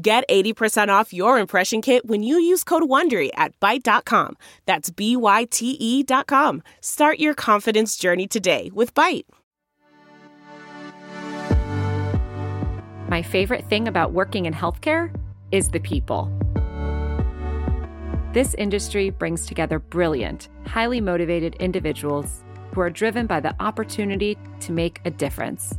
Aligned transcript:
Get 0.00 0.22
80% 0.28 0.90
off 0.90 1.12
your 1.12 1.40
impression 1.40 1.82
kit 1.82 2.06
when 2.06 2.22
you 2.22 2.38
use 2.38 2.62
code 2.62 2.84
WONDERY 2.84 3.30
at 3.34 3.58
Byte.com. 3.58 4.36
That's 4.64 4.90
B-Y-T-E 4.90 6.02
dot 6.04 6.28
com. 6.28 6.62
Start 6.80 7.18
your 7.18 7.34
confidence 7.34 7.96
journey 7.96 8.28
today 8.28 8.70
with 8.72 8.94
Byte. 8.94 9.24
My 13.08 13.22
favorite 13.22 13.64
thing 13.64 13.88
about 13.88 14.12
working 14.12 14.46
in 14.46 14.54
healthcare 14.54 15.12
is 15.50 15.70
the 15.70 15.80
people. 15.80 16.30
This 18.32 18.54
industry 18.54 19.10
brings 19.10 19.46
together 19.46 19.80
brilliant, 19.80 20.48
highly 20.64 21.00
motivated 21.00 21.56
individuals 21.56 22.44
who 22.72 22.82
are 22.82 22.90
driven 22.90 23.26
by 23.26 23.40
the 23.40 23.52
opportunity 23.58 24.38
to 24.60 24.70
make 24.70 25.00
a 25.04 25.10
difference. 25.10 25.74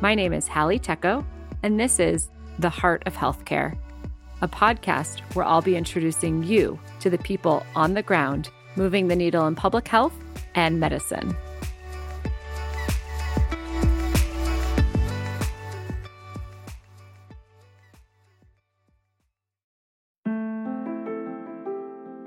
My 0.00 0.14
name 0.14 0.32
is 0.32 0.46
Hallie 0.46 0.78
Tecco, 0.78 1.24
and 1.64 1.80
this 1.80 1.98
is 1.98 2.28
The 2.58 2.70
Heart 2.70 3.02
of 3.06 3.14
Healthcare, 3.14 3.76
a 4.40 4.46
podcast 4.46 5.20
where 5.34 5.44
I'll 5.44 5.62
be 5.62 5.76
introducing 5.76 6.44
you 6.44 6.78
to 7.00 7.10
the 7.10 7.18
people 7.18 7.66
on 7.74 7.94
the 7.94 8.02
ground 8.02 8.50
moving 8.76 9.08
the 9.08 9.16
needle 9.16 9.46
in 9.46 9.54
public 9.54 9.88
health 9.88 10.14
and 10.54 10.78
medicine. 10.78 11.36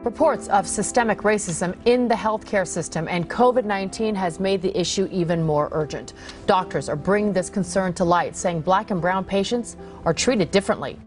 Reports 0.07 0.47
of 0.47 0.65
systemic 0.65 1.23
racism 1.23 1.75
in 1.83 2.07
the 2.07 2.15
healthcare 2.15 2.65
system 2.65 3.09
and 3.09 3.29
COVID 3.29 3.65
19 3.65 4.15
has 4.15 4.39
made 4.39 4.61
the 4.61 4.73
issue 4.79 5.09
even 5.11 5.43
more 5.43 5.67
urgent. 5.73 6.13
Doctors 6.45 6.87
are 6.87 6.95
bringing 6.95 7.33
this 7.33 7.49
concern 7.49 7.91
to 7.95 8.05
light, 8.05 8.33
saying 8.33 8.61
black 8.61 8.89
and 8.89 9.01
brown 9.01 9.25
patients 9.25 9.75
are 10.05 10.13
treated 10.13 10.49
differently. 10.49 10.97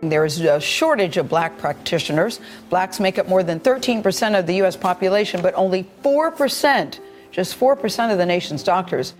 There 0.00 0.24
is 0.24 0.38
a 0.38 0.60
shortage 0.60 1.16
of 1.16 1.28
black 1.28 1.58
practitioners. 1.58 2.38
Blacks 2.70 3.00
make 3.00 3.18
up 3.18 3.26
more 3.26 3.42
than 3.42 3.58
13% 3.58 4.38
of 4.38 4.46
the 4.46 4.54
U.S. 4.62 4.76
population, 4.76 5.42
but 5.42 5.52
only 5.56 5.82
4%, 6.04 7.00
just 7.32 7.58
4% 7.58 8.12
of 8.12 8.18
the 8.18 8.26
nation's 8.26 8.62
doctors. 8.62 9.14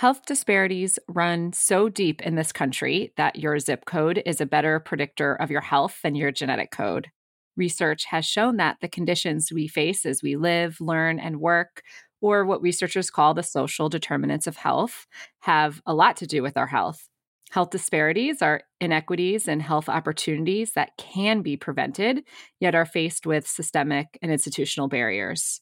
Health 0.00 0.24
disparities 0.24 0.98
run 1.08 1.52
so 1.52 1.90
deep 1.90 2.22
in 2.22 2.34
this 2.34 2.52
country 2.52 3.12
that 3.18 3.36
your 3.36 3.58
zip 3.58 3.84
code 3.84 4.22
is 4.24 4.40
a 4.40 4.46
better 4.46 4.80
predictor 4.80 5.34
of 5.34 5.50
your 5.50 5.60
health 5.60 5.98
than 6.02 6.14
your 6.14 6.32
genetic 6.32 6.70
code. 6.70 7.08
Research 7.54 8.06
has 8.06 8.24
shown 8.24 8.56
that 8.56 8.78
the 8.80 8.88
conditions 8.88 9.52
we 9.52 9.68
face 9.68 10.06
as 10.06 10.22
we 10.22 10.36
live, 10.36 10.80
learn, 10.80 11.18
and 11.18 11.38
work, 11.38 11.82
or 12.22 12.46
what 12.46 12.62
researchers 12.62 13.10
call 13.10 13.34
the 13.34 13.42
social 13.42 13.90
determinants 13.90 14.46
of 14.46 14.56
health, 14.56 15.06
have 15.40 15.82
a 15.84 15.92
lot 15.92 16.16
to 16.16 16.26
do 16.26 16.42
with 16.42 16.56
our 16.56 16.68
health. 16.68 17.06
Health 17.50 17.68
disparities 17.68 18.40
are 18.40 18.62
inequities 18.80 19.48
in 19.48 19.60
health 19.60 19.90
opportunities 19.90 20.72
that 20.72 20.96
can 20.96 21.42
be 21.42 21.58
prevented, 21.58 22.24
yet 22.58 22.74
are 22.74 22.86
faced 22.86 23.26
with 23.26 23.46
systemic 23.46 24.18
and 24.22 24.32
institutional 24.32 24.88
barriers. 24.88 25.60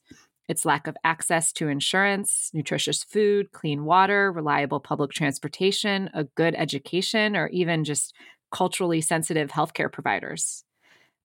Its 0.48 0.64
lack 0.64 0.86
of 0.86 0.96
access 1.04 1.52
to 1.52 1.68
insurance, 1.68 2.50
nutritious 2.54 3.04
food, 3.04 3.52
clean 3.52 3.84
water, 3.84 4.32
reliable 4.32 4.80
public 4.80 5.12
transportation, 5.12 6.08
a 6.14 6.24
good 6.24 6.54
education, 6.56 7.36
or 7.36 7.48
even 7.48 7.84
just 7.84 8.14
culturally 8.50 9.00
sensitive 9.00 9.50
healthcare 9.50 9.92
providers. 9.92 10.64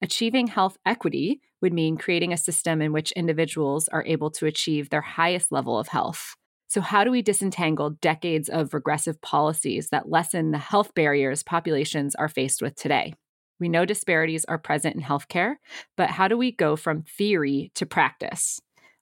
Achieving 0.02 0.48
health 0.48 0.78
equity 0.86 1.40
would 1.62 1.72
mean 1.72 1.98
creating 1.98 2.34
a 2.34 2.38
system 2.38 2.82
in 2.82 2.92
which 2.92 3.14
individuals 3.14 3.88
are 3.88 4.06
able 4.06 4.30
to 4.32 4.46
achieve 4.46 4.90
their 4.90 5.02
highest 5.02 5.52
level 5.52 5.80
of 5.80 5.88
health. 5.88 6.36
So, 6.68 6.82
how 6.82 7.06
do 7.06 7.12
we 7.12 7.22
disentangle 7.22 7.92
decades 7.92 8.50
of 8.50 8.74
regressive 8.74 9.22
policies 9.22 9.90
that 9.90 10.10
lessen 10.10 10.52
the 10.52 10.58
health 10.58 10.94
barriers 10.94 11.44
populations 11.44 12.16
are 12.16 12.28
faced 12.28 12.62
with 12.62 12.76
today? 12.76 13.14
We 13.60 13.70
know 13.70 13.86
disparities 13.86 14.44
are 14.46 14.58
present 14.58 14.96
in 14.96 15.02
healthcare, 15.02 15.56
but 15.96 16.10
how 16.10 16.28
do 16.28 16.38
we 16.38 16.52
go 16.52 16.76
from 16.76 17.04
theory 17.04 17.72
to 17.76 17.86
practice? 17.86 18.60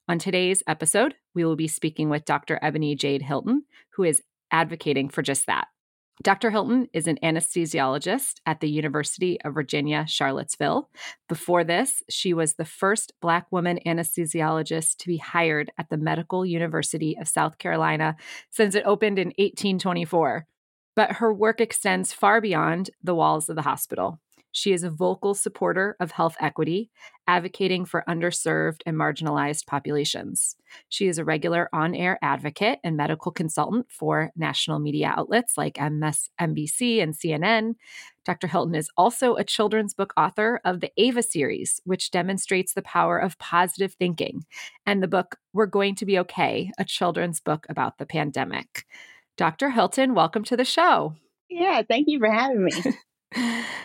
On 0.08 0.18
today's 0.18 0.64
episode, 0.66 1.14
we 1.32 1.44
will 1.44 1.54
be 1.54 1.68
speaking 1.68 2.10
with 2.10 2.24
Dr. 2.24 2.58
Ebony 2.60 2.96
Jade 2.96 3.22
Hilton, 3.22 3.64
who 3.90 4.02
is 4.02 4.22
advocating 4.50 5.08
for 5.08 5.22
just 5.22 5.46
that. 5.46 5.68
Dr. 6.22 6.50
Hilton 6.50 6.88
is 6.92 7.06
an 7.06 7.18
anesthesiologist 7.22 8.40
at 8.44 8.60
the 8.60 8.68
University 8.68 9.40
of 9.42 9.54
Virginia, 9.54 10.04
Charlottesville. 10.08 10.90
Before 11.28 11.62
this, 11.62 12.02
she 12.10 12.34
was 12.34 12.54
the 12.54 12.64
first 12.64 13.12
Black 13.20 13.46
woman 13.52 13.78
anesthesiologist 13.86 14.96
to 14.98 15.06
be 15.06 15.18
hired 15.18 15.70
at 15.78 15.88
the 15.88 15.96
Medical 15.96 16.44
University 16.44 17.16
of 17.18 17.28
South 17.28 17.58
Carolina 17.58 18.16
since 18.50 18.74
it 18.74 18.84
opened 18.84 19.18
in 19.18 19.28
1824. 19.28 20.46
But 20.96 21.12
her 21.12 21.32
work 21.32 21.60
extends 21.60 22.12
far 22.12 22.40
beyond 22.40 22.90
the 23.02 23.14
walls 23.14 23.48
of 23.48 23.56
the 23.56 23.62
hospital. 23.62 24.20
She 24.52 24.72
is 24.72 24.84
a 24.84 24.90
vocal 24.90 25.34
supporter 25.34 25.96
of 25.98 26.12
health 26.12 26.36
equity, 26.38 26.90
advocating 27.26 27.86
for 27.86 28.04
underserved 28.06 28.82
and 28.84 28.96
marginalized 28.96 29.66
populations. 29.66 30.56
She 30.90 31.08
is 31.08 31.16
a 31.16 31.24
regular 31.24 31.70
on 31.72 31.94
air 31.94 32.18
advocate 32.22 32.78
and 32.84 32.96
medical 32.96 33.32
consultant 33.32 33.86
for 33.90 34.30
national 34.36 34.78
media 34.78 35.14
outlets 35.16 35.56
like 35.56 35.74
MSNBC 35.74 37.02
and 37.02 37.14
CNN. 37.14 37.74
Dr. 38.26 38.46
Hilton 38.46 38.74
is 38.74 38.90
also 38.96 39.34
a 39.34 39.44
children's 39.44 39.94
book 39.94 40.12
author 40.16 40.60
of 40.64 40.80
the 40.80 40.92
Ava 40.98 41.22
series, 41.22 41.80
which 41.84 42.10
demonstrates 42.10 42.74
the 42.74 42.82
power 42.82 43.18
of 43.18 43.38
positive 43.38 43.94
thinking, 43.94 44.44
and 44.84 45.02
the 45.02 45.08
book 45.08 45.36
We're 45.54 45.66
Going 45.66 45.94
to 45.96 46.06
Be 46.06 46.18
Okay, 46.18 46.70
a 46.78 46.84
children's 46.84 47.40
book 47.40 47.66
about 47.70 47.96
the 47.96 48.06
pandemic. 48.06 48.86
Dr. 49.38 49.70
Hilton, 49.70 50.14
welcome 50.14 50.44
to 50.44 50.56
the 50.56 50.64
show. 50.64 51.14
Yeah, 51.48 51.82
thank 51.88 52.06
you 52.08 52.18
for 52.18 52.30
having 52.30 52.64
me. 52.64 52.72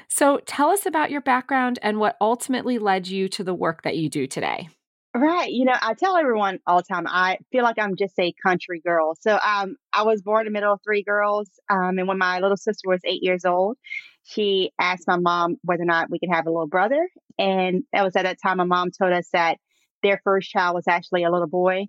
So 0.09 0.40
tell 0.47 0.69
us 0.69 0.88
about 0.88 1.12
your 1.12 1.22
background 1.22 1.78
and 1.84 2.00
what 2.00 2.18
ultimately 2.19 2.80
led 2.80 3.08
you 3.08 3.30
to 3.30 3.44
the 3.44 3.53
work 3.53 3.84
that 3.84 3.97
you 3.97 4.09
do 4.09 4.25
today. 4.25 4.69
Right. 5.13 5.52
You 5.52 5.66
know, 5.66 5.75
I 5.81 5.94
tell 5.94 6.18
everyone 6.18 6.59
all 6.68 6.78
the 6.78 6.84
time, 6.84 7.06
I 7.08 7.38
feel 7.52 7.63
like 7.63 7.80
I'm 7.80 7.96
just 7.96 8.18
a 8.19 8.34
country 8.44 8.81
girl. 8.84 9.16
So 9.19 9.38
um, 9.44 9.75
I 9.94 10.03
was 10.03 10.22
born 10.22 10.46
in 10.46 10.53
the 10.53 10.58
middle 10.58 10.74
of 10.74 10.81
three 10.84 11.03
girls. 11.03 11.50
Um, 11.69 11.97
and 11.97 12.08
when 12.08 12.18
my 12.18 12.40
little 12.40 12.58
sister 12.58 12.88
was 12.88 13.02
eight 13.06 13.24
years 13.24 13.46
old, 13.46 13.78
she 14.24 14.72
asked 14.80 15.08
my 15.08 15.18
mom 15.18 15.58
whether 15.64 15.84
or 15.84 15.85
not 15.85 16.09
we 16.09 16.19
could 16.19 16.29
have 16.31 16.46
a 16.46 16.52
little 16.52 16.68
brother. 16.68 17.08
And 17.40 17.84
that 17.94 18.03
was 18.03 18.16
at 18.16 18.24
that 18.24 18.38
time 18.41 18.58
my 18.58 18.64
mom 18.64 18.91
told 18.91 19.14
us 19.14 19.29
that 19.34 19.58
their 20.03 20.22
first 20.24 20.50
child 20.50 20.75
was 20.75 20.88
actually 20.88 21.24
a 21.24 21.31
little 21.31 21.47
boy. 21.47 21.85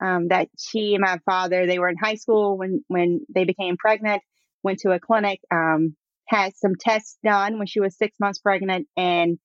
Um, 0.00 0.28
that 0.28 0.48
she 0.58 0.94
and 0.94 1.02
my 1.02 1.18
father, 1.24 1.66
they 1.66 1.78
were 1.78 1.88
in 1.88 1.96
high 1.96 2.16
school 2.16 2.58
when, 2.58 2.84
when 2.88 3.24
they 3.32 3.44
became 3.44 3.76
pregnant, 3.76 4.22
went 4.62 4.80
to 4.80 4.90
a 4.90 4.98
clinic, 4.98 5.40
um, 5.52 5.96
had 6.26 6.56
some 6.56 6.72
tests 6.78 7.18
done 7.24 7.58
when 7.58 7.66
she 7.66 7.80
was 7.80 7.96
six 7.96 8.16
months 8.20 8.38
pregnant 8.38 8.86
and 8.96 9.38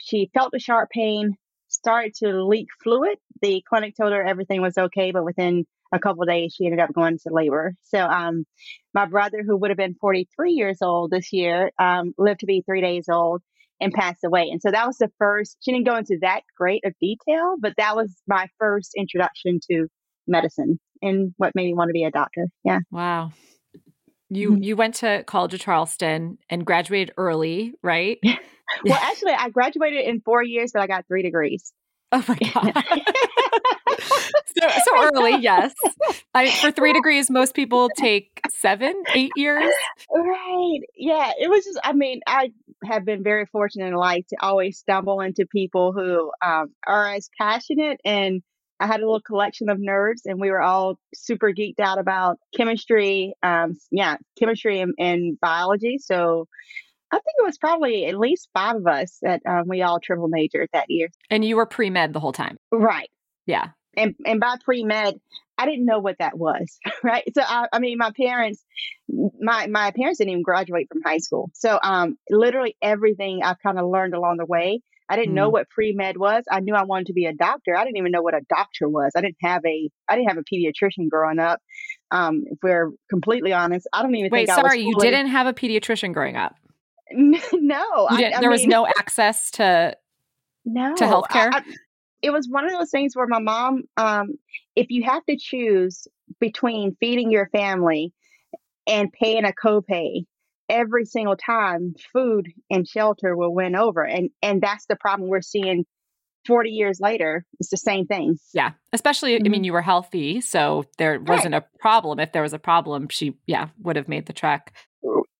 she 0.00 0.30
felt 0.34 0.54
a 0.54 0.58
sharp 0.58 0.90
pain, 0.90 1.36
started 1.68 2.14
to 2.16 2.44
leak 2.44 2.68
fluid. 2.82 3.18
The 3.42 3.62
clinic 3.68 3.94
told 3.96 4.12
her 4.12 4.24
everything 4.24 4.60
was 4.60 4.76
okay, 4.76 5.12
but 5.12 5.24
within 5.24 5.64
a 5.94 5.98
couple 5.98 6.24
days 6.24 6.54
she 6.54 6.66
ended 6.66 6.80
up 6.80 6.92
going 6.92 7.12
into 7.14 7.34
labor. 7.34 7.74
So 7.82 7.98
um, 7.98 8.44
my 8.92 9.06
brother, 9.06 9.42
who 9.46 9.56
would 9.56 9.70
have 9.70 9.78
been 9.78 9.94
43 10.00 10.52
years 10.52 10.78
old 10.82 11.10
this 11.10 11.32
year, 11.32 11.70
um, 11.78 12.12
lived 12.18 12.40
to 12.40 12.46
be 12.46 12.62
three 12.66 12.80
days 12.80 13.06
old 13.08 13.42
and 13.80 13.92
passed 13.92 14.24
away. 14.24 14.48
And 14.50 14.60
so 14.60 14.70
that 14.70 14.86
was 14.86 14.96
the 14.98 15.10
first, 15.18 15.58
she 15.60 15.72
didn't 15.72 15.86
go 15.86 15.96
into 15.96 16.18
that 16.22 16.42
great 16.56 16.84
of 16.84 16.94
detail, 17.00 17.56
but 17.60 17.74
that 17.76 17.94
was 17.94 18.14
my 18.26 18.48
first 18.58 18.92
introduction 18.96 19.60
to 19.70 19.86
medicine 20.26 20.80
and 21.02 21.34
what 21.36 21.54
made 21.54 21.66
me 21.66 21.74
want 21.74 21.88
to 21.90 21.92
be 21.92 22.04
a 22.04 22.10
doctor. 22.10 22.46
Yeah. 22.64 22.80
Wow. 22.90 23.32
You 24.28 24.52
mm-hmm. 24.52 24.62
you 24.62 24.76
went 24.76 24.96
to 24.96 25.24
College 25.26 25.54
of 25.54 25.60
Charleston 25.60 26.38
and 26.50 26.64
graduated 26.64 27.14
early, 27.16 27.74
right? 27.82 28.18
well, 28.84 28.98
actually, 29.00 29.32
I 29.32 29.50
graduated 29.50 30.06
in 30.06 30.20
four 30.20 30.42
years, 30.42 30.72
but 30.72 30.82
I 30.82 30.86
got 30.86 31.06
three 31.06 31.22
degrees. 31.22 31.72
Oh 32.12 32.24
my 32.26 32.34
god! 32.54 32.84
so, 33.98 34.68
so 34.84 35.10
early, 35.14 35.36
yes. 35.40 35.74
I, 36.34 36.50
for 36.50 36.70
three 36.70 36.92
degrees, 36.92 37.30
most 37.30 37.54
people 37.54 37.88
take 37.96 38.40
seven, 38.50 38.94
eight 39.14 39.32
years. 39.36 39.72
Right? 40.12 40.80
Yeah. 40.96 41.32
It 41.38 41.48
was 41.48 41.64
just. 41.64 41.78
I 41.84 41.92
mean, 41.92 42.20
I 42.26 42.52
have 42.84 43.04
been 43.04 43.22
very 43.22 43.46
fortunate 43.46 43.86
in 43.86 43.94
life 43.94 44.26
to 44.28 44.36
always 44.40 44.78
stumble 44.78 45.20
into 45.20 45.46
people 45.50 45.92
who 45.92 46.30
um, 46.44 46.72
are 46.86 47.08
as 47.08 47.28
passionate 47.38 48.00
and 48.04 48.42
I 48.78 48.86
had 48.86 49.00
a 49.00 49.04
little 49.04 49.20
collection 49.20 49.68
of 49.68 49.78
nerds, 49.78 50.22
and 50.26 50.40
we 50.40 50.50
were 50.50 50.60
all 50.60 50.98
super 51.14 51.52
geeked 51.52 51.80
out 51.80 51.98
about 51.98 52.38
chemistry. 52.54 53.34
Um, 53.42 53.78
yeah, 53.90 54.16
chemistry 54.38 54.80
and, 54.80 54.94
and 54.98 55.40
biology. 55.40 55.98
So 55.98 56.46
I 57.10 57.16
think 57.16 57.34
it 57.38 57.44
was 57.44 57.58
probably 57.58 58.06
at 58.06 58.18
least 58.18 58.48
five 58.52 58.76
of 58.76 58.86
us 58.86 59.18
that 59.22 59.40
um, 59.46 59.64
we 59.66 59.82
all 59.82 60.00
triple 60.00 60.28
majored 60.28 60.68
that 60.72 60.90
year. 60.90 61.08
And 61.30 61.44
you 61.44 61.56
were 61.56 61.66
pre 61.66 61.90
med 61.90 62.12
the 62.12 62.20
whole 62.20 62.32
time, 62.32 62.58
right? 62.70 63.10
Yeah. 63.46 63.68
And 63.96 64.14
and 64.26 64.40
by 64.40 64.56
pre 64.62 64.84
med, 64.84 65.18
I 65.56 65.66
didn't 65.66 65.86
know 65.86 66.00
what 66.00 66.18
that 66.18 66.36
was, 66.36 66.78
right? 67.02 67.24
So 67.34 67.42
I, 67.42 67.68
I 67.72 67.78
mean, 67.78 67.96
my 67.98 68.10
parents, 68.10 68.62
my 69.08 69.68
my 69.68 69.92
parents 69.92 70.18
didn't 70.18 70.32
even 70.32 70.42
graduate 70.42 70.88
from 70.90 71.02
high 71.02 71.18
school. 71.18 71.50
So 71.54 71.78
um, 71.82 72.18
literally 72.28 72.76
everything 72.82 73.42
I 73.42 73.54
kind 73.54 73.78
of 73.78 73.88
learned 73.88 74.14
along 74.14 74.38
the 74.38 74.46
way. 74.46 74.82
I 75.08 75.16
didn't 75.16 75.32
mm. 75.32 75.36
know 75.36 75.48
what 75.48 75.68
pre 75.70 75.92
med 75.92 76.16
was. 76.16 76.44
I 76.50 76.60
knew 76.60 76.74
I 76.74 76.84
wanted 76.84 77.06
to 77.06 77.12
be 77.12 77.26
a 77.26 77.32
doctor. 77.32 77.76
I 77.76 77.84
didn't 77.84 77.96
even 77.96 78.12
know 78.12 78.22
what 78.22 78.34
a 78.34 78.40
doctor 78.48 78.88
was. 78.88 79.12
I 79.16 79.20
didn't 79.20 79.36
have 79.42 79.64
a 79.64 79.90
I 80.08 80.16
didn't 80.16 80.28
have 80.28 80.38
a 80.38 80.42
pediatrician 80.42 81.08
growing 81.08 81.38
up. 81.38 81.60
Um, 82.10 82.44
if 82.46 82.58
we're 82.62 82.90
completely 83.08 83.52
honest, 83.52 83.86
I 83.92 84.02
don't 84.02 84.14
even 84.14 84.30
wait. 84.30 84.48
sorry, 84.48 84.80
you 84.80 84.96
didn't 84.98 85.28
have 85.28 85.46
a 85.46 85.52
pediatrician 85.52 86.12
growing 86.12 86.36
up. 86.36 86.54
no, 87.12 88.06
I, 88.10 88.32
I 88.36 88.40
there 88.40 88.50
was 88.50 88.66
no 88.66 88.86
access 88.86 89.50
to 89.52 89.96
no 90.64 90.94
to 90.96 91.04
healthcare. 91.04 91.50
I, 91.52 91.62
it 92.22 92.30
was 92.30 92.48
one 92.48 92.64
of 92.64 92.72
those 92.72 92.90
things 92.90 93.14
where 93.14 93.26
my 93.26 93.38
mom, 93.38 93.82
um, 93.96 94.38
if 94.74 94.90
you 94.90 95.04
have 95.04 95.24
to 95.26 95.36
choose 95.38 96.08
between 96.40 96.96
feeding 96.98 97.30
your 97.30 97.48
family 97.50 98.12
and 98.86 99.12
paying 99.12 99.44
a 99.44 99.52
copay 99.52 100.24
every 100.68 101.04
single 101.04 101.36
time, 101.36 101.94
food 102.12 102.52
and 102.70 102.86
shelter 102.86 103.36
will 103.36 103.54
win 103.54 103.76
over, 103.76 104.04
and 104.04 104.30
and 104.42 104.62
that's 104.62 104.86
the 104.86 104.96
problem 104.96 105.28
we're 105.28 105.42
seeing 105.42 105.84
40 106.46 106.70
years 106.70 107.00
later, 107.00 107.44
it's 107.58 107.70
the 107.70 107.76
same 107.76 108.06
thing. 108.06 108.38
Yeah. 108.54 108.72
Especially, 108.92 109.34
mm-hmm. 109.34 109.44
I 109.44 109.48
mean, 109.48 109.58
mm-hmm. 109.58 109.64
you 109.64 109.72
were 109.72 109.82
healthy. 109.82 110.40
So 110.40 110.84
there 110.98 111.20
wasn't 111.20 111.54
right. 111.54 111.62
a 111.62 111.78
problem. 111.78 112.20
If 112.20 112.32
there 112.32 112.42
was 112.42 112.52
a 112.52 112.58
problem, 112.58 113.08
she, 113.08 113.34
yeah, 113.46 113.68
would 113.80 113.96
have 113.96 114.08
made 114.08 114.26
the 114.26 114.32
trek. 114.32 114.72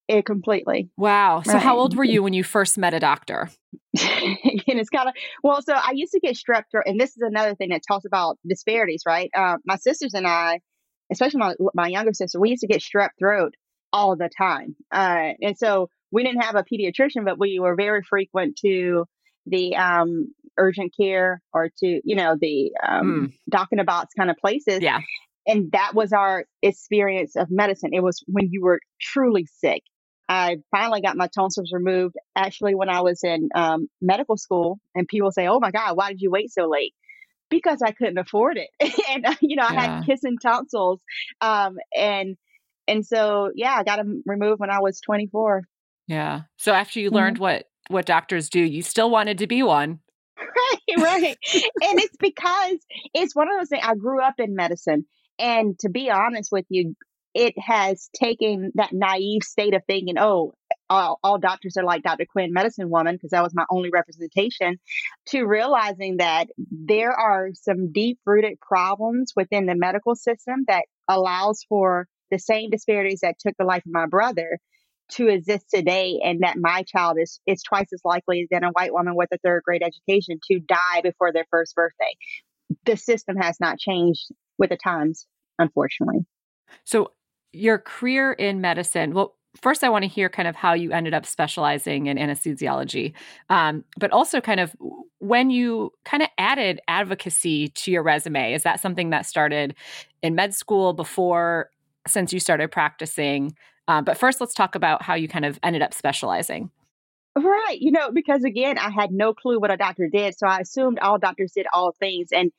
It 0.08 0.24
completely. 0.24 0.90
Wow. 0.96 1.42
So, 1.44 1.54
right. 1.54 1.62
how 1.62 1.78
old 1.78 1.96
were 1.96 2.04
you 2.04 2.22
when 2.22 2.32
you 2.32 2.44
first 2.44 2.78
met 2.78 2.94
a 2.94 3.00
doctor? 3.00 3.48
and 4.00 4.78
it's 4.78 4.90
kind 4.90 5.08
of, 5.08 5.14
well, 5.42 5.60
so 5.62 5.72
I 5.72 5.92
used 5.94 6.12
to 6.12 6.20
get 6.20 6.36
strep 6.36 6.64
throat. 6.70 6.84
And 6.86 7.00
this 7.00 7.10
is 7.10 7.22
another 7.22 7.56
thing 7.56 7.70
that 7.70 7.82
talks 7.86 8.04
about 8.04 8.38
disparities, 8.48 9.02
right? 9.04 9.30
Uh, 9.34 9.56
my 9.64 9.76
sisters 9.76 10.14
and 10.14 10.26
I, 10.26 10.60
especially 11.10 11.40
my, 11.40 11.54
my 11.74 11.88
younger 11.88 12.12
sister, 12.12 12.38
we 12.38 12.50
used 12.50 12.60
to 12.60 12.68
get 12.68 12.82
strep 12.82 13.10
throat 13.18 13.54
all 13.96 14.14
the 14.14 14.28
time. 14.28 14.76
Uh, 14.92 15.32
and 15.40 15.56
so 15.56 15.88
we 16.10 16.22
didn't 16.22 16.42
have 16.42 16.54
a 16.54 16.62
pediatrician, 16.62 17.24
but 17.24 17.38
we 17.38 17.58
were 17.58 17.74
very 17.74 18.02
frequent 18.02 18.58
to 18.62 19.06
the 19.46 19.74
um, 19.74 20.34
urgent 20.58 20.92
care 20.94 21.40
or 21.54 21.70
to 21.78 22.00
you 22.04 22.14
know 22.14 22.36
the 22.38 22.72
um, 22.86 23.30
mm. 23.30 23.38
doc 23.48 23.68
in 23.72 23.80
a 23.80 23.84
box 23.84 24.12
kind 24.14 24.30
of 24.30 24.36
places. 24.36 24.80
Yeah. 24.82 25.00
And 25.46 25.72
that 25.72 25.94
was 25.94 26.12
our 26.12 26.44
experience 26.60 27.36
of 27.36 27.48
medicine. 27.50 27.90
It 27.92 28.02
was 28.02 28.22
when 28.26 28.48
you 28.50 28.62
were 28.62 28.80
truly 29.00 29.46
sick. 29.46 29.82
I 30.28 30.56
finally 30.72 31.00
got 31.00 31.16
my 31.16 31.28
tonsils 31.28 31.70
removed 31.72 32.16
actually 32.34 32.74
when 32.74 32.88
I 32.88 33.00
was 33.00 33.20
in 33.22 33.48
um, 33.54 33.88
medical 34.02 34.36
school, 34.36 34.78
and 34.94 35.08
people 35.08 35.30
say, 35.30 35.46
"Oh 35.46 35.60
my 35.60 35.70
God, 35.70 35.96
why 35.96 36.10
did 36.10 36.20
you 36.20 36.30
wait 36.30 36.52
so 36.52 36.68
late?" 36.68 36.92
Because 37.48 37.80
I 37.80 37.92
couldn't 37.92 38.18
afford 38.18 38.58
it, 38.58 38.68
and 39.10 39.24
uh, 39.24 39.34
you 39.40 39.56
know 39.56 39.64
I 39.66 39.72
yeah. 39.72 39.80
had 39.80 40.06
kissing 40.06 40.36
tonsils, 40.42 41.00
um, 41.40 41.76
and 41.96 42.36
and 42.88 43.04
so 43.04 43.50
yeah, 43.54 43.74
I 43.74 43.84
got 43.84 43.96
them 43.96 44.22
removed 44.26 44.60
when 44.60 44.70
I 44.70 44.80
was 44.80 45.00
24. 45.00 45.62
Yeah. 46.08 46.42
So 46.56 46.72
after 46.72 47.00
you 47.00 47.08
mm-hmm. 47.08 47.16
learned 47.16 47.38
what 47.38 47.64
what 47.88 48.06
doctors 48.06 48.48
do, 48.48 48.60
you 48.60 48.82
still 48.82 49.10
wanted 49.10 49.38
to 49.38 49.46
be 49.46 49.62
one. 49.62 50.00
Right, 50.98 51.02
right. 51.02 51.36
and 51.52 52.00
it's 52.00 52.16
because 52.18 52.78
it's 53.14 53.34
one 53.34 53.48
of 53.48 53.58
those 53.58 53.68
things. 53.68 53.84
I 53.84 53.94
grew 53.94 54.22
up 54.22 54.34
in 54.38 54.54
medicine. 54.54 55.04
And 55.38 55.78
to 55.80 55.88
be 55.88 56.10
honest 56.10 56.50
with 56.50 56.64
you, 56.68 56.94
it 57.34 57.54
has 57.58 58.08
taken 58.14 58.72
that 58.76 58.92
naive 58.92 59.42
state 59.42 59.74
of 59.74 59.82
thinking, 59.86 60.18
oh, 60.18 60.54
all, 60.88 61.18
all 61.22 61.38
doctors 61.38 61.76
are 61.76 61.84
like 61.84 62.02
Dr. 62.02 62.24
Quinn, 62.24 62.52
medicine 62.52 62.88
woman, 62.88 63.16
because 63.16 63.30
that 63.30 63.42
was 63.42 63.54
my 63.54 63.66
only 63.70 63.90
representation, 63.90 64.78
to 65.26 65.44
realizing 65.44 66.16
that 66.16 66.48
there 66.56 67.12
are 67.12 67.50
some 67.52 67.92
deep 67.92 68.18
rooted 68.24 68.58
problems 68.60 69.32
within 69.36 69.66
the 69.66 69.74
medical 69.74 70.14
system 70.14 70.64
that 70.68 70.84
allows 71.08 71.64
for 71.68 72.08
the 72.30 72.38
same 72.38 72.70
disparities 72.70 73.20
that 73.20 73.38
took 73.38 73.54
the 73.58 73.64
life 73.64 73.84
of 73.86 73.92
my 73.92 74.06
brother 74.06 74.58
to 75.08 75.28
exist 75.28 75.66
today 75.72 76.20
and 76.24 76.40
that 76.40 76.56
my 76.56 76.82
child 76.82 77.16
is 77.20 77.40
is 77.46 77.62
twice 77.62 77.86
as 77.92 78.00
likely 78.04 78.48
than 78.50 78.64
a 78.64 78.70
white 78.70 78.92
woman 78.92 79.14
with 79.14 79.28
a 79.32 79.38
third 79.38 79.62
grade 79.64 79.82
education 79.82 80.38
to 80.50 80.58
die 80.60 81.00
before 81.02 81.32
their 81.32 81.46
first 81.50 81.74
birthday. 81.74 82.16
The 82.84 82.96
system 82.96 83.36
has 83.36 83.60
not 83.60 83.78
changed 83.78 84.26
with 84.58 84.70
the 84.70 84.76
times, 84.76 85.26
unfortunately. 85.58 86.26
So 86.84 87.12
your 87.52 87.78
career 87.78 88.32
in 88.32 88.60
medicine, 88.60 89.14
well, 89.14 89.36
first 89.60 89.84
I 89.84 89.88
want 89.88 90.02
to 90.02 90.08
hear 90.08 90.28
kind 90.28 90.48
of 90.48 90.56
how 90.56 90.72
you 90.74 90.92
ended 90.92 91.14
up 91.14 91.24
specializing 91.24 92.06
in 92.06 92.18
anesthesiology, 92.18 93.12
um, 93.48 93.84
but 93.98 94.10
also 94.10 94.40
kind 94.40 94.60
of 94.60 94.74
when 95.18 95.50
you 95.50 95.92
kind 96.04 96.22
of 96.22 96.28
added 96.38 96.80
advocacy 96.88 97.68
to 97.68 97.90
your 97.90 98.02
resume. 98.02 98.52
Is 98.52 98.64
that 98.64 98.80
something 98.80 99.10
that 99.10 99.26
started 99.26 99.74
in 100.22 100.34
med 100.34 100.54
school 100.54 100.92
before, 100.92 101.70
since 102.08 102.32
you 102.32 102.40
started 102.40 102.70
practicing? 102.70 103.54
Uh, 103.88 104.02
but 104.02 104.16
first, 104.16 104.40
let's 104.40 104.54
talk 104.54 104.74
about 104.74 105.02
how 105.02 105.14
you 105.14 105.28
kind 105.28 105.44
of 105.44 105.58
ended 105.62 105.82
up 105.82 105.94
specializing. 105.94 106.70
Right. 107.36 107.78
You 107.78 107.92
know, 107.92 108.10
because 108.10 108.44
again, 108.44 108.78
I 108.78 108.90
had 108.90 109.12
no 109.12 109.34
clue 109.34 109.60
what 109.60 109.70
a 109.70 109.76
doctor 109.76 110.08
did. 110.08 110.36
So 110.38 110.46
I 110.46 110.60
assumed 110.60 110.98
all 110.98 111.18
doctors 111.18 111.52
did 111.52 111.66
all 111.72 111.92
things 111.92 112.28
and 112.32 112.50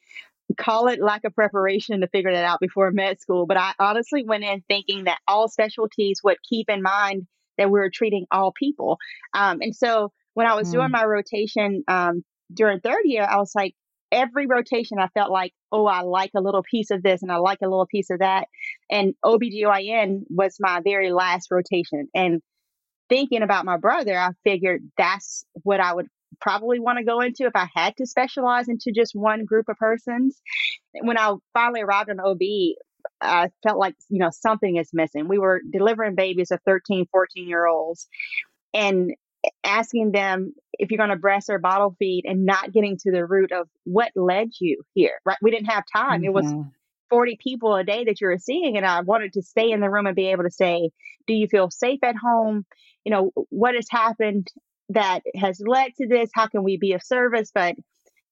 call 0.56 0.88
it 0.88 1.02
lack 1.02 1.24
of 1.26 1.34
preparation 1.34 2.00
to 2.02 2.08
figure 2.08 2.32
that 2.32 2.46
out 2.46 2.60
before 2.60 2.92
med 2.92 3.20
school. 3.20 3.48
But 3.48 3.58
I 3.58 3.74
honestly 3.80 4.24
went 4.24 4.44
in 4.44 4.64
thinking 4.68 5.06
that 5.06 5.20
all 5.28 5.48
specialties 5.48 6.22
would 6.24 6.38
keep 6.48 6.70
in 6.70 6.84
mind 6.84 7.26
that 7.58 7.72
we 7.72 7.80
were 7.80 7.90
treating 7.90 8.28
all 8.32 8.52
people. 8.52 9.00
Um, 9.34 9.60
and 9.62 9.76
so 9.76 10.12
when 10.36 10.46
I 10.46 10.54
was 10.54 10.70
mm. 10.70 10.74
doing 10.74 10.92
my 10.92 11.06
rotation 11.06 11.84
um, 11.88 12.24
during 12.54 12.80
third 12.80 13.02
year, 13.04 13.24
I 13.24 13.38
was 13.38 13.54
like, 13.56 13.74
every 14.12 14.46
rotation 14.48 15.00
I 15.00 15.08
felt 15.08 15.32
like, 15.32 15.54
oh, 15.72 15.86
I 15.86 16.02
like 16.02 16.32
a 16.36 16.42
little 16.42 16.64
piece 16.64 16.92
of 16.92 17.04
this 17.04 17.24
and 17.24 17.32
I 17.32 17.38
like 17.38 17.60
a 17.62 17.68
little 17.68 17.88
piece 17.88 18.10
of 18.10 18.20
that. 18.20 18.48
And 18.90 19.14
OBGYN 19.24 20.22
was 20.30 20.58
my 20.60 20.82
very 20.82 21.12
last 21.12 21.50
rotation. 21.52 22.08
And 22.16 22.42
thinking 23.10 23.42
about 23.42 23.66
my 23.66 23.78
brother, 23.78 24.18
I 24.18 24.32
figured 24.44 24.82
that's 24.98 25.46
what 25.64 25.80
I 25.80 25.94
would 25.94 26.08
probably 26.40 26.80
want 26.80 26.98
to 26.98 27.06
go 27.06 27.22
into 27.22 27.46
if 27.46 27.56
I 27.56 27.68
had 27.74 27.96
to 27.98 28.06
specialize 28.06 28.68
into 28.68 28.92
just 28.94 29.12
one 29.14 29.46
group 29.46 29.66
of 29.70 29.78
persons. 29.78 30.40
When 30.94 31.18
I 31.18 31.34
finally 31.54 31.82
arrived 31.82 32.10
on 32.10 32.20
OB, 32.20 32.40
I 33.22 33.50
felt 33.64 33.80
like, 33.80 33.96
you 34.10 34.20
know, 34.20 34.30
something 34.32 34.78
is 34.78 34.90
missing. 34.94 35.28
We 35.28 35.40
were 35.40 35.62
delivering 35.72 36.16
babies 36.16 36.52
of 36.52 36.60
13, 36.66 37.08
14 37.12 37.48
year 37.48 37.66
olds. 37.66 38.08
And 38.74 39.12
asking 39.64 40.12
them 40.12 40.54
if 40.74 40.92
you're 40.92 40.98
going 40.98 41.10
to 41.10 41.16
breast 41.16 41.50
or 41.50 41.60
bottle 41.60 41.96
feed 42.00 42.24
and 42.26 42.46
not 42.46 42.74
getting 42.74 42.98
to 42.98 43.12
the 43.12 43.26
root 43.26 43.52
of 43.52 43.68
what 43.86 44.12
led 44.16 44.50
you 44.60 44.82
here, 44.94 45.20
right? 45.26 45.38
We 45.42 45.52
didn't 45.52 45.68
have 45.68 45.84
time. 45.94 46.20
Mm-hmm. 46.20 46.26
It 46.26 46.34
was 46.34 46.46
mm-hmm. 46.46 46.70
40 47.10 47.38
people 47.42 47.76
a 47.76 47.84
day 47.84 48.06
that 48.06 48.22
you're 48.22 48.38
seeing. 48.38 48.78
And 48.78 48.86
I 48.86 49.02
wanted 49.02 49.34
to 49.34 49.42
stay 49.42 49.72
in 49.72 49.80
the 49.80 49.90
room 49.90 50.08
and 50.08 50.16
be 50.16 50.32
able 50.32 50.44
to 50.44 50.52
say, 50.52 50.92
do 51.28 51.34
you 51.34 51.48
feel 51.48 51.70
safe 51.70 52.00
at 52.04 52.16
home? 52.16 52.66
You 53.04 53.12
know, 53.12 53.32
what 53.50 53.76
has 53.76 53.88
happened 53.90 54.48
that 54.90 55.22
has 55.36 55.62
led 55.66 55.92
to 55.98 56.08
this? 56.08 56.30
How 56.34 56.48
can 56.48 56.64
we 56.64 56.78
be 56.78 56.94
of 56.94 57.04
service? 57.04 57.52
But 57.54 57.76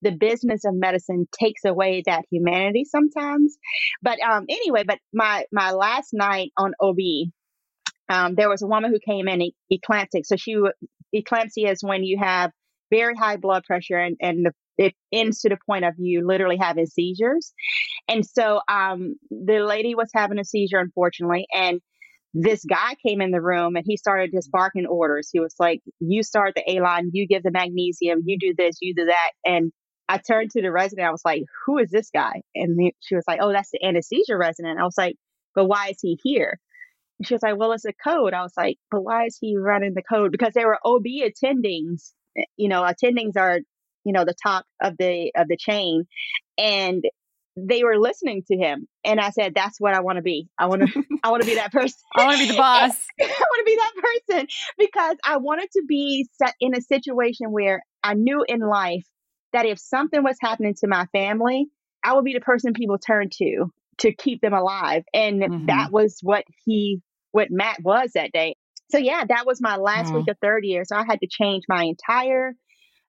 the 0.01 0.11
business 0.11 0.65
of 0.65 0.75
medicine 0.75 1.27
takes 1.37 1.65
away 1.65 2.03
that 2.05 2.25
humanity 2.29 2.85
sometimes. 2.85 3.57
But 4.01 4.19
um, 4.21 4.45
anyway, 4.49 4.83
but 4.85 4.99
my 5.13 5.45
my 5.51 5.71
last 5.71 6.09
night 6.13 6.51
on 6.57 6.73
OB, 6.79 6.97
um, 8.09 8.35
there 8.35 8.49
was 8.49 8.61
a 8.61 8.67
woman 8.67 8.91
who 8.91 8.99
came 8.99 9.27
in 9.27 9.51
eclamptic. 9.71 10.25
So 10.25 10.35
she 10.35 10.57
eclampsia 11.15 11.71
is 11.71 11.79
when 11.81 12.03
you 12.03 12.19
have 12.21 12.51
very 12.91 13.15
high 13.15 13.37
blood 13.37 13.63
pressure 13.63 13.97
and, 13.97 14.17
and 14.21 14.45
the, 14.45 14.51
it 14.77 14.93
ends 15.11 15.41
to 15.41 15.49
the 15.49 15.57
point 15.67 15.85
of 15.85 15.93
you 15.97 16.25
literally 16.25 16.57
having 16.57 16.85
seizures. 16.85 17.53
And 18.07 18.25
so 18.25 18.61
um, 18.67 19.15
the 19.29 19.59
lady 19.59 19.95
was 19.95 20.09
having 20.13 20.39
a 20.39 20.45
seizure, 20.45 20.79
unfortunately, 20.79 21.47
and 21.53 21.81
this 22.33 22.65
guy 22.65 22.95
came 23.05 23.21
in 23.21 23.31
the 23.31 23.41
room 23.41 23.77
and 23.77 23.85
he 23.87 23.95
started 23.95 24.31
just 24.33 24.51
barking 24.51 24.85
orders. 24.85 25.29
He 25.31 25.39
was 25.39 25.55
like, 25.57 25.81
"You 25.99 26.21
start 26.21 26.53
the 26.55 26.69
A 26.69 26.81
line, 26.81 27.09
you 27.13 27.27
give 27.27 27.43
the 27.43 27.51
magnesium, 27.51 28.23
you 28.25 28.37
do 28.37 28.53
this, 28.57 28.77
you 28.81 28.93
do 28.93 29.05
that." 29.05 29.31
And 29.45 29.71
I 30.09 30.17
turned 30.17 30.51
to 30.51 30.61
the 30.61 30.71
resident. 30.71 31.07
I 31.07 31.11
was 31.11 31.23
like, 31.23 31.43
"Who 31.65 31.77
is 31.77 31.89
this 31.91 32.09
guy?" 32.13 32.41
And 32.53 32.91
she 32.99 33.15
was 33.15 33.23
like, 33.27 33.39
"Oh, 33.41 33.53
that's 33.53 33.71
the 33.71 33.83
anesthesia 33.85 34.35
resident." 34.37 34.79
I 34.79 34.83
was 34.83 34.97
like, 34.97 35.15
"But 35.55 35.67
why 35.67 35.89
is 35.89 35.99
he 36.01 36.19
here?" 36.23 36.59
And 37.19 37.27
she 37.27 37.33
was 37.33 37.43
like, 37.43 37.57
well, 37.57 37.71
it's 37.71 37.85
a 37.85 37.93
code. 37.93 38.33
I 38.33 38.41
was 38.41 38.53
like, 38.57 38.77
but 38.91 39.01
why 39.01 39.25
is 39.25 39.37
he 39.39 39.57
running 39.57 39.93
the 39.93 40.03
code? 40.03 40.31
Because 40.31 40.53
there 40.53 40.67
were 40.67 40.79
OB 40.85 41.05
attendings. 41.05 42.11
Eh, 42.37 42.43
you 42.57 42.67
know, 42.67 42.83
attendings 42.83 43.37
are, 43.37 43.59
you 44.05 44.13
know, 44.13 44.23
the 44.25 44.35
top 44.41 44.65
of 44.81 44.95
the 44.97 45.31
of 45.35 45.47
the 45.49 45.57
chain, 45.57 46.05
and 46.57 47.03
they 47.57 47.83
were 47.83 47.97
listening 47.97 48.43
to 48.51 48.57
him. 48.57 48.87
And 49.05 49.19
I 49.19 49.29
said, 49.29 49.53
that's 49.55 49.79
what 49.79 49.93
I 49.93 50.01
want 50.01 50.17
to 50.17 50.21
be. 50.21 50.47
I 50.59 50.67
want 50.67 50.81
to, 50.81 51.03
I 51.23 51.31
want 51.31 51.41
to 51.41 51.45
be 51.45 51.55
that 51.55 51.71
person. 51.71 51.97
I 52.15 52.23
want 52.23 52.35
to 52.39 52.45
be 52.45 52.51
the 52.51 52.53
boss. 52.57 52.91
I 53.21 53.25
want 53.25 53.59
to 53.59 53.63
be 53.65 53.75
that 53.77 53.93
person 54.31 54.47
because 54.77 55.17
I 55.25 55.37
wanted 55.37 55.69
to 55.71 55.83
be 55.87 56.27
set 56.33 56.53
in 56.59 56.75
a 56.75 56.81
situation 56.81 57.51
where 57.51 57.83
I 58.03 58.13
knew 58.13 58.43
in 58.47 58.59
life 58.59 59.05
that 59.53 59.65
if 59.65 59.79
something 59.79 60.21
was 60.23 60.37
happening 60.41 60.75
to 60.79 60.87
my 60.87 61.05
family, 61.13 61.67
I 62.03 62.13
would 62.13 62.25
be 62.25 62.33
the 62.33 62.41
person 62.41 62.73
people 62.73 62.97
turn 62.97 63.29
to 63.37 63.71
to 63.99 64.13
keep 64.13 64.41
them 64.41 64.53
alive. 64.53 65.03
And 65.13 65.43
Mhm. 65.43 65.65
that 65.67 65.91
was 65.91 66.19
what 66.21 66.43
he, 66.65 67.01
what 67.31 67.47
Matt 67.49 67.81
was 67.81 68.11
that 68.15 68.33
day. 68.33 68.55
So 68.91 68.97
yeah, 68.97 69.23
that 69.27 69.45
was 69.45 69.61
my 69.61 69.77
last 69.77 70.13
Wow. 70.13 70.19
week 70.19 70.27
of 70.29 70.37
third 70.41 70.65
year. 70.65 70.83
So 70.85 70.95
I 70.97 71.05
had 71.05 71.21
to 71.21 71.27
change 71.27 71.63
my 71.69 71.83
entire 71.85 72.53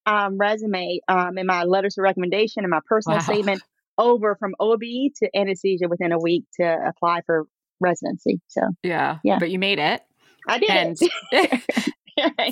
um, 0.07 0.39
resume 0.39 1.01
um, 1.09 1.37
and 1.37 1.47
my 1.47 1.65
letters 1.65 1.99
of 1.99 2.03
recommendation 2.03 2.65
and 2.65 2.71
my 2.71 2.81
personal 2.89 3.19
Wow. 3.19 3.25
statement 3.25 3.63
over 3.99 4.37
from 4.37 4.55
OB 4.61 4.81
to 5.17 5.29
anesthesia 5.35 5.89
within 5.89 6.13
a 6.13 6.19
week 6.19 6.45
to 6.61 6.79
apply 6.87 7.23
for 7.27 7.47
residency. 7.81 8.41
So 8.49 8.63
Yeah. 8.83 9.19
Yeah. 9.25 9.39
But 9.39 9.51
you 9.51 9.59
made 9.59 9.79
it. 9.79 10.03
I 10.49 10.59
did 10.59 10.71
And 10.71 10.97
it. 11.33 11.63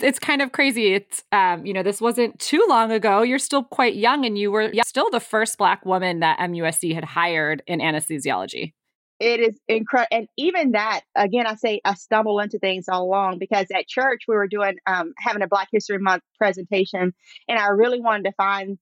it's 0.03 0.19
kind 0.19 0.43
of 0.43 0.53
crazy. 0.53 0.95
It's 0.95 1.23
um, 1.33 1.65
you 1.65 1.73
know, 1.73 1.83
this 1.83 2.01
wasn't 2.01 2.39
too 2.39 2.65
long 2.69 2.91
ago. 2.93 3.23
You're 3.23 3.39
still 3.39 3.63
quite 3.63 3.95
young 3.95 4.25
and 4.27 4.37
you 4.37 4.51
were 4.51 4.73
still 4.85 5.11
the 5.11 5.21
first 5.21 5.59
black 5.59 5.85
woman 5.87 6.21
that 6.21 6.39
MUSC 6.39 6.95
had 6.95 7.05
hired 7.05 7.63
in 7.67 7.81
anesthesiology. 7.81 8.73
It 9.21 9.41
is 9.41 9.59
incredible 9.69 10.09
and 10.11 10.29
even 10.37 10.73
that 10.73 11.03
again 11.15 11.47
i 11.47 11.55
say 11.55 11.81
i 11.85 11.95
stumble 11.95 12.41
into 12.41 12.59
things 12.59 12.87
all 12.89 13.05
along 13.05 13.39
because 13.39 13.67
at 13.75 13.87
church 13.87 14.23
we 14.27 14.35
were 14.35 14.49
doing 14.49 14.77
um, 14.87 15.13
having 15.19 15.43
a 15.43 15.49
black 15.49 15.69
history 15.73 15.99
month 15.99 16.23
presentation 16.39 17.13
and 17.49 17.59
i 17.59 17.69
really 17.69 18.01
wanted 18.01 18.25
to 18.25 18.33
find 18.33 18.79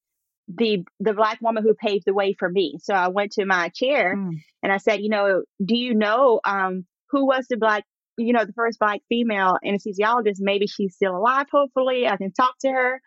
the 0.48 0.84
the 1.00 1.12
black 1.14 1.38
woman 1.40 1.62
who 1.62 1.74
paved 1.74 2.04
the 2.06 2.12
way 2.12 2.34
for 2.36 2.48
me. 2.48 2.76
So 2.82 2.94
i 2.94 3.08
went 3.08 3.32
to 3.32 3.44
my 3.44 3.68
chair 3.68 4.16
Mm. 4.16 4.38
and 4.62 4.72
i 4.72 4.78
said 4.78 5.00
you 5.00 5.08
know 5.08 5.42
do 5.64 5.76
you 5.76 5.94
know 5.94 6.40
um, 6.44 6.84
who 7.10 7.26
was 7.26 7.46
the 7.48 7.56
black 7.56 7.84
you 8.18 8.32
know 8.32 8.44
the 8.44 8.52
first 8.52 8.78
black 8.78 9.00
female 9.08 9.58
anesthesiologist? 9.64 10.36
Maybe 10.40 10.66
she's 10.66 10.94
still 10.94 11.16
alive 11.16 11.46
hopefully 11.50 12.06
i 12.08 12.16
can 12.16 12.32
talk 12.32 12.54
to 12.60 12.68
her. 12.70 13.00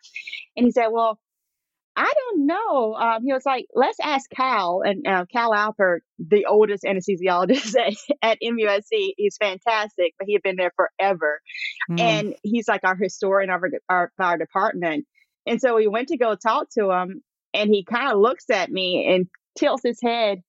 And 0.56 0.66
he 0.66 0.72
said 0.72 0.88
well 0.88 1.20
I 1.98 2.12
don't 2.14 2.46
know. 2.46 2.96
Um, 2.96 3.24
he 3.24 3.32
was 3.32 3.46
like, 3.46 3.68
let's 3.74 4.00
ask 4.04 4.30
Cal 4.30 4.82
and 4.86 5.08
uh, 5.08 5.26
Cal 5.32 5.52
Alpert, 5.52 6.00
the 6.20 6.46
oldest 6.46 6.84
anesthesiologist 6.84 7.76
at, 7.80 7.94
at 8.22 8.38
MUSC. 8.44 9.14
He's 9.16 9.38
fantastic, 9.38 10.14
but 10.20 10.28
he 10.28 10.34
had 10.34 10.42
been 10.42 10.58
there 10.58 10.74
forever. 10.76 11.40
Mm. 11.90 12.00
And 12.00 12.36
he's 12.44 12.68
like 12.68 12.82
our 12.84 12.98
historian 12.98 13.50
of 13.50 13.62
our, 13.62 13.70
our, 13.90 14.12
our 14.20 14.38
department. 14.38 15.06
And 15.46 15.62
so 15.62 15.76
we 15.76 15.88
went 15.88 16.10
to 16.10 16.18
go 16.18 16.36
talk 16.36 16.68
to 16.78 16.92
him, 16.92 17.22
and 17.54 17.70
he 17.70 17.86
kind 17.86 18.12
of 18.12 18.20
looks 18.20 18.50
at 18.50 18.70
me 18.70 19.08
and 19.14 19.28
tilts 19.58 19.84
his 19.86 20.00
head. 20.02 20.40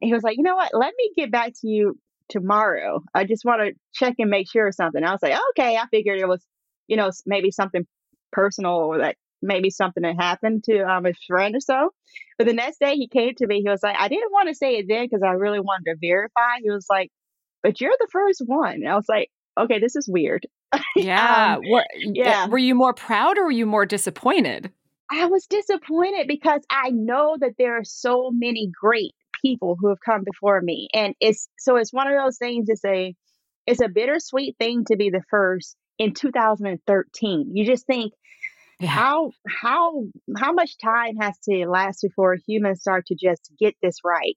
And 0.00 0.08
he 0.08 0.12
was 0.12 0.24
like, 0.24 0.36
you 0.36 0.42
know 0.42 0.56
what? 0.56 0.72
Let 0.74 0.94
me 0.96 1.12
get 1.16 1.30
back 1.30 1.52
to 1.60 1.68
you 1.68 1.96
tomorrow. 2.28 3.02
I 3.14 3.24
just 3.24 3.44
want 3.44 3.62
to 3.62 3.74
check 3.94 4.14
and 4.18 4.30
make 4.30 4.50
sure 4.50 4.66
of 4.66 4.74
something. 4.74 5.04
I 5.04 5.12
was 5.12 5.22
like, 5.22 5.38
okay. 5.50 5.76
I 5.76 5.86
figured 5.90 6.18
it 6.18 6.26
was, 6.26 6.44
you 6.88 6.96
know, 6.96 7.10
maybe 7.26 7.52
something 7.52 7.86
personal 8.32 8.72
or 8.72 8.98
that 8.98 9.16
maybe 9.42 9.70
something 9.70 10.04
had 10.04 10.16
happened 10.18 10.64
to 10.64 10.82
um, 10.82 11.06
a 11.06 11.12
friend 11.26 11.56
or 11.56 11.60
so. 11.60 11.90
But 12.38 12.46
the 12.46 12.52
next 12.52 12.78
day 12.78 12.94
he 12.94 13.08
came 13.08 13.34
to 13.36 13.46
me. 13.46 13.62
He 13.62 13.68
was 13.68 13.82
like, 13.82 13.96
I 13.98 14.08
didn't 14.08 14.32
want 14.32 14.48
to 14.48 14.54
say 14.54 14.76
it 14.76 14.86
then 14.88 15.04
because 15.04 15.22
I 15.22 15.32
really 15.32 15.60
wanted 15.60 15.90
to 15.90 15.96
verify. 16.00 16.60
He 16.62 16.70
was 16.70 16.86
like, 16.88 17.10
but 17.62 17.80
you're 17.80 17.96
the 17.98 18.08
first 18.10 18.42
one. 18.44 18.74
And 18.74 18.88
I 18.88 18.96
was 18.96 19.08
like, 19.08 19.28
okay, 19.58 19.78
this 19.78 19.96
is 19.96 20.08
weird. 20.08 20.46
yeah. 20.96 21.56
um, 21.56 21.62
were, 21.70 21.84
yeah. 21.96 22.46
Were 22.46 22.58
you 22.58 22.74
more 22.74 22.94
proud 22.94 23.38
or 23.38 23.44
were 23.44 23.50
you 23.50 23.66
more 23.66 23.86
disappointed? 23.86 24.70
I 25.10 25.26
was 25.26 25.46
disappointed 25.46 26.26
because 26.26 26.62
I 26.70 26.90
know 26.90 27.36
that 27.38 27.54
there 27.58 27.76
are 27.76 27.84
so 27.84 28.30
many 28.32 28.70
great 28.80 29.12
people 29.42 29.76
who 29.78 29.88
have 29.88 29.98
come 30.04 30.24
before 30.24 30.60
me. 30.60 30.88
And 30.94 31.14
it's 31.20 31.48
so 31.58 31.76
it's 31.76 31.92
one 31.92 32.06
of 32.06 32.14
those 32.16 32.38
things 32.38 32.66
it's 32.68 32.84
a 32.84 33.14
it's 33.66 33.82
a 33.82 33.88
bittersweet 33.88 34.56
thing 34.58 34.84
to 34.86 34.96
be 34.96 35.10
the 35.10 35.22
first 35.28 35.76
in 35.98 36.14
2013. 36.14 37.50
You 37.54 37.66
just 37.66 37.86
think 37.86 38.12
Yeah. 38.82 38.90
how 38.90 39.32
how 39.48 40.04
how 40.36 40.52
much 40.52 40.76
time 40.78 41.16
has 41.20 41.38
to 41.48 41.66
last 41.68 42.00
before 42.02 42.36
humans 42.46 42.80
start 42.80 43.06
to 43.06 43.14
just 43.14 43.50
get 43.58 43.74
this 43.82 43.96
right, 44.04 44.36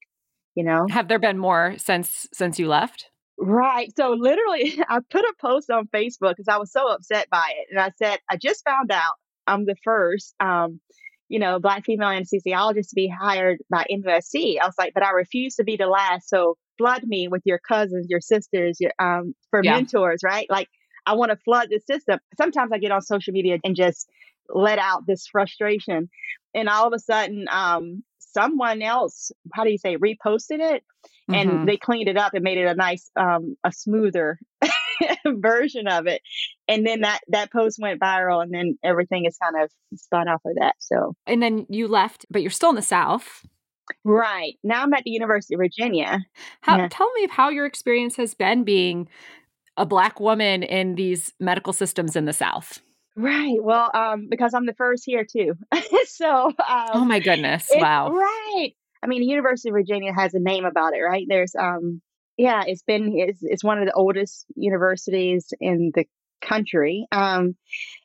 you 0.56 0.64
know? 0.64 0.88
Have 0.90 1.08
there 1.08 1.20
been 1.20 1.38
more 1.38 1.76
since 1.78 2.28
since 2.34 2.60
you 2.60 2.68
left? 2.68 3.10
Right. 3.38 3.92
So 3.98 4.12
literally, 4.12 4.80
I 4.90 5.00
put 5.10 5.24
a 5.24 5.34
post 5.42 5.70
on 5.70 5.88
Facebook 5.88 6.32
because 6.38 6.48
I 6.50 6.58
was 6.58 6.72
so 6.72 6.88
upset 6.88 7.30
by 7.30 7.52
it, 7.58 7.68
and 7.72 7.80
I 7.80 7.92
said, 8.02 8.20
I 8.30 8.38
just 8.38 8.64
found 8.64 8.92
out 8.92 9.14
I'm 9.48 9.66
the 9.66 9.76
first, 9.84 10.34
um, 10.40 10.80
you 11.28 11.40
know, 11.40 11.60
black 11.60 11.86
female 11.86 12.10
anesthesiologist 12.10 12.90
to 12.90 12.96
be 12.96 13.08
hired 13.08 13.60
by 13.70 13.86
MUSC. 13.92 14.58
I 14.62 14.66
was 14.66 14.76
like, 14.78 14.94
but 14.94 15.04
I 15.06 15.12
refuse 15.12 15.56
to 15.56 15.64
be 15.64 15.76
the 15.76 15.88
last. 15.88 16.30
So 16.30 16.58
flood 16.78 17.04
me 17.04 17.28
with 17.28 17.42
your 17.46 17.60
cousins, 17.60 18.08
your 18.10 18.22
sisters, 18.22 18.78
your 18.80 18.92
um, 19.00 19.34
for 19.50 19.62
Yeah. 19.64 19.76
mentors, 19.76 20.22
right? 20.24 20.48
Like 20.50 20.68
I 21.06 21.14
want 21.14 21.32
to 21.32 21.38
flood 21.38 21.68
the 21.70 21.80
system. 21.80 22.20
Sometimes 22.38 22.72
I 22.74 22.78
get 22.80 22.92
on 22.92 23.02
social 23.02 23.34
media 23.34 23.58
and 23.64 23.76
just 23.76 24.08
let 24.50 24.80
out 24.80 25.06
this 25.08 25.28
frustration, 25.28 26.10
and 26.54 26.70
all 26.70 26.88
of 26.88 26.94
a 26.94 27.00
sudden, 27.00 27.48
um, 27.52 28.04
someone 28.20 28.82
else, 28.82 29.32
how 29.54 29.64
do 29.64 29.72
you 29.72 29.78
say, 29.78 29.98
reposted 29.98 30.60
it 30.60 30.84
and 31.34 31.50
Mhm. 31.50 31.66
they 31.66 31.78
cleaned 31.78 32.08
it 32.10 32.18
up 32.18 32.34
and 32.36 32.44
made 32.44 32.58
it 32.60 32.66
a 32.66 32.76
nice 32.76 33.10
um 33.16 33.56
a 33.64 33.72
smoother 33.72 34.38
version 35.26 35.88
of 35.88 36.06
it 36.08 36.22
and 36.68 36.86
then 36.86 37.02
that 37.02 37.20
that 37.30 37.52
post 37.52 37.80
went 37.82 38.00
viral 38.00 38.44
and 38.44 38.54
then 38.54 38.78
everything 38.84 39.26
is 39.26 39.38
kind 39.38 39.56
of 39.62 39.72
spun 39.96 40.28
off 40.28 40.42
of 40.46 40.54
that 40.60 40.76
so 40.80 41.16
and 41.26 41.42
then 41.42 41.66
you 41.70 41.88
left, 41.88 42.26
but 42.30 42.42
you're 42.42 42.52
still 42.52 42.70
in 42.70 42.76
the 42.76 42.82
South. 42.82 43.46
right 44.04 44.54
now 44.64 44.84
i'm 44.84 44.94
at 44.94 45.04
the 45.04 45.10
university 45.12 45.56
of 45.56 45.60
virginia 45.60 46.20
How, 46.62 46.78
Yeah. 46.78 46.88
Tell 46.90 47.12
me 47.14 47.28
how 47.30 47.50
your 47.50 47.66
experience 47.66 48.16
has 48.18 48.34
been 48.36 48.64
being 48.64 49.08
a 49.78 49.86
black 49.86 50.20
woman 50.20 50.64
in 50.64 50.96
these 50.96 51.34
medical 51.40 51.74
systems 51.74 52.16
in 52.16 52.26
the 52.26 52.34
South. 52.34 52.80
Right 53.16 53.58
well 53.62 53.90
um 53.94 54.28
because 54.30 54.54
i'm 54.54 54.66
the 54.66 54.74
first 54.74 55.04
here 55.06 55.26
too 55.26 55.54
so 56.06 56.48
um 56.48 56.90
oh 56.94 57.06
my 57.06 57.20
goodness! 57.20 57.70
Wow. 57.74 58.12
Right. 58.12 58.74
I 59.06 59.08
mean, 59.08 59.22
the 59.22 59.28
University 59.28 59.70
of 59.70 59.74
Virginia 59.74 60.12
has 60.12 60.34
a 60.34 60.40
name 60.40 60.66
about 60.66 60.96
it, 60.96 61.02
right? 61.02 61.26
There's, 61.30 61.54
um, 61.56 62.02
yeah, 62.38 62.64
it's 62.66 62.82
been, 62.82 63.14
it's, 63.16 63.40
it's 63.44 63.64
one 63.64 63.78
of 63.78 63.86
the 63.86 63.94
oldest 63.94 64.48
universities 64.56 65.54
in 65.62 65.92
the 65.94 66.06
country. 66.42 67.06
Um, 67.12 67.56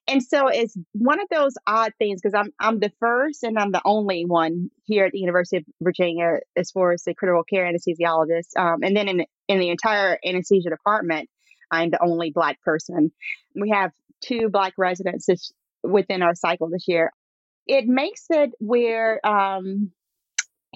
and 0.06 0.22
so 0.22 0.48
it's 0.48 0.76
one 0.92 1.18
of 1.18 1.28
those 1.30 1.54
odd 1.66 1.92
things 1.98 2.20
because 2.20 2.34
I'm, 2.34 2.52
I'm 2.60 2.80
the 2.80 2.92
first 3.00 3.42
and 3.44 3.58
I'm 3.58 3.72
the 3.72 3.80
only 3.86 4.26
one 4.26 4.70
here 4.84 5.06
at 5.06 5.12
the 5.12 5.20
University 5.20 5.56
of 5.56 5.64
Virginia 5.80 6.40
as 6.54 6.70
far 6.70 6.92
as 6.92 7.02
the 7.04 7.14
critical 7.14 7.44
care 7.44 7.64
anesthesiologist. 7.64 8.54
Um, 8.58 8.82
and 8.82 8.94
then 8.94 9.08
in, 9.08 9.24
in 9.48 9.58
the 9.58 9.70
entire 9.70 10.18
anesthesia 10.22 10.68
department, 10.68 11.30
I'm 11.70 11.90
the 11.90 12.02
only 12.02 12.30
Black 12.30 12.60
person. 12.60 13.10
We 13.54 13.70
have 13.70 13.92
two 14.22 14.48
Black 14.48 14.74
residents 14.78 15.26
this, 15.26 15.52
within 15.82 16.22
our 16.22 16.34
cycle 16.34 16.68
this 16.68 16.86
year. 16.86 17.12
It 17.66 17.86
makes 17.86 18.24
it 18.30 18.50
where, 18.58 19.24
um, 19.26 19.92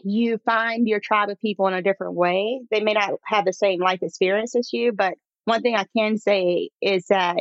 you 0.02 0.38
find 0.38 0.88
your 0.88 1.00
tribe 1.00 1.30
of 1.30 1.40
people 1.40 1.66
in 1.68 1.74
a 1.74 1.82
different 1.82 2.14
way. 2.14 2.60
They 2.70 2.80
may 2.80 2.92
not 2.92 3.12
have 3.24 3.44
the 3.44 3.52
same 3.52 3.80
life 3.80 4.02
experience 4.02 4.54
as 4.56 4.70
you, 4.72 4.92
but 4.92 5.14
one 5.44 5.62
thing 5.62 5.76
I 5.76 5.86
can 5.96 6.18
say 6.18 6.70
is 6.82 7.06
that 7.08 7.36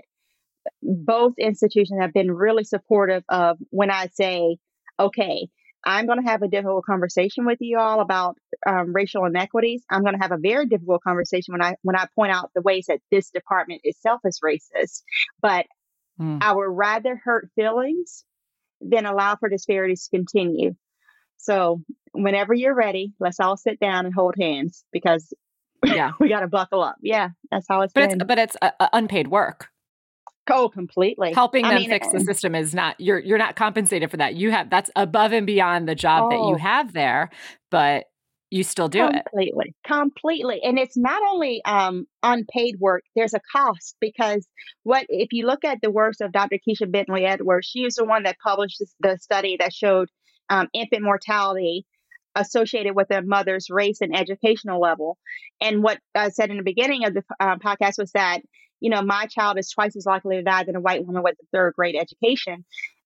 both 0.81 1.33
institutions 1.39 2.00
have 2.00 2.13
been 2.13 2.31
really 2.31 2.63
supportive 2.63 3.24
of 3.29 3.57
when 3.69 3.91
I 3.91 4.07
say, 4.13 4.57
okay, 5.00 5.48
I'm 5.86 6.05
going 6.05 6.22
to 6.24 6.29
have 6.29 6.41
a 6.41 6.48
difficult 6.48 6.86
conversation 6.86 7.45
with 7.45 7.57
you 7.60 7.77
all 7.77 8.00
about 8.00 8.38
um, 8.65 8.93
racial 8.93 9.25
inequities. 9.25 9.83
I'm 9.89 10.03
going 10.03 10.15
to 10.15 10.22
have 10.22 10.31
a 10.31 10.38
very 10.38 10.65
difficult 10.65 11.03
conversation 11.03 11.53
when 11.53 11.62
I 11.62 11.75
when 11.81 11.98
I 11.98 12.07
point 12.15 12.31
out 12.31 12.51
the 12.55 12.62
ways 12.62 12.86
that 12.88 13.00
this 13.12 13.29
department 13.31 13.81
itself 13.83 14.22
is 14.24 14.39
racist. 14.43 15.01
But 15.41 15.65
Mm. 16.22 16.39
I 16.41 16.53
would 16.53 16.67
rather 16.70 17.20
hurt 17.24 17.50
feelings 17.55 18.24
than 18.82 19.05
allow 19.05 19.36
for 19.36 19.50
disparities 19.50 20.08
to 20.08 20.17
continue. 20.17 20.75
So 21.38 21.82
whenever 22.13 22.53
you're 22.53 22.75
ready, 22.75 23.13
let's 23.20 23.39
all 23.39 23.58
sit 23.58 23.79
down 23.79 24.05
and 24.05 24.13
hold 24.13 24.36
hands 24.39 24.84
because 24.93 25.34
Yeah. 25.86 26.12
we 26.20 26.29
got 26.29 26.41
to 26.41 26.48
buckle 26.48 26.82
up. 26.84 26.96
Yeah, 27.01 27.29
that's 27.51 27.65
how 27.67 27.82
it's 27.82 27.93
But 27.93 28.10
been. 28.10 28.22
it's 28.22 28.27
but 28.27 28.38
it's 28.39 28.58
uh, 28.62 28.72
uh, 28.79 28.88
unpaid 28.93 29.27
work. 29.29 29.70
oh, 30.50 30.70
completely. 30.70 31.34
Helping 31.34 31.65
I 31.65 31.70
them 31.70 31.77
mean, 31.79 31.89
fix 31.89 32.10
the 32.12 32.20
system 32.20 32.53
is 32.55 32.74
not 32.75 33.00
you're 33.00 33.20
you're 33.20 33.38
not 33.38 33.55
compensated 33.55 34.12
for 34.12 34.17
that. 34.17 34.36
You 34.36 34.51
have 34.51 34.70
that's 34.70 34.91
above 34.96 35.32
and 35.34 35.48
beyond 35.48 35.88
the 35.88 35.96
job 35.96 36.29
that 36.32 36.38
you 36.39 36.55
Oh. 36.55 36.58
have 36.58 36.93
there, 36.93 37.29
but 37.72 38.05
you 38.53 38.63
still 38.63 38.88
do 38.88 39.07
it. 39.07 39.24
completely 39.25 39.75
completely 39.86 40.62
and 40.63 40.77
it's 40.77 40.95
not 40.95 41.22
only 41.31 41.63
um, 41.65 42.05
unpaid 42.22 42.79
work 42.79 43.03
there's 43.15 43.33
a 43.33 43.41
cost 43.51 43.95
because 44.00 44.48
what 44.83 45.05
if 45.10 45.29
you 45.31 45.45
look 45.48 45.65
at 45.65 45.79
the 45.81 45.89
works 45.89 46.22
of 46.22 46.31
dr 46.31 46.55
keisha 46.67 46.89
bentley 46.89 47.25
edwards 47.25 47.67
she 47.67 47.83
is 47.83 47.95
the 47.95 48.05
one 48.05 48.24
that 48.24 48.38
published 48.43 48.81
the 49.00 49.17
study 49.17 49.57
that 49.60 49.74
showed 49.74 50.07
um, 50.50 50.67
infant 50.72 51.01
mortality 51.01 51.86
associated 52.36 52.95
with 52.95 53.10
a 53.12 53.24
mother's 53.24 53.69
race 53.72 54.01
and 54.01 54.15
educational 54.15 54.79
level 54.79 55.17
and 55.60 55.81
what 55.81 55.98
i 56.13 56.29
said 56.29 56.51
in 56.51 56.57
the 56.57 56.63
beginning 56.63 57.05
of 57.05 57.15
the 57.15 57.24
um, 57.39 57.60
podcast 57.60 57.98
was 57.98 58.12
that 58.12 58.39
you 58.79 58.91
know 58.91 59.01
my 59.01 59.25
child 59.25 59.57
is 59.57 59.69
twice 59.69 59.95
as 59.95 60.05
likely 60.05 60.36
to 60.36 60.43
die 60.43 60.63
than 60.63 60.75
a 60.75 60.81
white 60.81 61.03
woman 61.03 61.24
with 61.24 61.36
a 61.41 61.45
third 61.51 61.74
grade 61.75 61.95
education 61.95 62.63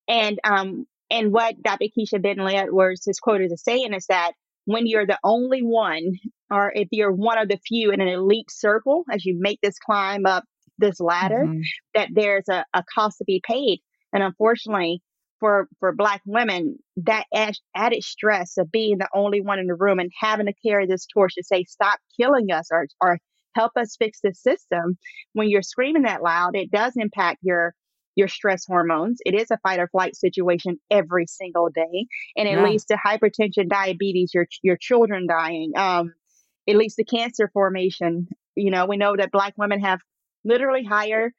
and 0.10 0.40
um 0.44 0.86
and 1.10 1.32
what 1.32 1.62
dr 1.62 1.86
keisha 1.98 2.22
bentley 2.22 2.56
edwards 2.56 3.08
is 3.08 3.20
quoted 3.20 3.50
as 3.52 3.64
saying 3.64 3.94
is 3.94 4.08
that 4.08 4.34
when 4.68 4.86
you're 4.86 5.08
the 5.08 5.18
only 5.24 5.62
one, 5.62 6.04
or 6.52 6.72
if 6.76 6.90
you're 6.92 7.12
one 7.12 7.38
of 7.38 7.48
the 7.48 7.58
few 7.66 7.90
in 7.92 8.02
an 8.02 8.10
elite 8.10 8.52
circle, 8.52 9.06
as 9.12 9.26
you 9.26 9.36
make 9.40 9.60
this 9.62 9.80
climb 9.80 10.26
up 10.26 10.44
this 10.78 11.00
ladder, 11.00 11.46
Mhm. 11.48 11.62
that 11.96 12.10
there's 12.14 12.48
a, 12.50 12.66
a 12.74 12.84
cost 12.94 13.18
to 13.20 13.24
be 13.26 13.42
paid. 13.48 13.80
And 14.14 14.22
unfortunately, 14.24 15.02
for 15.40 15.68
for 15.80 15.94
black 15.96 16.22
women 16.26 16.78
that 16.98 17.26
added 17.34 18.04
stress 18.04 18.58
of 18.58 18.70
being 18.72 18.98
the 18.98 19.08
only 19.14 19.40
one 19.40 19.58
in 19.60 19.68
the 19.68 19.76
room 19.76 20.00
and 20.00 20.12
having 20.20 20.48
to 20.48 20.54
carry 20.66 20.86
this 20.86 21.06
torch 21.06 21.34
to 21.36 21.44
say 21.44 21.64
stop 21.64 22.00
killing 22.20 22.52
us 22.52 22.68
or 22.72 22.88
or 23.02 23.20
help 23.56 23.72
us 23.78 23.96
fix 23.98 24.20
the 24.22 24.34
system 24.34 24.98
when 25.34 25.50
you're 25.50 25.62
screaming 25.62 26.04
that 26.04 26.22
loud 26.24 26.56
it 26.56 26.70
does 26.72 26.94
impact 26.96 27.40
your 27.42 27.74
your 28.18 28.28
stress 28.28 28.66
hormones 28.66 29.20
it 29.26 29.34
is 29.34 29.50
a 29.52 29.58
fight 29.60 29.80
or 29.80 29.88
flight 29.88 30.16
situation 30.16 30.78
every 30.92 31.26
single 31.26 31.70
day 31.70 32.08
and 32.36 32.48
it 32.48 32.58
yeah. 32.58 32.64
leads 32.64 32.86
to 32.86 32.98
hypertension 32.98 33.70
diabetes 33.70 34.34
your 34.34 34.48
your 34.62 34.76
children 34.76 35.28
dying 35.28 35.72
um 35.78 36.14
it 36.66 36.76
leads 36.76 36.96
to 36.96 37.06
cancer 37.06 37.50
formation 37.54 38.28
you 38.56 38.72
know 38.72 38.86
we 38.86 38.98
know 38.98 39.16
that 39.16 39.32
black 39.32 39.54
women 39.58 39.80
have 39.80 40.00
literally 40.44 40.84
higher 40.84 41.32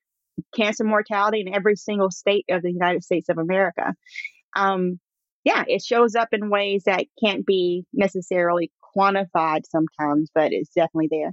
cancer 0.55 0.85
mortality 0.85 1.41
in 1.41 1.55
every 1.55 1.77
single 1.77 2.11
state 2.11 2.45
of 2.51 2.63
the 2.63 2.73
United 2.73 3.05
States 3.05 3.29
of 3.29 3.39
America. 3.39 3.95
Um, 4.57 5.01
yeah, 5.45 5.65
it 5.67 5.83
shows 5.83 6.15
up 6.15 6.29
in 6.33 6.51
ways 6.51 6.85
that 6.85 7.07
can't 7.23 7.47
be 7.47 7.85
necessarily 7.93 8.71
quantified 8.97 9.63
sometimes, 9.69 10.31
but 10.35 10.53
it's 10.53 10.71
definitely 10.71 11.09
there. 11.11 11.33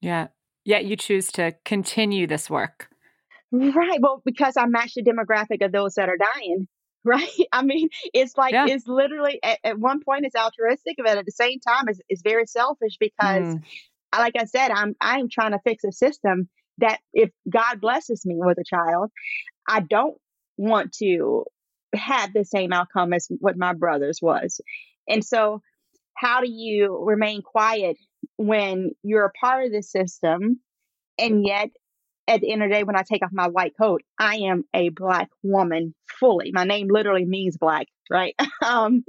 Yeah. 0.00 0.28
Yet 0.64 0.84
you 0.84 0.96
choose 0.96 1.28
to 1.32 1.54
continue 1.64 2.26
this 2.26 2.50
work. 2.50 2.88
Right. 3.50 3.98
Well, 4.00 4.22
because 4.24 4.56
I 4.56 4.66
match 4.66 4.94
the 4.94 5.02
demographic 5.02 5.64
of 5.64 5.72
those 5.72 5.94
that 5.94 6.08
are 6.08 6.18
dying. 6.18 6.68
Right. 7.04 7.30
I 7.52 7.62
mean, 7.62 7.88
it's 8.12 8.36
like, 8.36 8.52
yeah. 8.52 8.66
it's 8.68 8.86
literally 8.86 9.38
at, 9.42 9.60
at, 9.62 9.78
one 9.78 10.02
point 10.02 10.26
it's 10.26 10.34
altruistic, 10.34 10.96
but 10.98 11.16
at 11.16 11.24
the 11.24 11.32
same 11.32 11.58
time, 11.60 11.84
it's, 11.86 12.00
it's 12.08 12.22
very 12.22 12.44
selfish 12.44 12.96
because, 12.98 13.54
mm. 13.54 13.62
like 14.12 14.34
I 14.36 14.44
said, 14.44 14.72
I'm, 14.72 14.94
I'm 15.00 15.28
trying 15.30 15.52
to 15.52 15.60
fix 15.64 15.84
a 15.84 15.92
system 15.92 16.48
that 16.78 16.98
if 17.14 17.30
God 17.48 17.80
blesses 17.80 18.26
me 18.26 18.34
with 18.36 18.58
a 18.58 18.64
child, 18.64 19.10
I 19.66 19.80
don't 19.80 20.16
want 20.58 20.92
to 20.94 21.44
have 21.94 22.32
the 22.34 22.44
same 22.44 22.72
outcome 22.72 23.12
as 23.12 23.28
what 23.38 23.56
my 23.56 23.72
brother's 23.72 24.18
was. 24.20 24.60
And 25.08 25.24
so, 25.24 25.62
how 26.14 26.40
do 26.40 26.50
you 26.50 27.02
remain 27.04 27.42
quiet 27.42 27.96
when 28.36 28.90
you're 29.02 29.26
a 29.26 29.32
part 29.40 29.66
of 29.66 29.72
the 29.72 29.82
system 29.82 30.60
and 31.16 31.46
yet 31.46 31.70
at 32.28 32.42
the 32.42 32.52
end 32.52 32.62
of 32.62 32.68
the 32.68 32.74
day, 32.74 32.84
when 32.84 32.96
I 32.96 33.02
take 33.02 33.24
off 33.24 33.30
my 33.32 33.48
white 33.48 33.72
coat, 33.80 34.02
I 34.18 34.36
am 34.36 34.64
a 34.74 34.90
black 34.90 35.28
woman 35.42 35.94
fully. 36.20 36.50
My 36.52 36.64
name 36.64 36.88
literally 36.90 37.24
means 37.24 37.56
black, 37.56 37.86
right? 38.10 38.34
um, 38.64 39.02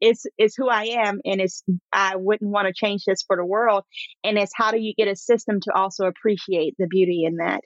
it's 0.00 0.26
it's 0.36 0.54
who 0.54 0.68
I 0.68 0.84
am, 0.84 1.20
and 1.24 1.40
it's 1.40 1.64
I 1.92 2.16
wouldn't 2.16 2.50
want 2.50 2.68
to 2.68 2.74
change 2.74 3.04
this 3.06 3.22
for 3.26 3.36
the 3.36 3.44
world. 3.44 3.84
And 4.22 4.38
it's 4.38 4.52
how 4.54 4.70
do 4.70 4.78
you 4.78 4.94
get 4.96 5.08
a 5.08 5.16
system 5.16 5.60
to 5.62 5.72
also 5.74 6.04
appreciate 6.04 6.74
the 6.78 6.86
beauty 6.86 7.24
in 7.24 7.36
that? 7.36 7.62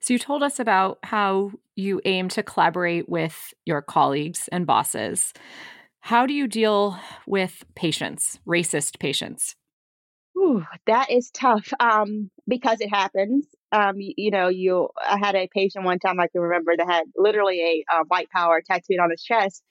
So 0.00 0.12
you 0.12 0.18
told 0.18 0.44
us 0.44 0.60
about 0.60 0.98
how 1.02 1.50
you 1.74 2.00
aim 2.04 2.28
to 2.28 2.42
collaborate 2.42 3.08
with 3.08 3.52
your 3.64 3.82
colleagues 3.82 4.48
and 4.52 4.66
bosses. 4.66 5.32
How 6.00 6.26
do 6.26 6.32
you 6.32 6.46
deal 6.46 6.96
with 7.26 7.64
patients, 7.74 8.38
racist 8.46 9.00
patients? 9.00 9.56
Ooh, 10.38 10.64
that 10.86 11.10
is 11.10 11.30
tough 11.30 11.72
um, 11.80 12.30
because 12.46 12.80
it 12.80 12.88
happens. 12.88 13.46
Um, 13.72 13.98
you, 13.98 14.14
you, 14.16 14.30
know, 14.30 14.48
you 14.48 14.88
I 15.00 15.18
had 15.18 15.34
a 15.34 15.48
patient 15.48 15.84
one 15.84 15.98
time 15.98 16.20
I 16.20 16.28
can 16.28 16.40
remember 16.40 16.76
that 16.76 16.88
had 16.88 17.04
literally 17.16 17.84
a 17.90 17.96
uh, 17.96 18.04
white 18.06 18.30
power 18.30 18.62
tattooed 18.62 19.00
on 19.00 19.10
his 19.10 19.22
chest, 19.22 19.62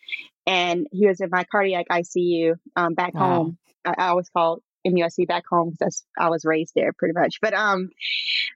and 0.46 0.88
he 0.92 1.08
was 1.08 1.22
in 1.22 1.30
my 1.32 1.46
cardiac 1.46 1.88
ICU 1.90 2.56
um, 2.76 2.94
back 2.94 3.14
wow. 3.14 3.22
home. 3.22 3.58
I, 3.86 3.94
I 3.98 4.08
always 4.08 4.30
call 4.30 4.62
MUSC 4.86 5.28
back 5.28 5.46
home 5.50 5.72
because 5.72 6.06
I 6.18 6.30
was 6.30 6.46
raised 6.46 6.74
there 6.76 6.94
pretty 6.94 7.14
much. 7.14 7.40
But 7.42 7.54
um, 7.54 7.90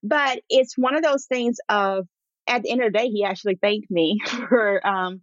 but 0.03 0.41
it's 0.50 0.77
one 0.77 0.96
of 0.96 1.03
those 1.03 1.25
things 1.25 1.58
of 1.69 2.08
at 2.48 2.63
the 2.63 2.72
end 2.72 2.81
of 2.81 2.91
the 2.91 2.98
day, 2.98 3.08
he 3.08 3.24
actually 3.24 3.55
thanked 3.55 3.89
me 3.89 4.19
for 4.25 4.86
um 4.86 5.22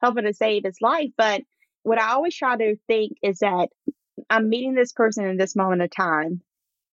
helping 0.00 0.24
to 0.24 0.34
save 0.34 0.64
his 0.64 0.78
life. 0.80 1.10
But 1.16 1.42
what 1.84 2.00
I 2.00 2.12
always 2.12 2.34
try 2.34 2.56
to 2.56 2.76
think 2.88 3.12
is 3.22 3.38
that 3.38 3.68
I'm 4.28 4.48
meeting 4.48 4.74
this 4.74 4.92
person 4.92 5.26
in 5.26 5.36
this 5.36 5.56
moment 5.56 5.82
of 5.82 5.90
time 5.90 6.42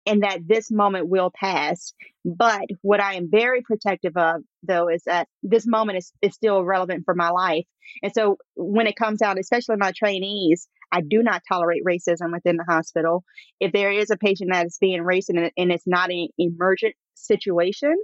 and 0.06 0.22
that 0.22 0.46
this 0.46 0.70
moment 0.70 1.08
will 1.08 1.30
pass. 1.34 1.92
But 2.24 2.62
what 2.82 3.00
I 3.00 3.14
am 3.14 3.28
very 3.30 3.62
protective 3.62 4.16
of, 4.16 4.42
though, 4.62 4.88
is 4.88 5.02
that 5.06 5.28
this 5.42 5.66
moment 5.66 5.98
is, 5.98 6.12
is 6.22 6.34
still 6.34 6.64
relevant 6.64 7.04
for 7.04 7.14
my 7.14 7.30
life. 7.30 7.66
And 8.02 8.12
so 8.14 8.36
when 8.54 8.86
it 8.86 8.96
comes 8.96 9.22
out, 9.22 9.38
especially 9.38 9.76
my 9.76 9.92
trainees, 9.96 10.68
I 10.92 11.00
do 11.00 11.22
not 11.22 11.42
tolerate 11.48 11.82
racism 11.84 12.32
within 12.32 12.56
the 12.56 12.64
hospital. 12.64 13.24
If 13.60 13.72
there 13.72 13.90
is 13.90 14.10
a 14.10 14.16
patient 14.16 14.50
that 14.52 14.66
is 14.66 14.78
being 14.80 15.02
racist 15.02 15.50
and, 15.56 15.72
it's 15.72 15.86
not 15.86 16.10
an 16.10 16.28
emergent 16.38 16.94
situation, 17.14 17.96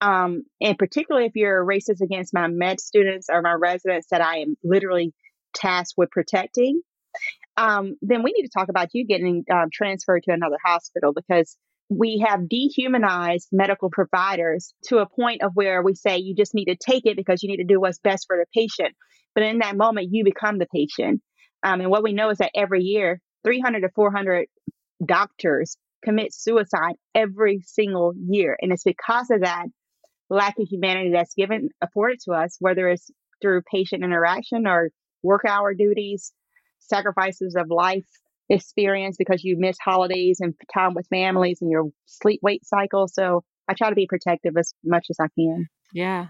um, 0.00 0.44
and 0.60 0.78
particularly 0.78 1.26
if 1.26 1.32
you're 1.34 1.64
racist 1.64 2.00
against 2.02 2.34
my 2.34 2.46
med 2.48 2.80
students 2.80 3.28
or 3.30 3.42
my 3.42 3.52
residents 3.52 4.08
that 4.10 4.20
I 4.20 4.38
am 4.38 4.56
literally 4.62 5.12
tasked 5.54 5.94
with 5.96 6.10
protecting, 6.10 6.82
um, 7.56 7.96
then 8.02 8.22
we 8.22 8.32
need 8.36 8.44
to 8.44 8.50
talk 8.56 8.68
about 8.68 8.88
you 8.92 9.06
getting 9.06 9.44
um, 9.50 9.68
transferred 9.72 10.22
to 10.24 10.32
another 10.32 10.58
hospital 10.64 11.12
because 11.12 11.56
we 11.88 12.24
have 12.26 12.48
dehumanized 12.48 13.48
medical 13.52 13.90
providers 13.90 14.74
to 14.84 14.98
a 14.98 15.08
point 15.08 15.42
of 15.42 15.52
where 15.54 15.82
we 15.82 15.94
say 15.94 16.18
you 16.18 16.34
just 16.34 16.54
need 16.54 16.66
to 16.66 16.76
take 16.76 17.06
it 17.06 17.16
because 17.16 17.42
you 17.42 17.48
need 17.48 17.58
to 17.58 17.64
do 17.64 17.80
what's 17.80 17.98
best 17.98 18.26
for 18.26 18.36
the 18.36 18.46
patient. 18.52 18.94
But 19.34 19.44
in 19.44 19.58
that 19.58 19.76
moment, 19.76 20.08
you 20.10 20.24
become 20.24 20.58
the 20.58 20.66
patient. 20.66 21.22
Um, 21.62 21.80
and 21.80 21.90
what 21.90 22.02
we 22.02 22.12
know 22.12 22.30
is 22.30 22.38
that 22.38 22.50
every 22.54 22.82
year, 22.82 23.20
300 23.44 23.80
to 23.80 23.88
400 23.94 24.46
doctors 25.04 25.76
commit 26.04 26.34
suicide 26.34 26.94
every 27.14 27.60
single 27.64 28.12
year. 28.28 28.56
And 28.60 28.72
it's 28.72 28.84
because 28.84 29.30
of 29.30 29.42
that 29.42 29.66
lack 30.28 30.58
of 30.58 30.66
humanity 30.68 31.12
that's 31.12 31.34
given 31.34 31.68
afforded 31.80 32.18
to 32.24 32.32
us, 32.32 32.56
whether 32.58 32.88
it's 32.88 33.10
through 33.40 33.62
patient 33.70 34.02
interaction 34.02 34.66
or 34.66 34.90
work 35.22 35.42
hour 35.46 35.74
duties 35.74 36.32
sacrifices 36.88 37.54
of 37.56 37.66
life 37.70 38.06
experience 38.48 39.16
because 39.16 39.42
you 39.42 39.56
miss 39.58 39.76
holidays 39.82 40.38
and 40.40 40.54
time 40.72 40.94
with 40.94 41.06
families 41.08 41.58
and 41.60 41.70
your 41.70 41.84
sleep 42.06 42.40
weight 42.42 42.64
cycle. 42.64 43.08
So 43.08 43.42
I 43.68 43.74
try 43.74 43.88
to 43.88 43.94
be 43.94 44.06
protective 44.06 44.56
as 44.56 44.72
much 44.84 45.06
as 45.10 45.16
I 45.20 45.26
can. 45.36 45.66
Yeah. 45.92 46.28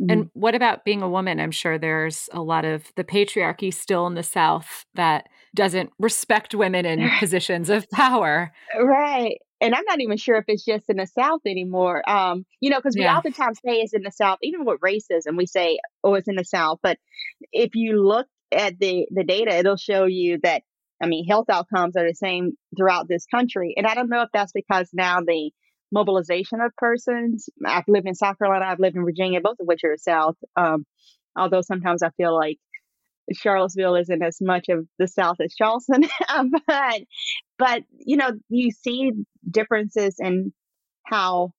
Mm-hmm. 0.00 0.10
And 0.10 0.30
what 0.32 0.54
about 0.54 0.84
being 0.84 1.02
a 1.02 1.08
woman? 1.08 1.38
I'm 1.38 1.50
sure 1.50 1.78
there's 1.78 2.28
a 2.32 2.42
lot 2.42 2.64
of 2.64 2.84
the 2.96 3.04
patriarchy 3.04 3.72
still 3.72 4.06
in 4.06 4.14
the 4.14 4.22
South 4.22 4.84
that 4.94 5.28
doesn't 5.54 5.90
respect 5.98 6.54
women 6.54 6.86
in 6.86 7.08
positions 7.18 7.70
of 7.70 7.88
power. 7.90 8.52
Right. 8.80 9.36
And 9.60 9.76
I'm 9.76 9.84
not 9.84 10.00
even 10.00 10.16
sure 10.16 10.36
if 10.36 10.44
it's 10.48 10.64
just 10.64 10.88
in 10.88 10.96
the 10.96 11.06
South 11.06 11.40
anymore. 11.46 12.08
Um, 12.10 12.44
you 12.60 12.68
know, 12.68 12.78
because 12.78 12.96
we 12.96 13.02
yeah. 13.02 13.16
oftentimes 13.16 13.60
say 13.64 13.76
it's 13.76 13.92
in 13.92 14.02
the 14.02 14.10
South, 14.10 14.38
even 14.42 14.64
with 14.64 14.80
racism, 14.80 15.36
we 15.36 15.46
say, 15.46 15.78
oh, 16.02 16.14
it's 16.14 16.26
in 16.26 16.34
the 16.34 16.44
South. 16.44 16.80
But 16.82 16.98
if 17.52 17.74
you 17.74 18.02
look 18.02 18.26
at 18.52 18.78
the 18.78 19.06
the 19.10 19.24
data, 19.24 19.56
it'll 19.56 19.76
show 19.76 20.06
you 20.06 20.38
that 20.42 20.62
I 21.02 21.06
mean 21.06 21.26
health 21.26 21.46
outcomes 21.50 21.96
are 21.96 22.06
the 22.06 22.14
same 22.14 22.52
throughout 22.76 23.08
this 23.08 23.26
country. 23.26 23.74
And 23.76 23.86
I 23.86 23.94
don't 23.94 24.08
know 24.10 24.22
if 24.22 24.28
that's 24.32 24.52
because 24.52 24.88
now 24.92 25.20
the 25.20 25.50
mobilization 25.92 26.60
of 26.60 26.74
persons. 26.76 27.48
I've 27.64 27.84
lived 27.86 28.08
in 28.08 28.14
South 28.14 28.38
Carolina, 28.38 28.64
I've 28.66 28.80
lived 28.80 28.96
in 28.96 29.04
Virginia, 29.04 29.40
both 29.42 29.60
of 29.60 29.66
which 29.66 29.84
are 29.84 29.96
South. 29.98 30.36
Um, 30.56 30.86
although 31.36 31.60
sometimes 31.60 32.02
I 32.02 32.10
feel 32.16 32.34
like 32.34 32.58
Charlottesville 33.32 33.96
isn't 33.96 34.22
as 34.22 34.38
much 34.40 34.68
of 34.68 34.86
the 34.98 35.06
South 35.06 35.36
as 35.40 35.54
Charleston, 35.54 36.02
but 36.66 37.02
but 37.58 37.82
you 37.92 38.16
know 38.16 38.32
you 38.48 38.70
see 38.70 39.12
differences 39.48 40.16
in 40.18 40.52
how 41.04 41.52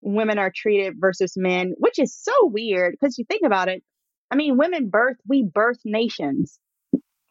women 0.00 0.38
are 0.38 0.52
treated 0.54 0.94
versus 0.98 1.34
men, 1.36 1.74
which 1.78 1.98
is 1.98 2.16
so 2.16 2.32
weird 2.42 2.96
because 2.98 3.18
you 3.18 3.24
think 3.28 3.42
about 3.44 3.68
it. 3.68 3.82
I 4.30 4.36
mean, 4.36 4.56
women 4.56 4.88
birth, 4.88 5.16
we 5.26 5.42
birth 5.42 5.78
nations. 5.84 6.58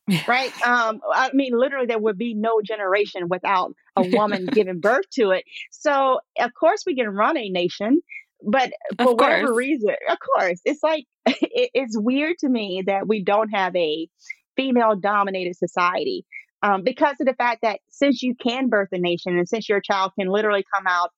right? 0.28 0.54
Um, 0.66 1.02
I 1.14 1.32
mean, 1.34 1.58
literally, 1.58 1.86
there 1.86 2.00
would 2.00 2.18
be 2.18 2.34
no 2.34 2.62
generation 2.64 3.28
without 3.30 3.74
a 3.98 4.08
woman 4.08 4.46
giving 4.52 4.80
birth 4.80 5.10
to 5.14 5.32
it. 5.32 5.44
So, 5.72 6.20
of 6.40 6.52
course, 6.58 6.84
we 6.86 6.96
can 6.96 7.10
run 7.10 7.38
a 7.38 7.50
nation, 7.50 8.00
but 8.42 8.72
for 8.98 9.16
whatever 9.16 9.54
reason, 9.54 9.96
of 10.10 10.18
course, 10.36 10.62
it's 10.64 10.82
like 10.82 11.04
it, 11.26 11.72
it's 11.74 12.00
weird 12.00 12.38
to 12.40 12.50
me 12.50 12.84
that 12.88 13.08
we 13.08 13.22
don't 13.22 13.50
have 13.50 13.76
a 13.76 14.08
female 14.56 14.96
dominated 14.96 15.58
society 15.58 16.26
um, 16.64 16.84
because 16.84 17.16
of 17.20 17.28
the 17.28 17.36
fact 17.36 17.62
that 17.62 17.80
since 17.90 18.24
you 18.24 18.34
can 18.36 18.70
birth 18.70 18.90
a 18.92 18.98
nation 18.98 19.38
and 19.38 19.48
since 19.48 19.68
your 19.68 19.82
child 19.82 20.12
can 20.18 20.30
literally 20.30 20.66
come 20.74 20.86
out 20.88 21.12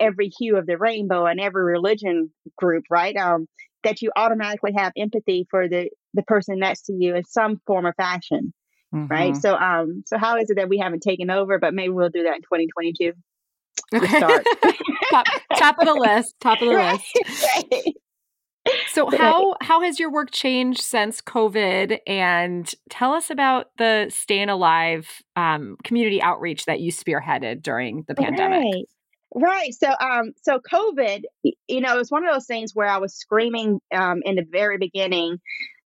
every 0.00 0.30
hue 0.38 0.56
of 0.56 0.66
the 0.66 0.76
rainbow 0.76 1.26
and 1.26 1.40
every 1.40 1.64
religion 1.64 2.30
group, 2.56 2.84
right? 2.90 3.16
Um, 3.16 3.46
that 3.84 4.02
you 4.02 4.10
automatically 4.16 4.72
have 4.76 4.92
empathy 4.96 5.46
for 5.50 5.68
the 5.68 5.88
the 6.14 6.22
person 6.22 6.58
next 6.58 6.82
to 6.82 6.92
you 6.92 7.14
in 7.14 7.24
some 7.24 7.60
form 7.66 7.86
or 7.86 7.94
fashion 7.94 8.52
mm-hmm. 8.94 9.06
right 9.06 9.36
so 9.36 9.54
um 9.56 10.02
so 10.06 10.18
how 10.18 10.36
is 10.36 10.50
it 10.50 10.56
that 10.56 10.68
we 10.68 10.78
haven't 10.78 11.02
taken 11.02 11.30
over 11.30 11.58
but 11.58 11.74
maybe 11.74 11.90
we'll 11.90 12.10
do 12.10 12.22
that 12.24 12.36
in 12.36 12.42
2022 12.42 13.12
okay. 13.94 14.20
top, 15.10 15.26
top 15.56 15.78
of 15.78 15.86
the 15.86 15.94
list 15.94 16.34
top 16.40 16.60
of 16.60 16.68
the 16.68 16.74
right, 16.74 16.92
list 16.92 17.72
right. 17.72 17.84
So 18.88 19.10
how 19.10 19.56
how 19.60 19.82
has 19.82 20.00
your 20.00 20.10
work 20.10 20.30
changed 20.30 20.80
since 20.80 21.20
COVID? 21.20 21.98
And 22.06 22.70
tell 22.88 23.12
us 23.12 23.28
about 23.28 23.66
the 23.76 24.06
Staying 24.08 24.48
Alive 24.48 25.06
um, 25.36 25.76
community 25.84 26.22
outreach 26.22 26.64
that 26.64 26.80
you 26.80 26.90
spearheaded 26.90 27.62
during 27.62 28.04
the 28.08 28.14
pandemic. 28.14 28.62
Right. 28.62 28.84
Right. 29.34 29.74
So, 29.74 29.88
um, 29.88 30.32
so 30.42 30.60
COVID, 30.60 31.22
you 31.42 31.80
know, 31.80 31.94
it 31.94 31.98
was 31.98 32.10
one 32.10 32.24
of 32.24 32.32
those 32.32 32.46
things 32.46 32.70
where 32.72 32.88
I 32.88 32.98
was 32.98 33.16
screaming 33.16 33.80
um, 33.92 34.20
in 34.24 34.36
the 34.36 34.46
very 34.48 34.78
beginning 34.78 35.38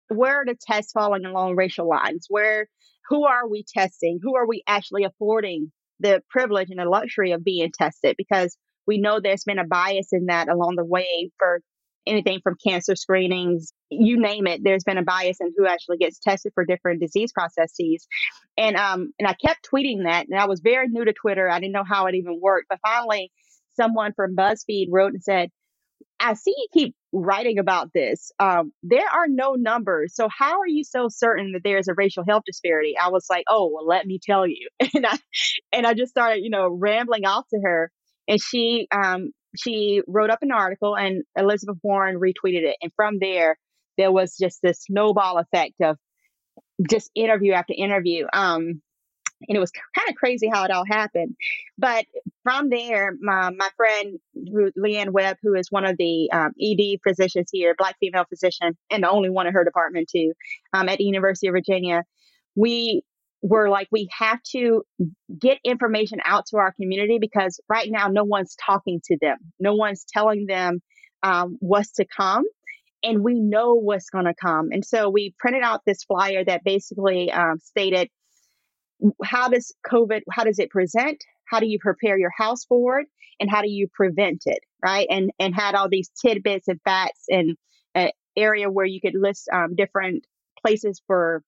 where 0.08 0.42
are 0.42 0.44
the 0.44 0.56
tests 0.60 0.92
falling 0.92 1.24
along 1.24 1.56
racial 1.56 1.88
lines? 1.88 2.26
Where 2.28 2.68
who 3.08 3.24
are 3.24 3.48
we 3.48 3.64
testing? 3.64 4.18
Who 4.22 4.36
are 4.36 4.46
we 4.46 4.62
actually 4.66 5.04
affording 5.04 5.72
the 6.00 6.22
privilege 6.28 6.70
and 6.70 6.78
the 6.78 6.88
luxury 6.88 7.32
of 7.32 7.44
being 7.44 7.70
tested? 7.76 8.16
Because 8.18 8.56
we 8.86 8.98
know 8.98 9.20
there's 9.20 9.44
been 9.44 9.58
a 9.58 9.66
bias 9.66 10.08
in 10.12 10.26
that 10.26 10.48
along 10.48 10.74
the 10.76 10.84
way 10.84 11.30
for 11.38 11.60
anything 12.06 12.40
from 12.42 12.56
cancer 12.64 12.96
screenings, 12.96 13.72
you 13.90 14.18
name 14.20 14.46
it. 14.46 14.62
There's 14.62 14.84
been 14.84 14.98
a 14.98 15.02
bias 15.02 15.38
in 15.40 15.52
who 15.56 15.66
actually 15.66 15.98
gets 15.98 16.18
tested 16.18 16.52
for 16.54 16.64
different 16.64 17.00
disease 17.00 17.32
processes, 17.32 18.06
and 18.56 18.76
um 18.76 19.12
and 19.18 19.28
I 19.28 19.34
kept 19.34 19.68
tweeting 19.72 20.04
that, 20.04 20.26
and 20.28 20.38
I 20.38 20.46
was 20.46 20.60
very 20.60 20.88
new 20.88 21.04
to 21.04 21.12
Twitter. 21.12 21.48
I 21.48 21.60
didn't 21.60 21.72
know 21.72 21.84
how 21.84 22.06
it 22.06 22.14
even 22.14 22.38
worked, 22.40 22.68
but 22.68 22.80
finally, 22.84 23.30
someone 23.74 24.12
from 24.14 24.36
BuzzFeed 24.36 24.88
wrote 24.90 25.12
and 25.12 25.22
said, 25.22 25.50
I 26.18 26.34
see 26.34 26.54
you 26.56 26.66
keep 26.72 26.94
writing 27.12 27.58
about 27.58 27.92
this. 27.94 28.30
Um, 28.38 28.72
there 28.82 29.06
are 29.06 29.28
no 29.28 29.54
numbers. 29.54 30.14
So 30.14 30.28
how 30.30 30.60
are 30.60 30.66
you 30.66 30.84
so 30.84 31.08
certain 31.10 31.52
that 31.52 31.62
there's 31.62 31.88
a 31.88 31.94
racial 31.94 32.24
health 32.26 32.44
disparity? 32.46 32.94
I 33.00 33.10
was 33.10 33.26
like, 33.28 33.44
oh, 33.48 33.70
well, 33.72 33.86
let 33.86 34.06
me 34.06 34.18
tell 34.22 34.46
you. 34.46 34.68
And 34.94 35.06
I, 35.06 35.18
and 35.72 35.86
I 35.86 35.94
just 35.94 36.10
started, 36.10 36.42
you 36.42 36.50
know, 36.50 36.68
rambling 36.68 37.26
off 37.26 37.44
to 37.52 37.60
her 37.62 37.90
and 38.28 38.40
she, 38.40 38.88
um, 38.90 39.32
she 39.58 40.02
wrote 40.06 40.30
up 40.30 40.40
an 40.42 40.52
article 40.52 40.96
and 40.96 41.22
Elizabeth 41.36 41.78
Warren 41.82 42.20
retweeted 42.20 42.62
it. 42.62 42.76
And 42.82 42.92
from 42.96 43.18
there, 43.18 43.58
there 43.98 44.12
was 44.12 44.36
just 44.36 44.60
this 44.62 44.82
snowball 44.82 45.38
effect 45.38 45.74
of 45.82 45.96
just 46.88 47.10
interview 47.14 47.52
after 47.52 47.74
interview. 47.76 48.26
Um, 48.32 48.82
and 49.48 49.56
it 49.56 49.60
was 49.60 49.70
kind 49.70 50.08
of 50.08 50.14
crazy 50.14 50.48
how 50.48 50.64
it 50.64 50.70
all 50.70 50.84
happened. 50.86 51.36
But 51.76 52.06
from 52.42 52.70
there, 52.70 53.14
my, 53.20 53.50
my 53.50 53.68
friend 53.76 54.18
Leanne 54.78 55.10
Webb, 55.10 55.36
who 55.42 55.54
is 55.54 55.70
one 55.70 55.84
of 55.84 55.96
the 55.98 56.30
um, 56.32 56.52
ED 56.60 57.00
physicians 57.06 57.50
here, 57.52 57.74
black 57.76 57.96
female 58.00 58.24
physician, 58.28 58.76
and 58.90 59.02
the 59.02 59.10
only 59.10 59.28
one 59.28 59.46
in 59.46 59.52
her 59.52 59.64
department 59.64 60.08
too, 60.08 60.32
um, 60.72 60.88
at 60.88 60.98
the 60.98 61.04
University 61.04 61.48
of 61.48 61.52
Virginia, 61.52 62.04
we 62.54 63.02
were 63.42 63.68
like, 63.68 63.88
we 63.90 64.08
have 64.16 64.42
to 64.42 64.82
get 65.38 65.58
information 65.64 66.18
out 66.24 66.46
to 66.46 66.56
our 66.56 66.72
community 66.72 67.18
because 67.20 67.60
right 67.68 67.88
now 67.90 68.08
no 68.08 68.24
one's 68.24 68.56
talking 68.64 69.00
to 69.04 69.16
them, 69.20 69.36
no 69.60 69.74
one's 69.74 70.04
telling 70.12 70.46
them 70.46 70.80
um, 71.22 71.56
what's 71.60 71.92
to 71.92 72.04
come 72.04 72.44
and 73.02 73.22
we 73.22 73.38
know 73.38 73.74
what's 73.74 74.10
going 74.10 74.24
to 74.24 74.34
come. 74.34 74.68
And 74.72 74.84
so 74.84 75.10
we 75.10 75.34
printed 75.38 75.62
out 75.62 75.82
this 75.86 76.04
flyer 76.04 76.44
that 76.44 76.64
basically 76.64 77.30
um, 77.30 77.58
stated 77.60 78.08
how 79.22 79.48
does 79.48 79.74
COVID, 79.86 80.22
how 80.30 80.44
does 80.44 80.58
it 80.58 80.70
present? 80.70 81.22
How 81.44 81.60
do 81.60 81.66
you 81.66 81.78
prepare 81.78 82.18
your 82.18 82.32
house 82.36 82.64
for 82.64 83.00
it? 83.00 83.08
And 83.38 83.50
how 83.50 83.60
do 83.60 83.68
you 83.68 83.88
prevent 83.92 84.42
it? 84.46 84.60
Right. 84.82 85.06
And, 85.10 85.30
and 85.38 85.54
had 85.54 85.74
all 85.74 85.88
these 85.88 86.10
tidbits 86.20 86.68
and 86.68 86.80
facts 86.82 87.24
and 87.28 87.56
an 87.94 88.10
area 88.36 88.70
where 88.70 88.86
you 88.86 89.00
could 89.00 89.14
list 89.14 89.48
um, 89.52 89.74
different 89.76 90.26
places 90.60 91.02
for 91.06 91.42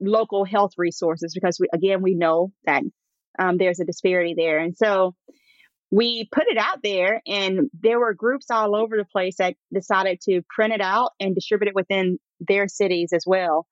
local 0.00 0.44
health 0.44 0.72
resources 0.76 1.32
because 1.34 1.58
we, 1.60 1.68
again, 1.72 2.02
we 2.02 2.14
know 2.14 2.52
that 2.64 2.82
um, 3.38 3.56
there's 3.58 3.80
a 3.80 3.84
disparity 3.84 4.34
there. 4.36 4.58
And 4.58 4.76
so 4.76 5.14
we 5.90 6.28
put 6.32 6.44
it 6.48 6.58
out 6.58 6.80
there 6.82 7.22
and 7.26 7.70
there 7.80 8.00
were 8.00 8.14
groups 8.14 8.46
all 8.50 8.74
over 8.74 8.96
the 8.96 9.04
place 9.04 9.36
that 9.38 9.54
decided 9.72 10.20
to 10.22 10.42
print 10.48 10.72
it 10.72 10.80
out 10.80 11.10
and 11.20 11.34
distribute 11.34 11.68
it 11.68 11.74
within 11.74 12.18
their 12.40 12.68
cities 12.68 13.12
as 13.12 13.24
well. 13.26 13.66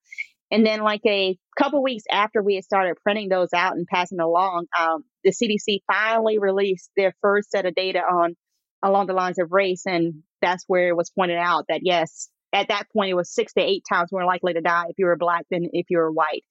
And 0.52 0.66
then, 0.66 0.82
like 0.82 1.00
a 1.06 1.38
couple 1.58 1.82
weeks 1.82 2.04
after 2.10 2.42
we 2.42 2.56
had 2.56 2.64
started 2.64 2.98
printing 3.02 3.30
those 3.30 3.54
out 3.54 3.74
and 3.74 3.86
passing 3.86 4.20
along, 4.20 4.66
um, 4.78 5.02
the 5.24 5.30
CDC 5.32 5.78
finally 5.90 6.38
released 6.38 6.90
their 6.94 7.14
first 7.22 7.50
set 7.50 7.64
of 7.64 7.74
data 7.74 8.00
on 8.00 8.36
along 8.82 9.06
the 9.06 9.14
lines 9.14 9.38
of 9.38 9.50
race, 9.50 9.86
and 9.86 10.22
that's 10.42 10.64
where 10.66 10.88
it 10.88 10.96
was 10.96 11.10
pointed 11.10 11.38
out 11.38 11.64
that 11.68 11.80
yes, 11.82 12.28
at 12.52 12.68
that 12.68 12.90
point 12.92 13.10
it 13.10 13.14
was 13.14 13.32
six 13.32 13.52
to 13.54 13.60
eight 13.60 13.84
times 13.88 14.12
more 14.12 14.24
likely 14.24 14.52
to 14.54 14.60
die 14.60 14.86
if 14.88 14.98
you 14.98 15.06
were 15.06 15.16
black 15.16 15.46
than 15.50 15.68
if 15.72 15.86
you 15.90 15.98
were 15.98 16.10
white, 16.10 16.44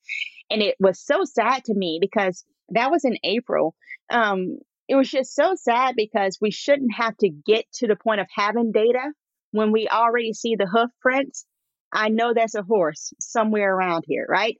and 0.49 0.61
it 0.61 0.75
was 0.79 0.99
so 0.99 1.23
sad 1.23 1.63
to 1.65 1.73
me 1.73 1.97
because 2.01 2.43
that 2.69 2.91
was 2.91 3.05
in 3.05 3.17
April. 3.23 3.75
Um, 4.09 4.57
it 4.87 4.95
was 4.95 5.09
just 5.09 5.35
so 5.35 5.55
sad 5.55 5.95
because 5.95 6.37
we 6.41 6.51
shouldn't 6.51 6.93
have 6.95 7.15
to 7.17 7.29
get 7.29 7.65
to 7.75 7.87
the 7.87 7.95
point 7.95 8.19
of 8.19 8.27
having 8.35 8.71
data 8.71 9.11
when 9.51 9.71
we 9.71 9.87
already 9.87 10.33
see 10.33 10.55
the 10.55 10.67
hoof 10.67 10.89
prints 11.01 11.45
I 11.93 12.09
know 12.09 12.33
that's 12.33 12.55
a 12.55 12.63
horse 12.63 13.13
somewhere 13.19 13.75
around 13.75 14.05
here, 14.07 14.25
right? 14.29 14.57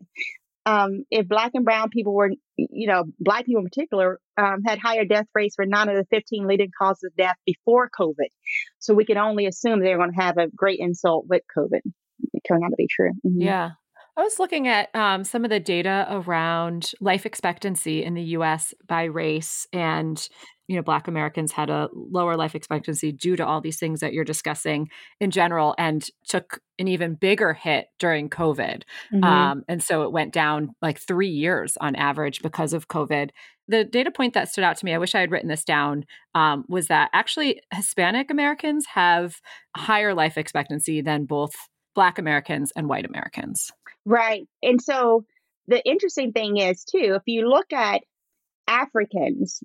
Um, 0.65 1.05
if 1.09 1.27
black 1.27 1.51
and 1.53 1.65
brown 1.65 1.89
people 1.89 2.13
were, 2.13 2.29
you 2.57 2.87
know, 2.87 3.05
black 3.19 3.45
people 3.45 3.61
in 3.61 3.67
particular, 3.67 4.19
um, 4.37 4.61
had 4.65 4.79
higher 4.79 5.05
death 5.05 5.25
rates 5.33 5.55
for 5.55 5.65
nine 5.65 5.89
of 5.89 5.95
the 5.95 6.05
15 6.11 6.47
leading 6.47 6.69
causes 6.77 7.03
of 7.05 7.15
death 7.15 7.35
before 7.45 7.89
COVID. 7.99 8.29
So 8.79 8.93
we 8.93 9.05
can 9.05 9.17
only 9.17 9.47
assume 9.47 9.79
they're 9.79 9.97
going 9.97 10.13
to 10.13 10.21
have 10.21 10.37
a 10.37 10.47
great 10.55 10.79
insult 10.79 11.25
with 11.27 11.41
COVID. 11.57 11.79
It 12.33 12.43
out 12.51 12.69
to 12.69 12.75
be 12.77 12.87
true. 12.89 13.11
Mm-hmm. 13.25 13.41
Yeah. 13.41 13.71
I 14.17 14.23
was 14.23 14.39
looking 14.39 14.67
at 14.67 14.93
um, 14.93 15.23
some 15.23 15.45
of 15.45 15.49
the 15.49 15.59
data 15.59 16.05
around 16.09 16.91
life 16.99 17.25
expectancy 17.25 18.03
in 18.03 18.13
the 18.13 18.23
US 18.23 18.73
by 18.87 19.05
race 19.05 19.65
and 19.71 20.27
you 20.71 20.77
know 20.77 20.81
black 20.81 21.09
americans 21.09 21.51
had 21.51 21.69
a 21.69 21.89
lower 21.93 22.37
life 22.37 22.55
expectancy 22.55 23.11
due 23.11 23.35
to 23.35 23.45
all 23.45 23.59
these 23.59 23.77
things 23.77 23.99
that 23.99 24.13
you're 24.13 24.23
discussing 24.23 24.89
in 25.19 25.29
general 25.29 25.75
and 25.77 26.07
took 26.25 26.61
an 26.79 26.87
even 26.87 27.13
bigger 27.15 27.53
hit 27.53 27.87
during 27.99 28.29
covid. 28.29 28.83
Mm-hmm. 29.13 29.23
um, 29.23 29.63
and 29.67 29.83
so 29.83 30.03
it 30.03 30.13
went 30.13 30.31
down 30.31 30.69
like 30.81 30.97
three 30.97 31.27
years 31.27 31.77
on 31.81 31.95
average 31.95 32.41
because 32.41 32.71
of 32.71 32.87
covid. 32.87 33.31
The 33.67 33.83
data 33.83 34.11
point 34.11 34.33
that 34.33 34.49
stood 34.49 34.63
out 34.63 34.77
to 34.77 34.85
me 34.85 34.93
i 34.93 34.97
wish 34.97 35.13
i 35.13 35.19
had 35.19 35.31
written 35.31 35.49
this 35.49 35.65
down 35.65 36.05
um, 36.33 36.63
was 36.69 36.87
that 36.87 37.09
actually 37.13 37.61
hispanic 37.73 38.31
americans 38.31 38.85
have 38.93 39.41
higher 39.75 40.13
life 40.13 40.37
expectancy 40.37 41.01
than 41.01 41.25
both 41.25 41.53
black 41.95 42.17
americans 42.17 42.71
and 42.75 42.87
white 42.87 43.05
americans. 43.05 43.71
Right. 44.05 44.47
And 44.63 44.81
so 44.81 45.25
the 45.67 45.85
interesting 45.85 46.31
thing 46.31 46.57
is 46.57 46.83
too 46.83 47.15
if 47.15 47.23
you 47.25 47.47
look 47.47 47.71
at 47.73 48.01
Africans, 48.71 49.61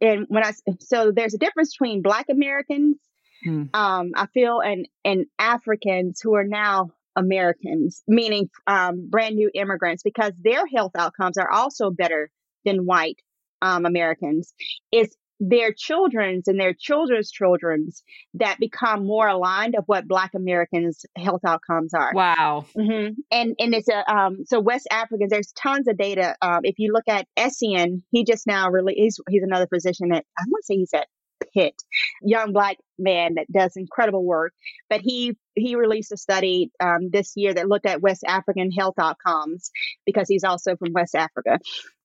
and 0.00 0.24
when 0.28 0.44
I 0.44 0.52
so 0.80 1.12
there's 1.12 1.34
a 1.34 1.38
difference 1.38 1.76
between 1.76 2.00
Black 2.00 2.26
Americans, 2.30 2.96
hmm. 3.44 3.64
um, 3.74 4.12
I 4.16 4.26
feel, 4.32 4.60
and 4.60 4.88
and 5.04 5.26
Africans 5.38 6.20
who 6.22 6.34
are 6.34 6.44
now 6.44 6.90
Americans, 7.16 8.02
meaning 8.08 8.48
um, 8.66 9.08
brand 9.10 9.36
new 9.36 9.50
immigrants, 9.54 10.02
because 10.02 10.32
their 10.42 10.66
health 10.66 10.92
outcomes 10.96 11.36
are 11.36 11.50
also 11.50 11.90
better 11.90 12.30
than 12.64 12.86
white 12.86 13.20
um, 13.60 13.84
Americans. 13.84 14.54
It's 14.90 15.14
their 15.40 15.72
children's 15.72 16.48
and 16.48 16.58
their 16.58 16.74
children's 16.74 17.30
children's 17.30 18.02
that 18.34 18.58
become 18.58 19.06
more 19.06 19.28
aligned 19.28 19.74
of 19.74 19.84
what 19.86 20.06
Black 20.06 20.32
Americans' 20.34 21.04
health 21.16 21.42
outcomes 21.46 21.92
are. 21.92 22.12
Wow. 22.14 22.66
Mm-hmm. 22.76 23.14
And 23.30 23.54
and 23.58 23.74
it's 23.74 23.88
a 23.88 24.12
um, 24.12 24.44
so 24.46 24.60
West 24.60 24.86
Africans. 24.90 25.30
There's 25.30 25.52
tons 25.52 25.88
of 25.88 25.96
data. 25.96 26.36
Um, 26.40 26.60
if 26.62 26.78
you 26.78 26.92
look 26.92 27.08
at 27.08 27.26
Essien, 27.36 28.02
he 28.10 28.24
just 28.24 28.46
now 28.46 28.70
really 28.70 28.94
he's 28.94 29.18
he's 29.28 29.42
another 29.42 29.66
physician 29.66 30.10
that 30.10 30.24
I 30.38 30.42
want 30.48 30.62
to 30.62 30.66
say 30.66 30.76
he's 30.76 30.94
at 30.94 31.08
Pitt, 31.52 31.74
young 32.22 32.52
black 32.52 32.78
man 32.98 33.34
that 33.34 33.50
does 33.50 33.76
incredible 33.76 34.24
work. 34.24 34.52
But 34.88 35.00
he 35.00 35.36
he 35.54 35.76
released 35.76 36.12
a 36.12 36.16
study 36.16 36.70
um, 36.80 37.10
this 37.10 37.32
year 37.36 37.54
that 37.54 37.68
looked 37.68 37.86
at 37.86 38.00
West 38.00 38.24
African 38.26 38.70
health 38.70 38.98
outcomes 38.98 39.70
because 40.06 40.28
he's 40.28 40.44
also 40.44 40.76
from 40.76 40.92
West 40.92 41.14
Africa. 41.14 41.58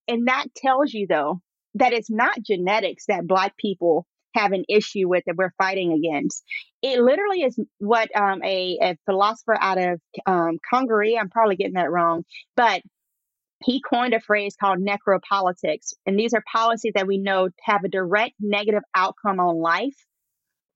And 0.08 0.28
that 0.28 0.48
tells 0.56 0.94
you 0.94 1.06
though 1.08 1.42
that 1.80 1.94
it's 1.94 2.10
not 2.10 2.42
genetics 2.42 3.06
that 3.08 3.28
black 3.28 3.58
people 3.58 4.06
have 4.36 4.52
an 4.52 4.64
issue 4.70 5.08
with 5.08 5.24
that 5.26 5.36
we're 5.36 5.54
fighting 5.58 5.92
against. 5.94 6.44
It 6.82 7.02
literally 7.02 7.42
is 7.42 7.60
what 7.80 8.16
um, 8.16 8.44
a, 8.44 8.78
a, 8.82 8.98
philosopher 9.06 9.58
out 9.60 9.78
of 9.78 10.00
um, 10.26 10.60
Congaree, 10.70 11.18
I'm 11.18 11.30
probably 11.30 11.56
getting 11.56 11.74
that 11.74 11.92
wrong, 11.92 12.24
but 12.56 12.82
he 13.64 13.82
coined 13.82 14.14
a 14.14 14.22
phrase 14.22 14.56
called 14.60 14.80
necropolitics. 14.80 15.94
And 16.06 16.18
these 16.18 16.34
are 16.34 16.44
policies 16.52 16.94
that 16.96 17.08
we 17.08 17.18
know 17.18 17.50
have 17.64 17.84
a 17.84 17.90
direct 17.90 18.34
negative 18.40 18.84
outcome 18.96 19.40
on 19.40 19.60
life, 19.60 19.96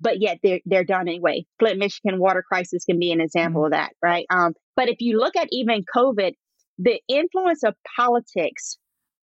but 0.02 0.20
yet 0.20 0.40
they're, 0.44 0.60
they're 0.66 0.84
done 0.84 1.08
anyway. 1.08 1.46
Flint, 1.60 1.80
Michigan 1.80 2.20
water 2.20 2.44
crisis 2.46 2.84
can 2.86 3.00
be 3.00 3.12
an 3.12 3.22
example 3.22 3.62
mm-hmm. 3.62 3.74
of 3.74 3.80
that, 3.80 3.94
right? 4.02 4.26
Um, 4.30 4.54
but 4.76 4.90
if 4.90 4.98
you 5.00 5.18
look 5.18 5.36
at 5.36 5.48
even 5.52 5.86
COVID, 5.96 6.34
the 6.80 7.00
influence 7.08 7.64
of 7.64 7.76
politics 7.96 8.78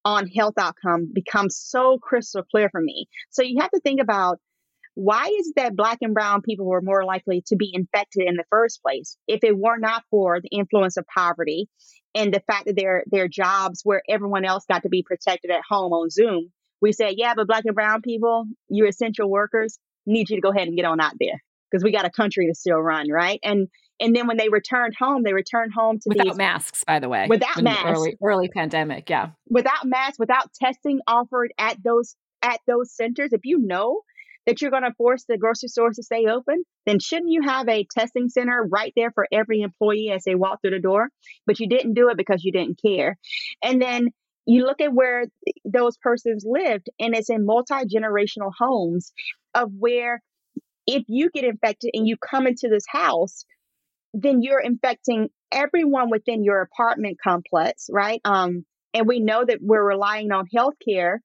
on 0.05 0.27
health 0.29 0.55
outcome 0.59 1.11
becomes 1.13 1.57
so 1.57 1.99
crystal 1.99 2.43
clear 2.51 2.69
for 2.71 2.81
me. 2.81 3.07
So 3.31 3.43
you 3.43 3.61
have 3.61 3.71
to 3.71 3.81
think 3.81 4.01
about 4.01 4.39
why 4.95 5.27
is 5.39 5.53
that 5.57 5.77
black 5.77 5.99
and 6.01 6.15
brown 6.15 6.43
people 6.43 6.67
were 6.67 6.83
more 6.83 7.05
likely 7.05 7.43
to 7.47 7.57
be 7.57 7.71
infected 7.73 8.27
in 8.27 8.35
the 8.35 8.45
first 8.51 8.83
place 8.83 9.17
if 9.29 9.45
it 9.45 9.57
were 9.57 9.79
not 9.79 10.03
for 10.11 10.41
the 10.41 10.49
influence 10.49 10.97
of 10.97 11.05
poverty 11.15 11.69
and 12.15 12.35
the 12.35 12.43
fact 12.47 12.67
that 12.67 12.77
their 12.77 13.05
their 13.07 13.29
jobs 13.29 13.81
where 13.85 14.03
everyone 14.09 14.45
else 14.45 14.65
got 14.69 14.83
to 14.83 14.89
be 14.89 15.03
protected 15.03 15.51
at 15.51 15.63
home 15.69 15.93
on 15.93 16.11
Zoom. 16.11 16.51
We 16.83 16.93
said, 16.93 17.15
yeah, 17.17 17.35
but 17.35 17.47
black 17.47 17.65
and 17.67 17.75
brown 17.75 18.01
people, 18.03 18.47
you're 18.69 18.89
essential 18.89 19.31
workers, 19.31 19.79
need 20.07 20.31
you 20.31 20.37
to 20.37 20.43
go 20.43 20.51
ahead 20.51 20.67
and 20.67 20.77
get 20.77 20.87
on 20.87 21.01
out 21.01 21.15
there 21.21 21.43
because 21.71 21.85
we 21.85 21.93
got 21.93 22.07
a 22.07 22.11
country 22.11 22.49
to 22.49 22.55
still 22.55 22.79
run, 22.79 23.11
right? 23.11 23.39
And 23.43 23.69
and 24.01 24.17
then 24.17 24.27
when 24.27 24.39
they 24.39 24.49
returned 24.49 24.95
home, 24.99 25.23
they 25.23 25.35
returned 25.35 25.73
home 25.75 25.99
to 26.01 26.09
without 26.09 26.25
these, 26.25 26.37
masks, 26.37 26.85
by 26.85 26.99
the 26.99 27.09
way. 27.09 27.27
Without 27.29 27.63
masks. 27.63 27.85
Early, 27.87 28.17
early 28.23 28.49
pandemic, 28.49 29.09
yeah. 29.11 29.31
Without 29.49 29.85
masks, 29.85 30.19
without 30.19 30.53
testing 30.55 31.01
offered 31.07 31.53
at 31.59 31.77
those 31.85 32.17
at 32.43 32.61
those 32.67 32.95
centers. 32.95 33.33
If 33.33 33.43
you 33.45 33.59
know 33.59 34.01
that 34.47 34.63
you're 34.63 34.71
going 34.71 34.85
to 34.85 34.95
force 34.95 35.25
the 35.29 35.37
grocery 35.37 35.69
stores 35.69 35.97
to 35.97 36.03
stay 36.03 36.27
open, 36.27 36.65
then 36.87 36.99
shouldn't 36.99 37.31
you 37.31 37.43
have 37.43 37.69
a 37.69 37.87
testing 37.97 38.29
center 38.29 38.65
right 38.65 38.93
there 38.97 39.11
for 39.13 39.29
every 39.31 39.61
employee 39.61 40.11
as 40.11 40.25
they 40.25 40.35
walk 40.35 40.61
through 40.63 40.71
the 40.71 40.81
door? 40.81 41.11
But 41.47 41.61
you 41.61 41.69
didn't 41.69 41.95
do 41.95 42.09
it 42.09 42.17
because 42.17 42.43
you 42.43 42.53
didn't 42.53 42.81
care. 42.81 43.19
And 43.63 43.81
then 43.83 44.09
you 44.47 44.65
look 44.65 44.81
at 44.81 44.95
where 44.95 45.27
those 45.65 45.99
persons 45.99 46.45
lived, 46.49 46.89
and 46.99 47.15
it's 47.15 47.29
in 47.29 47.45
multi 47.45 47.85
generational 47.85 48.51
homes 48.59 49.13
of 49.55 49.71
where 49.79 50.23
if 50.87 51.05
you 51.07 51.31
get 51.31 51.45
infected 51.45 51.91
and 51.93 52.09
you 52.09 52.17
come 52.17 52.47
into 52.47 52.69
this 52.69 52.85
house, 52.89 53.45
then 54.13 54.43
you're 54.43 54.61
infecting 54.61 55.29
everyone 55.53 56.11
within 56.11 56.45
your 56.45 56.61
apartment 56.61 57.19
complex, 57.23 57.89
right? 57.91 58.21
Um, 58.25 58.65
and 58.95 59.07
we 59.07 59.21
know 59.21 59.45
that 59.45 59.59
we're 59.61 59.87
relying 59.87 60.33
on 60.33 60.47
healthcare. 60.55 61.19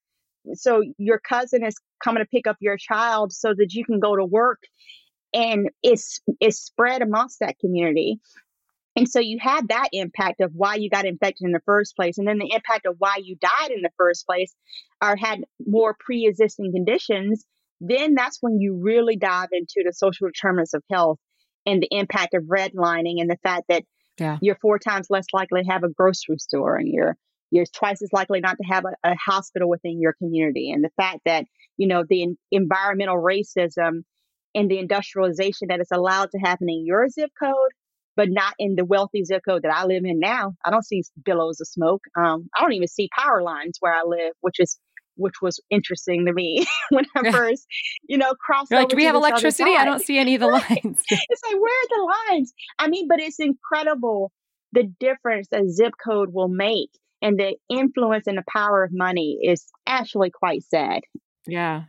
So 0.53 0.83
your 0.97 1.19
cousin 1.19 1.65
is 1.65 1.75
coming 2.03 2.23
to 2.23 2.27
pick 2.27 2.47
up 2.47 2.57
your 2.59 2.77
child 2.77 3.33
so 3.33 3.53
that 3.57 3.73
you 3.73 3.83
can 3.83 3.99
go 3.99 4.15
to 4.15 4.25
work 4.25 4.59
and 5.33 5.69
it's 5.83 6.21
it's 6.39 6.59
spread 6.59 7.01
amongst 7.01 7.39
that 7.39 7.59
community. 7.59 8.19
And 8.95 9.09
so 9.09 9.19
you 9.19 9.37
had 9.41 9.67
that 9.67 9.89
impact 9.91 10.39
of 10.39 10.51
why 10.53 10.75
you 10.75 10.89
got 10.89 11.05
infected 11.05 11.45
in 11.45 11.51
the 11.51 11.61
first 11.65 11.97
place, 11.97 12.17
and 12.17 12.25
then 12.25 12.39
the 12.39 12.53
impact 12.53 12.85
of 12.85 12.95
why 12.97 13.15
you 13.21 13.35
died 13.35 13.71
in 13.71 13.81
the 13.81 13.91
first 13.97 14.25
place, 14.25 14.55
or 15.03 15.17
had 15.17 15.41
more 15.65 15.97
pre-existing 15.99 16.71
conditions. 16.71 17.45
Then 17.81 18.13
that's 18.15 18.37
when 18.39 18.61
you 18.61 18.79
really 18.81 19.17
dive 19.17 19.49
into 19.51 19.83
the 19.85 19.91
social 19.91 20.27
determinants 20.27 20.73
of 20.73 20.81
health 20.89 21.19
and 21.65 21.81
the 21.81 21.87
impact 21.91 22.33
of 22.33 22.43
redlining 22.43 23.19
and 23.19 23.29
the 23.29 23.37
fact 23.43 23.65
that 23.69 23.83
yeah. 24.19 24.37
you're 24.41 24.57
four 24.61 24.79
times 24.79 25.07
less 25.09 25.25
likely 25.33 25.63
to 25.63 25.69
have 25.69 25.83
a 25.83 25.89
grocery 25.89 26.37
store 26.37 26.75
and 26.75 26.87
you're 26.87 27.17
you're 27.51 27.65
twice 27.73 28.01
as 28.01 28.11
likely 28.11 28.39
not 28.39 28.57
to 28.57 28.63
have 28.63 28.85
a, 28.85 29.11
a 29.11 29.15
hospital 29.15 29.69
within 29.69 29.99
your 29.99 30.13
community 30.13 30.71
and 30.71 30.83
the 30.83 30.91
fact 30.97 31.19
that 31.25 31.45
you 31.77 31.87
know 31.87 32.03
the 32.07 32.35
environmental 32.51 33.17
racism 33.17 34.03
and 34.53 34.71
the 34.71 34.79
industrialization 34.79 35.67
that 35.69 35.81
is 35.81 35.89
allowed 35.91 36.31
to 36.31 36.37
happen 36.37 36.69
in 36.69 36.85
your 36.85 37.07
zip 37.09 37.31
code 37.41 37.71
but 38.15 38.29
not 38.29 38.53
in 38.57 38.75
the 38.75 38.85
wealthy 38.85 39.23
zip 39.23 39.41
code 39.47 39.63
that 39.63 39.75
I 39.75 39.85
live 39.85 40.03
in 40.05 40.19
now. 40.19 40.53
I 40.63 40.71
don't 40.71 40.85
see 40.85 41.03
billows 41.23 41.59
of 41.59 41.67
smoke. 41.67 42.01
Um, 42.17 42.49
I 42.55 42.61
don't 42.61 42.73
even 42.73 42.87
see 42.87 43.09
power 43.17 43.43
lines 43.43 43.77
where 43.79 43.93
I 43.93 44.03
live, 44.05 44.33
which 44.41 44.59
is 44.59 44.79
which 45.15 45.41
was 45.41 45.59
interesting 45.69 46.25
to 46.25 46.33
me 46.33 46.65
when 46.89 47.05
I 47.15 47.31
first, 47.31 47.65
you 48.07 48.17
know, 48.17 48.33
crossed. 48.33 48.71
You're 48.71 48.81
like, 48.81 48.89
do 48.89 48.95
we 48.95 49.05
have 49.05 49.15
electricity? 49.15 49.71
I 49.75 49.85
don't 49.85 50.01
see 50.01 50.17
any 50.17 50.35
of 50.35 50.41
the 50.41 50.47
lines. 50.59 50.69
it's 51.09 51.41
like, 51.43 51.61
where 51.61 51.73
are 51.73 51.89
the 51.89 52.13
lines? 52.31 52.53
I 52.79 52.87
mean, 52.87 53.07
but 53.07 53.19
it's 53.19 53.39
incredible 53.39 54.31
the 54.71 54.91
difference 54.99 55.47
a 55.53 55.67
zip 55.69 55.93
code 56.03 56.33
will 56.33 56.49
make, 56.49 56.89
and 57.21 57.39
the 57.39 57.55
influence 57.69 58.27
and 58.27 58.37
the 58.37 58.43
power 58.51 58.83
of 58.83 58.91
money 58.93 59.39
is 59.41 59.65
actually 59.87 60.29
quite 60.31 60.63
sad. 60.63 61.01
Yeah, 61.47 61.83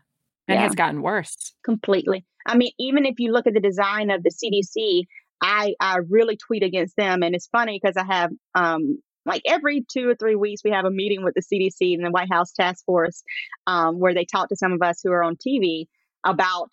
and 0.48 0.56
yeah. 0.56 0.62
has 0.62 0.74
gotten 0.74 1.02
worse 1.02 1.54
completely. 1.64 2.24
I 2.46 2.56
mean, 2.56 2.70
even 2.78 3.04
if 3.06 3.18
you 3.18 3.32
look 3.32 3.46
at 3.46 3.54
the 3.54 3.60
design 3.60 4.10
of 4.10 4.22
the 4.22 4.30
CDC, 4.30 5.06
I 5.42 5.74
I 5.80 5.98
really 6.08 6.36
tweet 6.36 6.62
against 6.62 6.96
them, 6.96 7.22
and 7.22 7.34
it's 7.34 7.48
funny 7.48 7.78
because 7.82 7.96
I 7.96 8.04
have 8.04 8.30
um 8.54 8.98
like 9.26 9.42
every 9.44 9.84
two 9.90 10.08
or 10.08 10.14
three 10.14 10.36
weeks 10.36 10.62
we 10.64 10.70
have 10.70 10.84
a 10.84 10.90
meeting 10.90 11.24
with 11.24 11.34
the 11.34 11.42
CDC 11.42 11.94
and 11.94 12.04
the 12.04 12.10
White 12.10 12.30
House 12.30 12.52
Task 12.52 12.84
Force 12.84 13.22
um, 13.66 13.98
where 13.98 14.14
they 14.14 14.24
talk 14.24 14.48
to 14.48 14.56
some 14.56 14.72
of 14.72 14.80
us 14.82 15.00
who 15.02 15.10
are 15.10 15.24
on 15.24 15.36
TV 15.36 15.86
about 16.24 16.70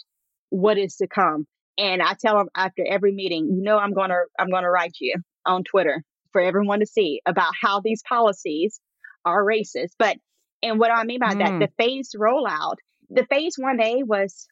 what 0.49 0.77
is 0.77 0.95
to 0.97 1.07
come. 1.07 1.47
And 1.77 2.01
I 2.01 2.13
tell 2.13 2.37
them 2.37 2.49
after 2.55 2.85
every 2.87 3.11
meeting, 3.11 3.47
you 3.47 3.63
know, 3.63 3.77
I'm 3.77 3.93
gonna 3.93 4.19
I'm 4.39 4.51
gonna 4.51 4.69
write 4.69 4.95
you 5.01 5.15
on 5.45 5.63
Twitter 5.63 6.03
for 6.31 6.41
everyone 6.41 6.79
to 6.79 6.85
see 6.85 7.21
about 7.25 7.51
how 7.59 7.79
these 7.79 8.03
policies 8.07 8.79
are 9.25 9.43
racist. 9.43 9.91
But 9.97 10.17
and 10.61 10.79
what 10.79 10.91
I 10.91 11.03
mean 11.03 11.19
by 11.19 11.33
mm. 11.33 11.39
that? 11.39 11.59
The 11.59 11.83
phased 11.83 12.15
rollout. 12.17 12.75
The 13.09 13.25
phase 13.29 13.55
one 13.57 13.81
A 13.81 14.03
was 14.03 14.47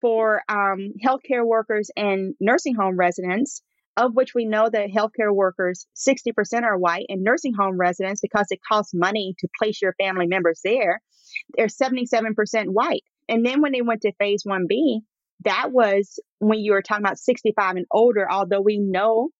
for 0.00 0.42
um, 0.48 0.94
healthcare 1.04 1.46
workers 1.46 1.90
and 1.96 2.34
nursing 2.40 2.74
home 2.74 2.96
residents 2.96 3.62
of 3.96 4.14
which 4.14 4.34
we 4.34 4.46
know 4.46 4.68
that 4.70 4.90
healthcare 4.90 5.34
workers, 5.34 5.86
60% 5.96 6.62
are 6.62 6.78
white, 6.78 7.06
and 7.08 7.22
nursing 7.22 7.52
home 7.54 7.78
residents, 7.78 8.20
because 8.20 8.46
it 8.50 8.60
costs 8.66 8.94
money 8.94 9.34
to 9.38 9.48
place 9.58 9.82
your 9.82 9.94
family 9.94 10.26
members 10.26 10.60
there, 10.64 11.00
they're 11.56 11.66
77% 11.66 12.34
white. 12.66 13.02
And 13.28 13.44
then 13.44 13.60
when 13.60 13.72
they 13.72 13.82
went 13.82 14.02
to 14.02 14.12
phase 14.12 14.44
1B, 14.46 15.00
that 15.44 15.72
was 15.72 16.20
when 16.38 16.60
you 16.60 16.72
were 16.72 16.82
talking 16.82 17.04
about 17.04 17.18
65 17.18 17.76
and 17.76 17.86
older, 17.90 18.30
although 18.30 18.60
we 18.60 18.78
know 18.78 19.30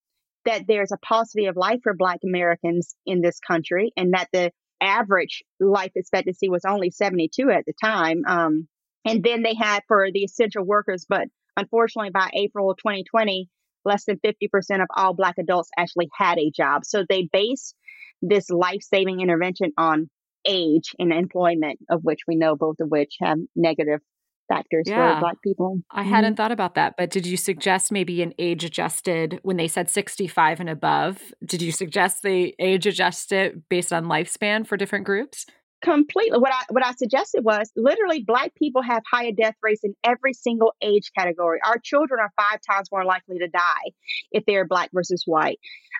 that 0.45 0.67
there's 0.67 0.93
a 0.93 0.99
paucity 0.99 1.47
of 1.47 1.57
life 1.57 1.81
for 1.83 1.95
Black 1.95 2.21
Americans 2.25 2.95
in 3.07 3.21
this 3.21 3.39
country 3.39 3.93
and 3.97 4.15
that 4.15 4.29
the 4.33 4.51
average 4.81 5.45
life 5.61 5.93
expectancy 5.95 6.49
was 6.49 6.65
only 6.65 6.91
72 6.91 7.51
at 7.51 7.65
the 7.65 7.73
time. 7.81 8.23
Um, 8.27 8.69
and 9.05 9.23
then 9.23 9.43
they 9.43 9.55
had 9.55 9.83
for 9.87 10.09
the 10.13 10.25
essential 10.25 10.65
workers, 10.65 11.07
but 11.09 11.29
unfortunately 11.57 12.11
by 12.11 12.31
April 12.35 12.71
of 12.71 12.79
2020, 12.79 13.49
less 13.85 14.05
than 14.05 14.19
50% 14.25 14.83
of 14.83 14.89
all 14.97 15.15
Black 15.15 15.35
adults 15.39 15.71
actually 15.77 16.09
had 16.17 16.39
a 16.39 16.51
job. 16.51 16.85
So 16.85 17.05
they 17.09 17.29
base 17.33 17.75
this 18.21 18.51
life 18.51 18.83
saving 18.83 19.21
intervention 19.21 19.73
on 19.77 20.09
age 20.47 20.95
and 20.99 21.13
employment, 21.13 21.79
of 21.91 22.03
which 22.03 22.21
we 22.27 22.37
know 22.37 22.57
both 22.57 22.77
of 22.81 22.91
which 22.91 23.17
have 23.21 23.39
negative 23.55 24.01
factors 24.49 24.85
yeah. 24.87 25.15
for 25.15 25.21
Black 25.21 25.43
people. 25.43 25.79
I 25.91 26.03
mm-hmm. 26.03 26.11
hadn't 26.11 26.37
thought 26.37 26.53
about 26.53 26.75
that, 26.75 26.95
but 26.97 27.11
did 27.11 27.27
you 27.27 27.37
suggest 27.37 27.93
maybe 27.93 28.23
an 28.23 28.35
age 28.39 28.65
adjusted 28.65 29.41
when 29.43 29.57
they 29.57 29.69
said 29.69 29.89
65 29.89 30.61
and 30.61 30.71
above? 30.71 31.33
Did 31.45 31.63
you 31.63 31.73
suggest 31.73 32.23
they 32.23 32.55
age 32.59 32.87
adjust 32.87 33.33
it 33.33 33.69
based 33.69 33.93
on 33.93 34.05
lifespan 34.05 34.67
for 34.67 34.77
different 34.77 35.07
groups? 35.07 35.47
Completely 35.83 36.39
what 36.39 36.53
i 36.53 36.63
what 36.71 36.85
i 36.85 36.93
suggested 36.93 37.45
was 37.45 37.71
literally 37.77 38.23
black 38.23 38.55
people 38.55 38.83
have 38.83 39.03
higher 39.11 39.33
death 39.33 39.57
rates 39.63 39.83
in 39.85 39.95
every 40.05 40.33
single 40.33 40.73
age 40.81 41.11
category 41.17 41.59
our 41.67 41.79
children 41.83 42.21
are 42.21 42.33
five 42.37 42.61
times 42.69 42.89
more 42.93 43.05
likely 43.05 43.39
to 43.39 43.49
die 43.49 43.91
if 44.31 44.45
they're 44.47 44.67
black 44.67 44.91
versus 44.93 45.25
white 45.27 45.59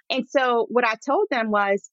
and 0.09 0.25
so 0.29 0.67
what 0.71 0.87
i 0.87 0.95
told 1.05 1.27
them 1.31 1.51
was 1.51 1.91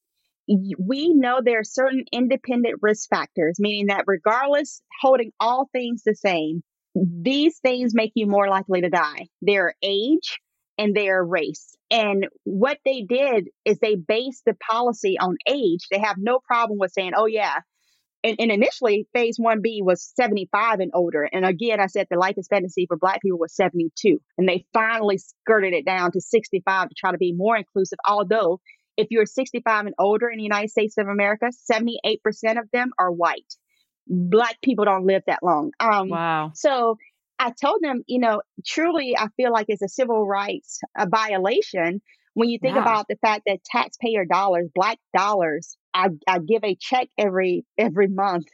we 0.80 1.14
know 1.14 1.42
there 1.44 1.60
are 1.60 1.64
certain 1.64 2.04
independent 2.12 2.80
risk 2.82 3.10
factors 3.10 3.58
meaning 3.60 3.88
that 3.88 4.04
regardless 4.08 4.82
holding 5.02 5.32
all 5.40 5.70
things 5.72 6.04
the 6.06 6.16
same 6.16 6.62
these 6.96 7.58
things 7.60 7.94
make 7.94 8.12
you 8.16 8.28
more 8.28 8.50
likely 8.50 8.82
to 8.82 8.90
die 8.90 9.28
their 9.42 9.74
age 9.82 10.40
and 10.80 10.96
their 10.96 11.24
race. 11.24 11.76
And 11.92 12.28
what 12.46 12.80
they 12.86 13.02
did 13.02 13.50
is 13.66 13.80
they 13.80 13.96
based 13.96 14.44
the 14.46 14.56
policy 14.56 15.20
on 15.20 15.36
age. 15.46 15.88
They 15.92 16.00
have 16.00 16.16
no 16.18 16.40
problem 16.40 16.80
with 16.80 16.94
saying, 16.94 17.12
oh, 17.18 17.26
yeah, 17.26 17.60
and, 18.24 18.36
and, 18.40 18.52
initially 18.52 19.08
phase 19.14 19.38
1b 19.40 19.84
was 19.84 20.12
75 20.16 20.80
and 20.80 20.92
older. 20.94 21.30
And 21.32 21.46
again 21.46 21.80
i 21.80 21.88
said 21.88 22.08
the 22.10 22.18
life 22.18 22.36
expectancy 22.38 22.86
for 22.88 22.98
black 22.98 23.22
people 23.22 23.40
was 23.40 23.56
72 23.56 24.20
and 24.38 24.48
they 24.48 24.66
finally 24.74 25.18
skirted 25.18 25.74
it 25.74 25.86
down 25.86 26.12
to 26.12 26.22
65 26.22 26.90
to 26.90 26.96
try 26.96 27.12
to 27.12 27.18
be 27.18 27.34
more 27.34 27.58
inclusive. 27.58 28.00
Although 28.08 28.60
if 28.98 29.08
you're 29.12 29.26
65 29.26 29.86
and 29.86 29.96
older 29.98 30.30
in 30.30 30.38
the 30.38 30.44
united 30.44 30.70
states 30.70 30.96
of 30.98 31.08
america 31.08 31.50
78% 31.72 32.18
of 32.60 32.70
them 32.72 32.92
are 33.00 33.12
white. 33.12 33.54
Black 34.08 34.58
people 34.64 34.86
don't 34.86 35.06
live 35.06 35.22
that 35.28 35.40
long. 35.44 35.72
Um, 35.80 36.10
wow. 36.10 36.52
so 36.56 36.98
i 37.38 37.52
told 37.62 37.80
them 37.82 38.04
you 38.08 38.20
know 38.20 38.42
truly 38.66 39.16
i 39.18 39.28
feel 39.38 39.52
like 39.52 39.68
it's 39.70 39.82
a 39.82 39.88
civil 39.88 40.28
rights 40.28 40.80
a 40.98 41.08
violation 41.08 42.02
when 42.34 42.50
you 42.50 42.60
think 42.62 42.76
yeah. 42.76 42.82
about 42.82 43.06
the 43.08 43.18
fact 43.18 43.44
that 43.48 43.64
taxpayer 43.64 44.26
dollars 44.26 44.68
black 44.76 44.98
dollars 45.16 45.78
I, 45.94 46.10
I 46.28 46.40
give 46.40 46.64
a 46.64 46.76
check 46.80 47.08
every 47.18 47.66
every 47.78 48.08
month 48.08 48.48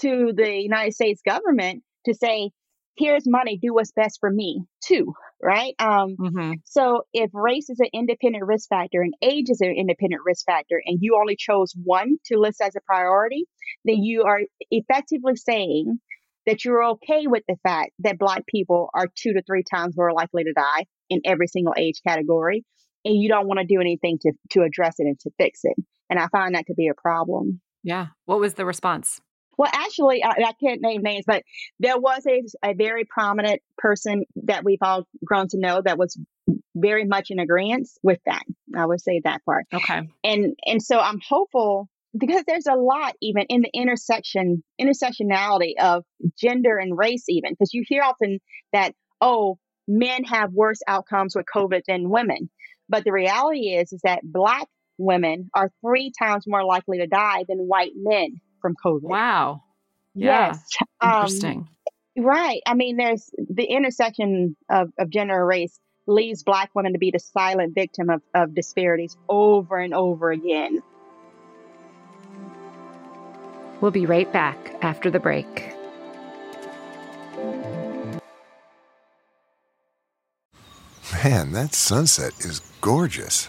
to 0.00 0.32
the 0.34 0.50
United 0.50 0.94
States 0.94 1.20
government 1.26 1.82
to 2.06 2.14
say, 2.14 2.50
here's 2.96 3.24
money, 3.26 3.58
do 3.60 3.74
what's 3.74 3.92
best 3.92 4.18
for 4.20 4.30
me 4.30 4.62
too, 4.84 5.14
right? 5.42 5.74
Um, 5.78 6.16
mm-hmm. 6.18 6.52
So 6.64 7.02
if 7.12 7.30
race 7.32 7.70
is 7.70 7.80
an 7.80 7.88
independent 7.92 8.44
risk 8.44 8.68
factor 8.68 9.00
and 9.00 9.14
age 9.22 9.46
is 9.48 9.60
an 9.60 9.74
independent 9.76 10.22
risk 10.26 10.44
factor, 10.46 10.80
and 10.84 10.98
you 11.00 11.16
only 11.18 11.36
chose 11.36 11.72
one 11.82 12.16
to 12.26 12.38
list 12.38 12.60
as 12.60 12.76
a 12.76 12.80
priority, 12.80 13.46
then 13.84 14.02
you 14.02 14.24
are 14.24 14.40
effectively 14.70 15.36
saying 15.36 15.98
that 16.46 16.64
you're 16.64 16.84
okay 16.84 17.26
with 17.26 17.44
the 17.48 17.56
fact 17.62 17.92
that 18.00 18.18
Black 18.18 18.46
people 18.46 18.90
are 18.94 19.06
two 19.16 19.32
to 19.32 19.42
three 19.42 19.62
times 19.62 19.96
more 19.96 20.12
likely 20.12 20.44
to 20.44 20.52
die 20.52 20.86
in 21.08 21.20
every 21.24 21.46
single 21.46 21.74
age 21.76 22.00
category, 22.06 22.64
and 23.04 23.14
you 23.14 23.28
don't 23.28 23.46
want 23.46 23.60
to 23.60 23.66
do 23.66 23.80
anything 23.80 24.18
to 24.22 24.32
to 24.50 24.62
address 24.62 24.96
it 24.98 25.04
and 25.04 25.18
to 25.20 25.30
fix 25.38 25.60
it. 25.64 25.76
And 26.10 26.18
I 26.18 26.28
find 26.28 26.54
that 26.54 26.66
to 26.66 26.74
be 26.74 26.88
a 26.88 26.94
problem. 26.94 27.60
Yeah. 27.82 28.08
What 28.26 28.40
was 28.40 28.54
the 28.54 28.66
response? 28.66 29.20
Well, 29.58 29.70
actually, 29.72 30.24
I, 30.24 30.30
I 30.30 30.52
can't 30.62 30.80
name 30.80 31.02
names, 31.02 31.24
but 31.26 31.42
there 31.78 31.98
was 31.98 32.26
a, 32.26 32.42
a 32.64 32.74
very 32.74 33.04
prominent 33.04 33.60
person 33.78 34.24
that 34.44 34.64
we've 34.64 34.82
all 34.82 35.06
grown 35.24 35.48
to 35.48 35.58
know 35.58 35.82
that 35.84 35.98
was 35.98 36.18
very 36.74 37.04
much 37.04 37.30
in 37.30 37.38
agreement 37.38 37.88
with 38.02 38.18
that. 38.26 38.42
I 38.74 38.86
would 38.86 39.00
say 39.00 39.20
that 39.24 39.44
part. 39.44 39.66
Okay. 39.72 40.08
And 40.24 40.54
and 40.64 40.82
so 40.82 40.98
I'm 40.98 41.20
hopeful 41.26 41.88
because 42.18 42.44
there's 42.46 42.66
a 42.66 42.74
lot 42.74 43.14
even 43.20 43.44
in 43.48 43.62
the 43.62 43.70
intersection 43.72 44.62
intersectionality 44.80 45.74
of 45.80 46.04
gender 46.38 46.78
and 46.78 46.96
race 46.96 47.24
even 47.28 47.52
because 47.52 47.72
you 47.72 47.84
hear 47.86 48.02
often 48.02 48.38
that 48.72 48.94
oh 49.20 49.58
men 49.88 50.24
have 50.24 50.52
worse 50.52 50.80
outcomes 50.86 51.34
with 51.34 51.46
covid 51.52 51.82
than 51.86 52.10
women 52.10 52.50
but 52.88 53.04
the 53.04 53.12
reality 53.12 53.70
is 53.70 53.92
is 53.92 54.00
that 54.04 54.20
black 54.22 54.66
women 54.98 55.50
are 55.54 55.70
three 55.80 56.12
times 56.18 56.44
more 56.46 56.64
likely 56.64 56.98
to 56.98 57.06
die 57.06 57.44
than 57.48 57.58
white 57.58 57.92
men 57.96 58.40
from 58.60 58.74
COVID. 58.84 59.02
Wow. 59.02 59.62
Yeah. 60.14 60.48
Yes. 60.48 60.66
Um, 61.00 61.10
Interesting. 61.14 61.58
Um, 61.58 61.68
Right. 62.16 62.60
I 62.66 62.74
mean, 62.74 62.98
there's 62.98 63.30
the 63.38 63.64
intersection 63.64 64.54
of, 64.70 64.92
of 64.98 65.08
gender 65.08 65.34
and 65.34 65.46
race 65.46 65.78
leaves 66.06 66.42
black 66.42 66.70
women 66.74 66.92
to 66.92 66.98
be 66.98 67.10
the 67.10 67.18
silent 67.18 67.74
victim 67.74 68.10
of, 68.10 68.20
of 68.34 68.54
disparities 68.54 69.16
over 69.28 69.78
and 69.78 69.94
over 69.94 70.30
again. 70.30 70.82
We'll 73.80 73.92
be 73.92 74.06
right 74.06 74.30
back 74.32 74.76
after 74.82 75.10
the 75.10 75.20
break. 75.20 75.74
Man, 81.24 81.52
that 81.52 81.74
sunset 81.74 82.32
is 82.40 82.60
gorgeous. 82.80 83.48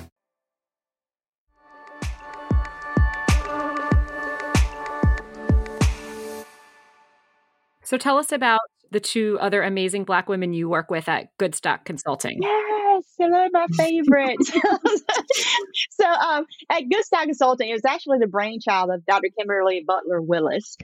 So 7.91 7.97
tell 7.97 8.17
us 8.17 8.31
about 8.31 8.61
the 8.91 9.01
two 9.01 9.37
other 9.41 9.63
amazing 9.63 10.05
Black 10.05 10.29
women 10.29 10.53
you 10.53 10.69
work 10.69 10.89
with 10.89 11.09
at 11.09 11.37
Goodstock 11.37 11.83
Consulting. 11.83 12.39
Yes, 12.41 13.03
hello, 13.19 13.49
my 13.51 13.67
favorite. 13.75 14.37
so 15.89 16.05
um, 16.05 16.45
at 16.69 16.83
Goodstock 16.83 17.23
Consulting, 17.23 17.67
it 17.67 17.73
was 17.73 17.83
actually 17.83 18.19
the 18.19 18.27
brainchild 18.27 18.91
of 18.91 19.05
Dr. 19.05 19.27
Kimberly 19.37 19.83
Butler 19.85 20.21
Willis. 20.21 20.77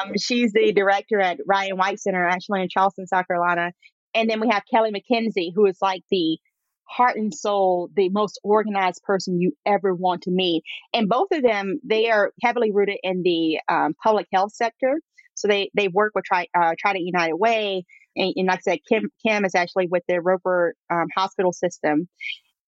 Um, 0.00 0.12
she's 0.18 0.54
the 0.54 0.72
director 0.72 1.20
at 1.20 1.36
Ryan 1.46 1.76
White 1.76 2.00
Center, 2.00 2.26
actually 2.26 2.62
in 2.62 2.70
Charleston, 2.70 3.06
South 3.08 3.26
Carolina. 3.26 3.72
And 4.14 4.30
then 4.30 4.40
we 4.40 4.48
have 4.48 4.62
Kelly 4.72 4.90
McKenzie, 4.90 5.52
who 5.54 5.66
is 5.66 5.76
like 5.82 6.02
the 6.10 6.38
heart 6.84 7.16
and 7.16 7.34
soul, 7.34 7.90
the 7.94 8.08
most 8.08 8.40
organized 8.42 9.02
person 9.02 9.38
you 9.38 9.52
ever 9.66 9.94
want 9.94 10.22
to 10.22 10.30
meet. 10.30 10.62
And 10.94 11.10
both 11.10 11.28
of 11.30 11.42
them, 11.42 11.78
they 11.84 12.08
are 12.08 12.32
heavily 12.42 12.72
rooted 12.72 13.00
in 13.02 13.22
the 13.22 13.60
um, 13.68 13.92
public 14.02 14.28
health 14.32 14.54
sector. 14.54 15.00
So 15.34 15.48
they 15.48 15.70
they 15.74 15.88
work 15.88 16.12
with 16.14 16.24
Try 16.24 16.46
uh, 16.54 16.74
Trident 16.78 17.04
United 17.04 17.34
Way, 17.34 17.84
and, 18.16 18.32
and, 18.36 18.46
like 18.46 18.58
I 18.58 18.72
said, 18.72 18.78
Kim 18.88 19.10
Kim 19.24 19.44
is 19.44 19.54
actually 19.54 19.88
with 19.88 20.02
the 20.08 20.20
Roper 20.20 20.74
um, 20.90 21.06
Hospital 21.16 21.52
System, 21.52 22.08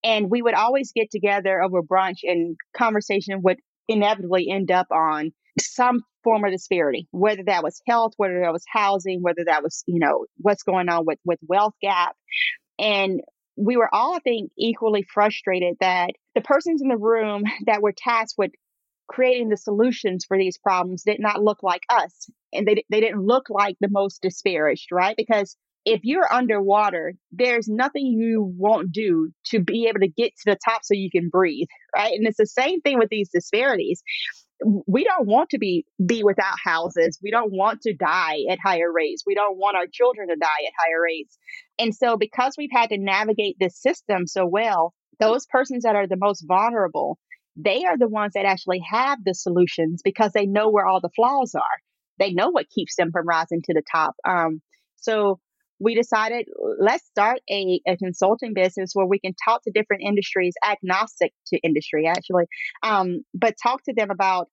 and 0.04 0.30
we 0.30 0.42
would 0.42 0.54
always 0.54 0.92
get 0.94 1.10
together 1.10 1.62
over 1.62 1.82
brunch, 1.82 2.18
and 2.22 2.56
conversation 2.76 3.42
would 3.42 3.58
inevitably 3.88 4.50
end 4.50 4.70
up 4.70 4.88
on 4.90 5.32
some 5.60 6.02
form 6.24 6.44
of 6.44 6.50
disparity, 6.50 7.08
whether 7.12 7.44
that 7.44 7.62
was 7.62 7.80
health, 7.86 8.12
whether 8.16 8.40
that 8.40 8.52
was 8.52 8.64
housing, 8.68 9.22
whether 9.22 9.44
that 9.44 9.62
was 9.62 9.84
you 9.86 10.00
know 10.00 10.26
what's 10.38 10.62
going 10.62 10.88
on 10.88 11.04
with 11.06 11.18
with 11.24 11.38
wealth 11.46 11.74
gap, 11.80 12.16
and 12.78 13.20
we 13.56 13.76
were 13.76 13.92
all, 13.92 14.14
I 14.14 14.18
think, 14.20 14.50
equally 14.58 15.02
frustrated 15.02 15.76
that 15.80 16.10
the 16.34 16.42
persons 16.42 16.82
in 16.82 16.88
the 16.88 16.96
room 16.96 17.44
that 17.66 17.82
were 17.82 17.94
tasked 17.96 18.34
with 18.36 18.50
creating 19.08 19.48
the 19.48 19.56
solutions 19.56 20.24
for 20.26 20.36
these 20.36 20.58
problems 20.58 21.04
did 21.04 21.20
not 21.20 21.42
look 21.42 21.62
like 21.62 21.82
us 21.88 22.28
and 22.56 22.66
they, 22.66 22.84
they 22.90 23.00
didn't 23.00 23.24
look 23.24 23.46
like 23.48 23.76
the 23.80 23.88
most 23.90 24.22
disparaged 24.22 24.88
right? 24.92 25.16
Because 25.16 25.56
if 25.84 26.00
you're 26.02 26.32
underwater 26.32 27.14
there's 27.30 27.68
nothing 27.68 28.06
you 28.06 28.52
won't 28.56 28.92
do 28.92 29.30
to 29.46 29.60
be 29.60 29.86
able 29.86 30.00
to 30.00 30.08
get 30.08 30.32
to 30.36 30.50
the 30.52 30.58
top 30.64 30.80
so 30.82 30.94
you 30.94 31.10
can 31.10 31.28
breathe 31.28 31.68
right? 31.94 32.12
And 32.12 32.26
it's 32.26 32.38
the 32.38 32.46
same 32.46 32.80
thing 32.80 32.98
with 32.98 33.08
these 33.10 33.30
disparities. 33.32 34.02
We 34.86 35.04
don't 35.04 35.26
want 35.26 35.50
to 35.50 35.58
be 35.58 35.84
be 36.04 36.24
without 36.24 36.56
houses. 36.64 37.18
We 37.22 37.30
don't 37.30 37.52
want 37.52 37.82
to 37.82 37.94
die 37.94 38.38
at 38.50 38.58
higher 38.64 38.90
rates. 38.90 39.22
We 39.26 39.34
don't 39.34 39.58
want 39.58 39.76
our 39.76 39.86
children 39.86 40.28
to 40.28 40.36
die 40.36 40.46
at 40.66 40.72
higher 40.80 41.02
rates. 41.02 41.36
And 41.78 41.94
so 41.94 42.16
because 42.16 42.54
we've 42.56 42.70
had 42.72 42.88
to 42.88 42.98
navigate 42.98 43.56
this 43.60 43.80
system 43.80 44.26
so 44.26 44.46
well 44.46 44.94
those 45.18 45.46
persons 45.46 45.84
that 45.84 45.96
are 45.96 46.06
the 46.06 46.16
most 46.16 46.44
vulnerable 46.46 47.18
they 47.56 47.84
are 47.84 47.96
the 47.96 48.08
ones 48.08 48.34
that 48.34 48.44
actually 48.44 48.82
have 48.88 49.24
the 49.24 49.34
solutions 49.34 50.02
because 50.04 50.32
they 50.32 50.46
know 50.46 50.70
where 50.70 50.86
all 50.86 51.00
the 51.00 51.10
flaws 51.16 51.54
are. 51.54 51.62
They 52.18 52.32
know 52.32 52.50
what 52.50 52.68
keeps 52.68 52.96
them 52.96 53.10
from 53.12 53.26
rising 53.26 53.62
to 53.62 53.74
the 53.74 53.82
top. 53.90 54.14
Um, 54.26 54.60
so 54.96 55.40
we 55.78 55.94
decided 55.94 56.46
let's 56.78 57.04
start 57.04 57.40
a, 57.50 57.80
a 57.86 57.96
consulting 57.96 58.54
business 58.54 58.92
where 58.94 59.06
we 59.06 59.18
can 59.18 59.34
talk 59.44 59.62
to 59.64 59.70
different 59.70 60.02
industries, 60.02 60.54
agnostic 60.64 61.32
to 61.48 61.58
industry 61.58 62.06
actually, 62.06 62.44
um, 62.82 63.20
but 63.34 63.54
talk 63.62 63.82
to 63.84 63.92
them 63.92 64.10
about 64.10 64.48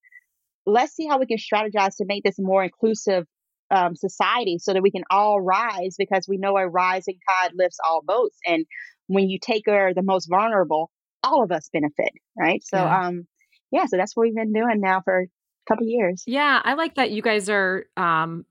let's 0.66 0.94
see 0.94 1.08
how 1.08 1.20
we 1.20 1.26
can 1.26 1.38
strategize 1.38 1.96
to 1.98 2.06
make 2.06 2.24
this 2.24 2.36
more 2.40 2.64
inclusive 2.64 3.26
um, 3.72 3.96
society 3.96 4.58
so 4.60 4.74
that 4.74 4.84
we 4.84 4.92
can 4.92 5.04
all 5.10 5.42
rise 5.42 5.96
because 5.98 6.26
we 6.28 6.38
know 6.38 6.58
a 6.58 6.68
rising 6.68 7.18
tide 7.30 7.52
lifts 7.56 7.80
all 7.84 8.02
boats. 8.06 8.38
And 8.46 8.66
when 9.08 9.30
you 9.30 9.40
take 9.42 9.66
care 9.66 9.90
of 9.90 9.96
the 9.96 10.04
most 10.04 10.28
vulnerable, 10.30 10.92
all 11.24 11.44
of 11.44 11.52
us 11.52 11.70
benefit, 11.74 12.12
right? 12.38 12.62
So, 12.64 12.78
yeah. 12.78 13.08
um, 13.08 13.28
yeah, 13.72 13.86
so 13.86 13.98
that's 13.98 14.16
what 14.16 14.24
we've 14.24 14.36
been 14.36 14.54
doing 14.54 14.80
now 14.80 15.02
for 15.04 15.26
couple 15.68 15.88
years. 15.88 16.24
Yeah, 16.28 16.62
I 16.64 16.74
like 16.74 16.96
that 16.96 17.12
you 17.12 17.22
guys 17.22 17.50
are 17.50 17.86
um 17.98 18.46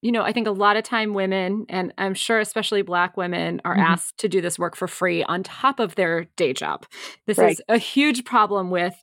you 0.00 0.12
know, 0.12 0.22
I 0.22 0.32
think 0.32 0.46
a 0.46 0.52
lot 0.52 0.76
of 0.76 0.84
time 0.84 1.12
women, 1.12 1.66
and 1.68 1.92
I'm 1.98 2.14
sure 2.14 2.38
especially 2.38 2.82
Black 2.82 3.16
women, 3.16 3.60
are 3.64 3.74
mm-hmm. 3.74 3.82
asked 3.82 4.18
to 4.18 4.28
do 4.28 4.40
this 4.40 4.58
work 4.58 4.76
for 4.76 4.86
free 4.86 5.24
on 5.24 5.42
top 5.42 5.80
of 5.80 5.96
their 5.96 6.24
day 6.36 6.52
job. 6.52 6.86
This 7.26 7.38
right. 7.38 7.50
is 7.50 7.60
a 7.68 7.78
huge 7.78 8.24
problem 8.24 8.70
with 8.70 8.94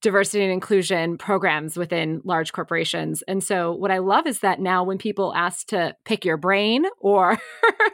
diversity 0.00 0.44
and 0.44 0.52
inclusion 0.52 1.18
programs 1.18 1.76
within 1.76 2.20
large 2.24 2.52
corporations. 2.52 3.22
And 3.22 3.42
so, 3.42 3.72
what 3.72 3.90
I 3.90 3.98
love 3.98 4.28
is 4.28 4.38
that 4.40 4.60
now 4.60 4.84
when 4.84 4.96
people 4.96 5.34
ask 5.34 5.66
to 5.68 5.96
pick 6.04 6.24
your 6.24 6.36
brain 6.36 6.86
or, 7.00 7.36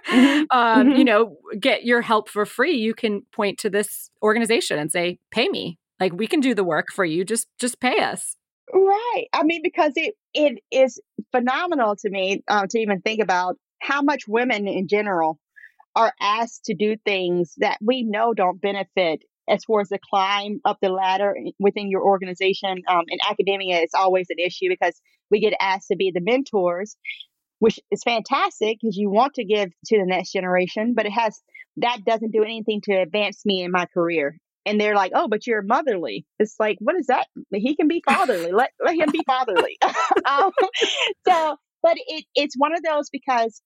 mm-hmm. 0.09 0.45
um, 0.51 0.89
mm-hmm. 0.89 0.99
you 0.99 1.05
know, 1.05 1.39
get 1.59 1.85
your 1.85 2.03
help 2.03 2.29
for 2.29 2.45
free, 2.45 2.77
you 2.77 2.93
can 2.93 3.23
point 3.33 3.59
to 3.61 3.71
this 3.71 4.11
organization 4.23 4.79
and 4.79 4.93
say, 4.93 5.19
"Pay 5.31 5.49
me." 5.49 5.79
Like 5.99 6.13
we 6.13 6.27
can 6.27 6.41
do 6.41 6.55
the 6.55 6.65
work 6.65 6.89
for 6.93 7.07
you. 7.07 7.25
Just 7.25 7.47
just 7.59 7.81
pay 7.81 8.01
us. 8.01 8.37
Right. 8.73 9.27
I 9.33 9.43
mean, 9.45 9.61
because 9.63 9.93
it 9.97 10.15
it 10.33 10.59
is 10.71 11.01
phenomenal 11.33 11.97
to 11.97 12.11
me 12.11 12.43
uh, 12.49 12.67
to 12.69 12.79
even 12.79 13.01
think 13.03 13.23
about 13.23 13.57
how 13.81 14.03
much 14.03 14.23
women 14.27 14.67
in 14.67 14.89
general 14.89 15.39
are 15.95 16.13
asked 16.21 16.65
to 16.65 16.75
do 16.75 16.97
things 17.05 17.55
that 17.59 17.79
we 17.81 18.03
know 18.03 18.35
don't 18.35 18.61
benefit 18.61 19.23
as 19.49 19.65
far 19.65 19.81
as 19.81 19.91
the 19.91 19.99
climb 20.11 20.61
up 20.65 20.79
the 20.81 20.89
ladder 20.89 21.37
within 21.59 21.91
your 21.91 22.03
organization. 22.03 22.83
Um, 22.89 23.05
in 23.09 23.19
academia, 23.29 23.81
it's 23.81 23.95
always 23.95 24.27
an 24.31 24.39
issue 24.39 24.69
because 24.69 24.99
we 25.31 25.41
get 25.41 25.55
asked 25.61 25.89
to 25.89 25.97
be 25.97 26.11
the 26.13 26.23
mentors, 26.23 26.97
which 27.59 27.79
is 27.91 28.03
fantastic 28.03 28.79
because 28.81 28.97
you 28.97 29.11
want 29.11 29.35
to 29.35 29.45
give 29.45 29.71
to 29.87 29.99
the 29.99 30.07
next 30.07 30.33
generation, 30.33 30.95
but 30.97 31.07
it 31.07 31.13
has 31.13 31.41
that 31.77 31.99
doesn't 32.07 32.33
do 32.33 32.43
anything 32.45 32.81
to 32.85 32.93
advance 32.95 33.45
me 33.45 33.63
in 33.63 33.71
my 33.71 33.87
career 33.87 34.39
and 34.67 34.81
they're 34.81 34.95
like, 34.95 35.13
"Oh, 35.15 35.29
but 35.29 35.47
you're 35.47 35.63
motherly." 35.63 36.25
It's 36.39 36.57
like, 36.59 36.79
what 36.81 36.97
is 36.97 37.07
that? 37.07 37.27
He 37.53 37.77
can 37.77 37.89
be 37.89 38.03
fatherly. 38.05 38.53
let 38.53 38.71
let 38.85 38.97
him 38.97 39.11
be 39.11 39.23
fatherly. 39.27 39.79
um, 40.25 40.53
so, 41.29 41.57
but 41.83 41.97
it 41.97 42.25
it's 42.35 42.55
one 42.57 42.75
of 42.75 42.83
those 42.83 43.11
because 43.11 43.61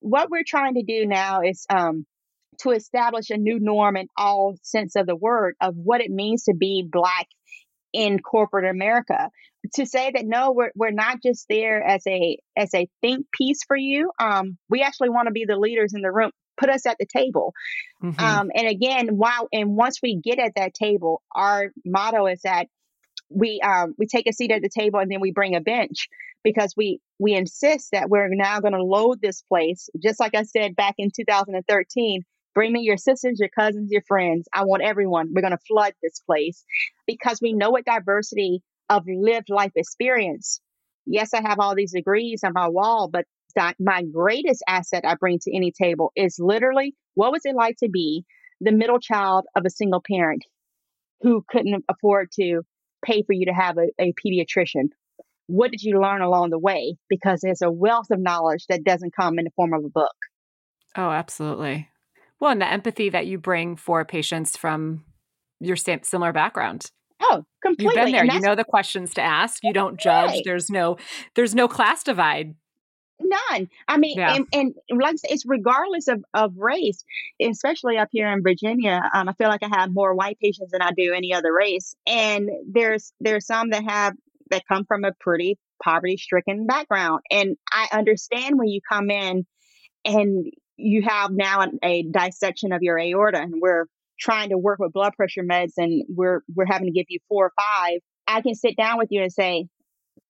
what 0.00 0.30
we're 0.30 0.44
trying 0.46 0.74
to 0.74 0.82
do 0.82 1.06
now 1.06 1.40
is 1.42 1.66
um, 1.68 2.06
to 2.60 2.70
establish 2.70 3.30
a 3.30 3.36
new 3.36 3.58
norm 3.60 3.96
in 3.96 4.08
all 4.16 4.56
sense 4.62 4.96
of 4.96 5.06
the 5.06 5.16
word 5.16 5.54
of 5.60 5.74
what 5.76 6.00
it 6.00 6.10
means 6.10 6.44
to 6.44 6.54
be 6.54 6.86
black 6.90 7.26
in 7.92 8.18
corporate 8.18 8.68
America. 8.68 9.30
To 9.74 9.86
say 9.86 10.12
that 10.14 10.24
no, 10.24 10.52
we're 10.52 10.70
we're 10.76 10.90
not 10.92 11.22
just 11.22 11.46
there 11.48 11.82
as 11.82 12.02
a 12.06 12.38
as 12.56 12.72
a 12.74 12.88
think 13.00 13.26
piece 13.36 13.60
for 13.66 13.76
you. 13.76 14.10
Um, 14.20 14.58
we 14.68 14.82
actually 14.82 15.10
want 15.10 15.26
to 15.26 15.32
be 15.32 15.44
the 15.44 15.56
leaders 15.56 15.92
in 15.94 16.02
the 16.02 16.12
room. 16.12 16.30
Put 16.56 16.70
us 16.70 16.86
at 16.86 16.96
the 16.98 17.06
table. 17.06 17.52
Mm-hmm. 18.02 18.24
Um, 18.24 18.50
and 18.54 18.68
again, 18.68 19.16
while 19.16 19.48
and 19.52 19.76
once 19.76 20.00
we 20.02 20.16
get 20.16 20.38
at 20.38 20.54
that 20.56 20.74
table, 20.74 21.22
our 21.34 21.72
motto 21.84 22.26
is 22.26 22.40
that 22.42 22.66
we 23.30 23.60
um, 23.60 23.94
we 23.98 24.06
take 24.06 24.28
a 24.28 24.32
seat 24.32 24.50
at 24.50 24.62
the 24.62 24.68
table 24.68 25.00
and 25.00 25.10
then 25.10 25.20
we 25.20 25.32
bring 25.32 25.54
a 25.54 25.60
bench 25.60 26.08
because 26.44 26.74
we 26.76 27.00
we 27.18 27.34
insist 27.34 27.90
that 27.92 28.08
we're 28.08 28.28
now 28.28 28.60
going 28.60 28.72
to 28.72 28.82
load 28.82 29.20
this 29.20 29.42
place. 29.42 29.88
Just 30.02 30.20
like 30.20 30.34
i 30.34 30.42
said 30.42 30.76
back 30.76 30.94
in 30.98 31.10
2013 31.14 32.22
bring 32.54 32.72
me 32.72 32.80
your 32.80 32.96
sisters 32.96 33.38
your 33.38 33.50
cousins 33.50 33.90
your 33.90 34.02
friends. 34.02 34.48
I 34.54 34.64
want 34.64 34.82
everyone. 34.82 35.32
We're 35.34 35.42
going 35.42 35.50
to 35.50 35.58
flood 35.68 35.92
this 36.02 36.20
place. 36.20 36.64
Because 37.06 37.38
we 37.42 37.52
know 37.52 37.70
what 37.70 37.84
diversity 37.84 38.62
of 38.88 39.04
lived 39.06 39.50
life 39.50 39.72
experience. 39.74 40.60
Yes 41.04 41.34
i 41.34 41.40
have 41.40 41.58
all 41.58 41.74
these 41.74 41.92
degrees 41.92 42.42
on 42.44 42.52
my 42.52 42.68
wall 42.68 43.08
but 43.08 43.26
that 43.56 43.74
my 43.80 44.02
greatest 44.02 44.62
asset 44.68 45.04
i 45.04 45.14
bring 45.14 45.38
to 45.38 45.54
any 45.54 45.72
table 45.72 46.12
is 46.14 46.36
literally 46.38 46.94
what 47.14 47.32
was 47.32 47.42
it 47.44 47.56
like 47.56 47.76
to 47.78 47.88
be 47.88 48.24
the 48.60 48.72
middle 48.72 49.00
child 49.00 49.44
of 49.56 49.64
a 49.66 49.70
single 49.70 50.02
parent 50.08 50.44
who 51.20 51.44
couldn't 51.48 51.84
afford 51.88 52.30
to 52.32 52.62
pay 53.04 53.22
for 53.22 53.32
you 53.32 53.46
to 53.46 53.52
have 53.52 53.76
a, 53.78 53.88
a 54.00 54.12
pediatrician 54.24 54.88
what 55.46 55.70
did 55.70 55.82
you 55.82 56.00
learn 56.00 56.22
along 56.22 56.50
the 56.50 56.58
way? 56.58 56.96
Because 57.08 57.40
there's 57.40 57.62
a 57.62 57.70
wealth 57.70 58.10
of 58.10 58.20
knowledge 58.20 58.66
that 58.68 58.84
doesn't 58.84 59.14
come 59.14 59.38
in 59.38 59.44
the 59.44 59.50
form 59.54 59.72
of 59.72 59.84
a 59.84 59.88
book. 59.88 60.14
Oh, 60.96 61.10
absolutely. 61.10 61.88
Well, 62.40 62.50
and 62.50 62.60
the 62.60 62.68
empathy 62.68 63.08
that 63.10 63.26
you 63.26 63.38
bring 63.38 63.76
for 63.76 64.04
patients 64.04 64.56
from 64.56 65.04
your 65.60 65.76
similar 65.76 66.32
background. 66.32 66.90
Oh, 67.20 67.44
completely. 67.62 67.84
You've 67.84 67.94
been 67.94 68.12
there. 68.12 68.24
You 68.24 68.40
know 68.40 68.54
the 68.54 68.64
questions 68.64 69.14
to 69.14 69.22
ask. 69.22 69.62
You 69.64 69.72
don't 69.72 69.98
judge. 69.98 70.30
Right. 70.30 70.42
There's 70.44 70.68
no 70.68 70.98
there's 71.34 71.54
no 71.54 71.66
class 71.66 72.02
divide. 72.02 72.54
None. 73.20 73.68
I 73.88 73.96
mean, 73.96 74.18
yeah. 74.18 74.34
and, 74.34 74.46
and 74.52 74.74
like 74.90 75.14
I 75.14 75.16
said, 75.16 75.30
it's 75.30 75.46
regardless 75.46 76.08
of, 76.08 76.24
of 76.34 76.56
race, 76.56 77.02
especially 77.40 77.96
up 77.96 78.08
here 78.12 78.30
in 78.30 78.42
Virginia. 78.42 79.00
Um, 79.14 79.28
I 79.28 79.32
feel 79.32 79.48
like 79.48 79.62
I 79.62 79.68
have 79.74 79.92
more 79.92 80.14
white 80.14 80.38
patients 80.38 80.72
than 80.72 80.82
I 80.82 80.90
do 80.92 81.14
any 81.14 81.32
other 81.32 81.52
race. 81.52 81.94
And 82.06 82.50
there's 82.70 83.12
there's 83.20 83.46
some 83.46 83.70
that 83.70 83.84
have 83.84 84.14
that 84.50 84.64
come 84.68 84.84
from 84.84 85.04
a 85.04 85.12
pretty 85.18 85.58
poverty 85.82 86.16
stricken 86.16 86.66
background. 86.66 87.20
And 87.30 87.56
I 87.72 87.88
understand 87.92 88.58
when 88.58 88.68
you 88.68 88.80
come 88.88 89.10
in 89.10 89.46
and 90.04 90.46
you 90.76 91.02
have 91.02 91.30
now 91.32 91.62
a, 91.62 91.68
a 91.82 92.02
dissection 92.02 92.72
of 92.72 92.82
your 92.82 92.98
aorta 92.98 93.40
and 93.40 93.54
we're 93.60 93.86
trying 94.18 94.50
to 94.50 94.58
work 94.58 94.78
with 94.78 94.92
blood 94.92 95.12
pressure 95.14 95.42
meds 95.42 95.72
and 95.76 96.04
we're 96.08 96.42
we're 96.54 96.66
having 96.66 96.86
to 96.86 96.92
give 96.92 97.06
you 97.08 97.18
four 97.28 97.46
or 97.46 97.52
five. 97.58 98.00
I 98.26 98.40
can 98.40 98.54
sit 98.54 98.76
down 98.76 98.98
with 98.98 99.08
you 99.10 99.22
and 99.22 99.32
say, 99.32 99.68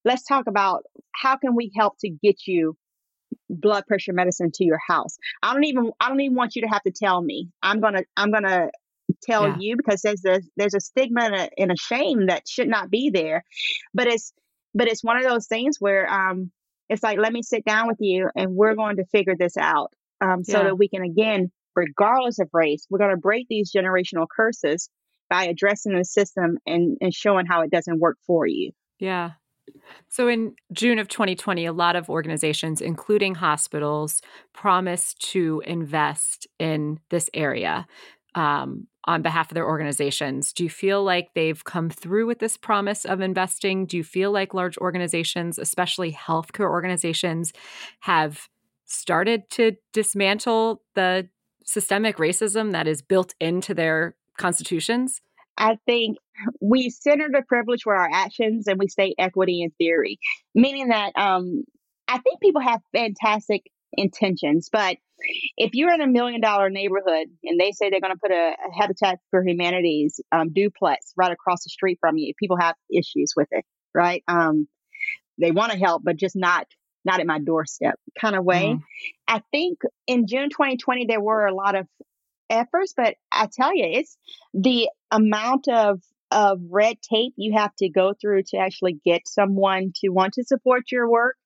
let's 0.06 0.24
talk 0.24 0.46
about 0.46 0.84
how 1.14 1.36
can 1.36 1.54
we 1.54 1.70
help 1.76 1.98
to 1.98 2.08
get 2.08 2.46
you 2.46 2.76
blood 3.50 3.84
pressure 3.86 4.12
medicine 4.12 4.50
to 4.54 4.64
your 4.64 4.78
house. 4.88 5.18
I 5.42 5.52
don't 5.52 5.64
even 5.64 5.90
I 6.00 6.08
don't 6.08 6.20
even 6.20 6.36
want 6.36 6.56
you 6.56 6.62
to 6.62 6.68
have 6.68 6.82
to 6.84 6.92
tell 6.92 7.20
me. 7.20 7.50
I'm 7.62 7.80
gonna 7.80 8.04
I'm 8.16 8.30
gonna 8.30 8.70
tell 9.22 9.48
yeah. 9.48 9.56
you 9.58 9.76
because 9.76 10.02
there's 10.02 10.24
a 10.24 10.40
there's 10.56 10.74
a 10.74 10.80
stigma 10.80 11.22
and 11.24 11.34
a, 11.34 11.48
and 11.58 11.72
a, 11.72 11.76
shame 11.76 12.26
that 12.26 12.48
should 12.48 12.68
not 12.68 12.90
be 12.90 13.10
there 13.10 13.44
but 13.94 14.06
it's 14.06 14.32
but 14.74 14.88
it's 14.88 15.04
one 15.04 15.16
of 15.16 15.22
those 15.22 15.46
things 15.46 15.76
where 15.78 16.10
um 16.12 16.50
it's 16.88 17.02
like 17.02 17.18
let 17.18 17.32
me 17.32 17.42
sit 17.42 17.64
down 17.64 17.86
with 17.86 17.98
you 18.00 18.28
and 18.34 18.54
we're 18.54 18.74
going 18.74 18.96
to 18.96 19.04
figure 19.06 19.36
this 19.38 19.56
out 19.56 19.92
um 20.20 20.42
so 20.42 20.58
yeah. 20.58 20.64
that 20.64 20.76
we 20.76 20.88
can 20.88 21.02
again 21.02 21.50
regardless 21.74 22.38
of 22.38 22.48
race 22.52 22.86
we're 22.90 22.98
going 22.98 23.10
to 23.10 23.16
break 23.16 23.46
these 23.48 23.72
generational 23.72 24.26
curses 24.34 24.90
by 25.30 25.44
addressing 25.44 25.94
the 25.94 26.04
system 26.04 26.58
and 26.66 26.98
and 27.00 27.14
showing 27.14 27.46
how 27.46 27.62
it 27.62 27.70
doesn't 27.70 28.00
work 28.00 28.18
for 28.26 28.46
you 28.46 28.72
yeah 28.98 29.32
so, 30.08 30.28
in 30.28 30.54
June 30.72 30.98
of 30.98 31.08
2020, 31.08 31.66
a 31.66 31.72
lot 31.72 31.96
of 31.96 32.08
organizations, 32.08 32.80
including 32.80 33.34
hospitals, 33.34 34.22
promised 34.52 35.20
to 35.32 35.62
invest 35.66 36.46
in 36.58 37.00
this 37.10 37.28
area 37.34 37.86
um, 38.34 38.86
on 39.04 39.22
behalf 39.22 39.50
of 39.50 39.54
their 39.54 39.66
organizations. 39.66 40.52
Do 40.52 40.64
you 40.64 40.70
feel 40.70 41.02
like 41.02 41.30
they've 41.34 41.62
come 41.64 41.90
through 41.90 42.26
with 42.26 42.38
this 42.38 42.56
promise 42.56 43.04
of 43.04 43.20
investing? 43.20 43.86
Do 43.86 43.96
you 43.96 44.04
feel 44.04 44.30
like 44.30 44.54
large 44.54 44.76
organizations, 44.78 45.58
especially 45.58 46.12
healthcare 46.12 46.68
organizations, 46.68 47.52
have 48.00 48.48
started 48.84 49.48
to 49.50 49.76
dismantle 49.92 50.82
the 50.94 51.28
systemic 51.64 52.18
racism 52.18 52.72
that 52.72 52.86
is 52.86 53.02
built 53.02 53.34
into 53.40 53.74
their 53.74 54.14
constitutions? 54.36 55.20
I 55.56 55.78
think 55.86 56.18
we 56.60 56.90
center 56.90 57.28
the 57.30 57.42
privilege 57.42 57.82
for 57.82 57.94
our 57.94 58.08
actions 58.12 58.66
and 58.66 58.78
we 58.78 58.88
state 58.88 59.14
equity 59.18 59.62
in 59.62 59.70
theory, 59.70 60.18
meaning 60.54 60.88
that 60.88 61.12
um, 61.16 61.64
I 62.08 62.18
think 62.18 62.40
people 62.40 62.60
have 62.60 62.80
fantastic 62.94 63.70
intentions, 63.92 64.68
but 64.70 64.96
if 65.56 65.74
you're 65.74 65.92
in 65.92 66.00
a 66.00 66.06
million 66.06 66.40
dollar 66.40 66.68
neighborhood 66.68 67.28
and 67.42 67.58
they 67.58 67.72
say 67.72 67.88
they're 67.88 68.00
going 68.00 68.12
to 68.12 68.20
put 68.20 68.30
a, 68.30 68.52
a 68.52 68.80
Habitat 68.80 69.18
for 69.30 69.42
Humanity's 69.42 70.20
um, 70.32 70.52
duplex 70.52 71.12
right 71.16 71.32
across 71.32 71.64
the 71.64 71.70
street 71.70 71.98
from 72.00 72.18
you, 72.18 72.34
people 72.38 72.58
have 72.60 72.74
issues 72.92 73.32
with 73.34 73.48
it, 73.50 73.64
right? 73.94 74.22
Um, 74.28 74.68
they 75.38 75.50
want 75.50 75.72
to 75.72 75.78
help, 75.78 76.02
but 76.04 76.16
just 76.16 76.36
not 76.36 76.66
not 77.04 77.20
at 77.20 77.26
my 77.26 77.38
doorstep 77.38 77.94
kind 78.20 78.34
of 78.34 78.44
way. 78.44 78.64
Mm. 78.64 78.82
I 79.28 79.40
think 79.52 79.78
in 80.08 80.26
June 80.26 80.50
2020 80.50 81.06
there 81.06 81.20
were 81.20 81.46
a 81.46 81.54
lot 81.54 81.76
of 81.76 81.86
efforts, 82.50 82.94
but 82.96 83.16
I 83.32 83.48
tell 83.52 83.74
you, 83.74 83.84
it's 83.84 84.16
the 84.54 84.88
amount 85.10 85.68
of 85.68 86.00
of 86.32 86.60
red 86.68 86.96
tape 87.02 87.34
you 87.36 87.56
have 87.56 87.74
to 87.76 87.88
go 87.88 88.12
through 88.20 88.42
to 88.42 88.56
actually 88.56 88.98
get 89.04 89.28
someone 89.28 89.92
to 89.94 90.08
want 90.08 90.34
to 90.34 90.42
support 90.42 90.90
your 90.90 91.08
work 91.08 91.36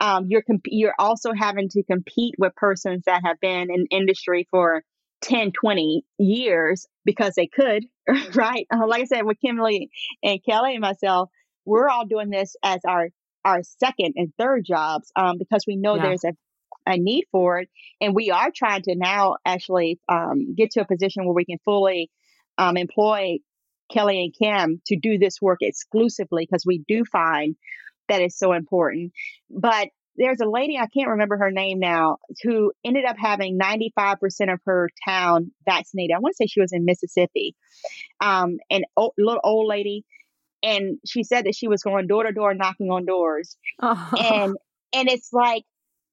um, 0.00 0.26
you're 0.28 0.42
comp- 0.42 0.66
you're 0.66 0.94
also 0.98 1.32
having 1.32 1.70
to 1.70 1.82
compete 1.82 2.34
with 2.38 2.54
persons 2.54 3.02
that 3.06 3.22
have 3.24 3.40
been 3.40 3.68
in 3.70 3.86
industry 3.90 4.46
for 4.50 4.82
10 5.22 5.52
20 5.52 6.04
years 6.18 6.86
because 7.06 7.34
they 7.34 7.46
could 7.46 7.86
right 8.34 8.66
uh, 8.70 8.86
like 8.86 9.02
i 9.02 9.04
said 9.06 9.24
with 9.24 9.38
kimberly 9.40 9.88
and 10.22 10.40
kelly 10.44 10.72
and 10.72 10.82
myself 10.82 11.30
we're 11.64 11.88
all 11.88 12.04
doing 12.04 12.28
this 12.28 12.54
as 12.62 12.80
our 12.86 13.08
our 13.46 13.62
second 13.62 14.12
and 14.16 14.32
third 14.38 14.64
jobs 14.66 15.10
um, 15.16 15.38
because 15.38 15.64
we 15.66 15.76
know 15.76 15.94
yeah. 15.94 16.02
there's 16.02 16.24
a, 16.24 16.32
a 16.86 16.96
need 16.96 17.24
for 17.32 17.60
it 17.60 17.68
and 18.00 18.14
we 18.14 18.30
are 18.30 18.50
trying 18.54 18.82
to 18.82 18.94
now 18.94 19.36
actually 19.44 19.98
um, 20.08 20.54
get 20.54 20.70
to 20.70 20.80
a 20.80 20.86
position 20.86 21.24
where 21.24 21.34
we 21.34 21.44
can 21.44 21.58
fully 21.64 22.10
um, 22.58 22.76
employ 22.76 23.38
kelly 23.92 24.24
and 24.24 24.34
kim 24.34 24.80
to 24.86 24.96
do 24.96 25.18
this 25.18 25.40
work 25.40 25.58
exclusively 25.60 26.46
because 26.48 26.64
we 26.66 26.82
do 26.88 27.04
find 27.04 27.56
that 28.08 28.22
is 28.22 28.36
so 28.36 28.52
important. 28.52 29.12
But 29.50 29.88
there's 30.16 30.40
a 30.40 30.48
lady, 30.48 30.78
I 30.78 30.86
can't 30.86 31.10
remember 31.10 31.36
her 31.36 31.50
name 31.50 31.78
now, 31.78 32.18
who 32.42 32.72
ended 32.84 33.04
up 33.04 33.16
having 33.18 33.58
95% 33.58 34.52
of 34.52 34.60
her 34.64 34.88
town 35.06 35.52
vaccinated. 35.66 36.16
I 36.16 36.20
want 36.20 36.32
to 36.32 36.36
say 36.36 36.46
she 36.46 36.60
was 36.60 36.72
in 36.72 36.84
Mississippi. 36.84 37.54
Um, 38.20 38.58
and 38.70 38.86
old, 38.96 39.12
little 39.18 39.40
old 39.44 39.68
lady. 39.68 40.04
And 40.62 40.98
she 41.06 41.22
said 41.22 41.44
that 41.44 41.54
she 41.54 41.68
was 41.68 41.82
going 41.82 42.06
door 42.06 42.24
to 42.24 42.32
door 42.32 42.54
knocking 42.54 42.90
on 42.90 43.04
doors. 43.04 43.56
Oh. 43.80 44.10
And 44.18 44.56
and 44.94 45.08
it's 45.08 45.32
like 45.32 45.64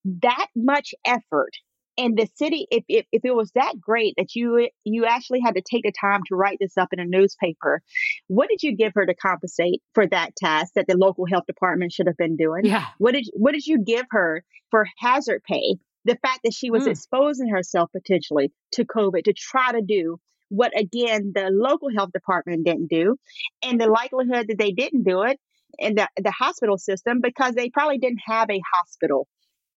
that 0.06 0.48
much 0.56 0.94
effort 1.06 1.52
and 1.98 2.18
the 2.18 2.28
city 2.36 2.68
if, 2.72 2.84
if, 2.88 3.06
if 3.12 3.24
it 3.24 3.36
was 3.36 3.52
that 3.56 3.76
great 3.80 4.14
that 4.18 4.36
you 4.36 4.70
you 4.84 5.06
actually 5.06 5.40
had 5.40 5.56
to 5.56 5.62
take 5.62 5.84
the 5.84 5.94
time 6.00 6.22
to 6.28 6.36
write 6.36 6.58
this 6.60 6.78
up 6.78 6.90
in 6.92 7.00
a 7.00 7.06
newspaper 7.06 7.82
what 8.28 8.50
did 8.50 8.64
you 8.64 8.76
give 8.76 8.94
her 8.96 9.06
to 9.06 9.14
compensate 9.14 9.82
for 9.94 10.08
that 10.08 10.36
task 10.36 10.74
that 10.76 10.88
the 10.88 10.98
local 10.98 11.26
health 11.26 11.46
department 11.46 11.92
should 11.92 12.08
have 12.08 12.18
been 12.18 12.36
doing? 12.36 12.66
Yeah. 12.66 12.86
What 12.98 13.14
did 13.14 13.28
what 13.34 13.54
did 13.54 13.66
you 13.66 13.84
give 13.84 14.06
her 14.12 14.44
for 14.72 14.86
hazard 14.98 15.44
pay? 15.44 15.76
The 16.06 16.18
fact 16.22 16.42
that 16.44 16.54
she 16.54 16.70
was 16.70 16.84
mm. 16.84 16.92
exposing 16.92 17.50
herself 17.50 17.90
potentially 17.92 18.52
to 18.74 18.86
covid 18.86 19.24
to 19.24 19.34
try 19.34 19.72
to 19.72 19.82
do 19.82 20.20
what 20.50 20.78
again 20.78 21.32
the 21.34 21.50
local 21.52 21.90
health 21.96 22.12
department 22.12 22.66
didn't 22.66 22.88
do 22.90 23.16
and 23.64 23.80
the 23.80 23.88
likelihood 23.88 24.48
that 24.50 24.58
they 24.58 24.72
didn't 24.72 25.04
do 25.04 25.24
it 25.24 25.40
in 25.80 25.96
the, 25.96 26.08
the 26.22 26.32
hospital 26.32 26.78
system 26.78 27.20
because 27.22 27.56
they 27.56 27.70
probably 27.70 27.98
didn't 27.98 28.22
have 28.28 28.50
a 28.52 28.62
hospital 28.76 29.28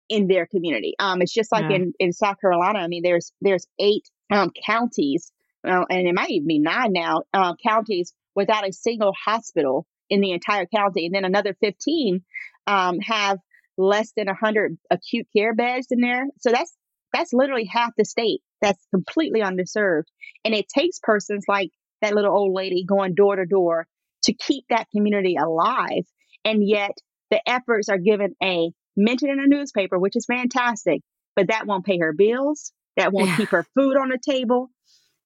in 0.10 0.28
their 0.28 0.46
community. 0.46 0.94
Um, 1.00 1.22
it's 1.22 1.34
just 1.34 1.52
like 1.52 1.66
yeah. 1.70 1.78
in, 1.78 1.94
in 2.00 2.14
South 2.14 2.40
Carolina. 2.40 2.80
I 2.80 2.88
mean, 2.88 3.04
there's 3.04 3.32
there's 3.42 3.66
eight 3.80 4.10
um, 4.32 4.52
counties, 4.66 5.32
uh, 5.68 5.86
and 5.90 6.08
it 6.08 6.14
might 6.14 6.32
even 6.32 6.48
be 6.48 6.60
nine 6.60 6.94
now 6.94 7.24
uh, 7.34 7.54
counties 7.66 8.14
without 8.36 8.68
a 8.68 8.74
single 8.74 9.14
hospital 9.14 9.86
in 10.10 10.22
the 10.22 10.32
entire 10.32 10.66
county, 10.66 11.06
and 11.06 11.16
then 11.16 11.26
another 11.26 11.56
15 11.62 12.24
um, 12.68 13.00
have 13.00 13.40
less 13.78 14.12
than 14.16 14.28
100 14.28 14.78
acute 14.92 15.28
care 15.36 15.54
beds 15.54 15.88
in 15.92 16.00
there. 16.00 16.26
So 16.40 16.52
that's 16.52 16.76
that's 17.14 17.34
literally 17.34 17.66
half 17.66 17.92
the 17.98 18.06
state 18.06 18.42
that's 18.62 18.86
completely 18.94 19.42
underserved, 19.42 20.06
and 20.44 20.54
it 20.54 20.68
takes 20.68 21.00
persons 21.02 21.46
like 21.48 21.72
that 22.02 22.14
little 22.14 22.36
old 22.36 22.54
lady 22.54 22.86
going 22.88 23.16
door 23.16 23.36
to 23.36 23.46
door 23.46 23.88
to 24.24 24.34
keep 24.34 24.66
that 24.70 24.88
community 24.92 25.36
alive, 25.36 26.04
and 26.44 26.68
yet 26.68 26.92
the 27.32 27.42
efforts 27.48 27.90
are 27.90 27.98
given 27.98 28.36
a 28.42 28.72
mentioned 28.98 29.32
in 29.32 29.40
a 29.40 29.48
newspaper, 29.48 29.98
which 30.00 30.16
is 30.16 30.26
fantastic, 30.26 31.02
but 31.36 31.48
that 31.48 31.66
won't 31.68 31.86
pay 31.86 31.98
her 32.00 32.14
bills. 32.14 32.72
that 32.98 33.12
won't 33.12 33.28
Yeah. 33.28 33.36
keep 33.38 33.50
her 33.50 33.66
food 33.76 33.98
on 33.98 34.08
the 34.08 34.18
table. 34.18 34.70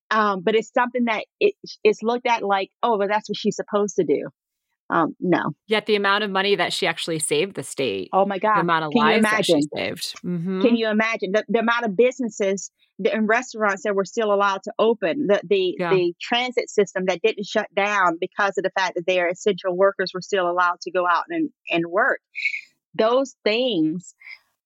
Um, 0.09 0.41
but 0.41 0.55
it's 0.55 0.71
something 0.73 1.05
that 1.05 1.25
it, 1.39 1.53
it's 1.83 2.01
looked 2.01 2.25
at 2.25 2.41
like, 2.41 2.71
oh, 2.81 2.97
well, 2.97 3.07
that's 3.07 3.29
what 3.29 3.37
she's 3.37 3.55
supposed 3.57 3.95
to 3.97 4.03
do. 4.03 4.27
Um, 4.89 5.15
no. 5.19 5.51
Yet 5.67 5.85
the 5.85 5.95
amount 5.95 6.23
of 6.23 6.31
money 6.31 6.55
that 6.55 6.73
she 6.73 6.87
actually 6.87 7.19
saved 7.19 7.53
the 7.55 7.61
state, 7.61 8.09
Oh 8.11 8.25
my 8.25 8.39
God. 8.39 8.55
the 8.55 8.61
amount 8.61 8.85
of 8.85 8.91
Can 8.91 9.01
you 9.05 9.07
lives 9.21 9.23
that 9.29 9.45
she 9.45 9.61
saved. 9.75 10.15
Mhm. 10.25 10.63
Can 10.63 10.75
you 10.77 10.89
imagine 10.89 11.31
the, 11.31 11.45
the 11.47 11.59
amount 11.59 11.85
of 11.85 11.95
businesses 11.95 12.71
the, 12.97 13.13
and 13.13 13.29
restaurants 13.29 13.83
that 13.83 13.93
were 13.93 14.03
still 14.03 14.33
allowed 14.33 14.63
to 14.63 14.73
open, 14.79 15.27
the 15.27 15.39
the, 15.43 15.75
Yeah. 15.79 15.91
the 15.93 16.15
transit 16.19 16.71
system 16.71 17.03
that 17.05 17.21
didn't 17.21 17.45
shut 17.45 17.67
down 17.75 18.17
because 18.19 18.57
of 18.57 18.63
the 18.63 18.71
fact 18.71 18.95
that 18.95 19.05
their 19.05 19.27
essential 19.29 19.77
workers 19.77 20.09
were 20.11 20.21
still 20.21 20.49
allowed 20.49 20.81
to 20.81 20.91
go 20.91 21.05
out 21.07 21.25
and, 21.29 21.51
and 21.69 21.85
work. 21.85 22.19
Those 22.99 23.35
things 23.43 24.13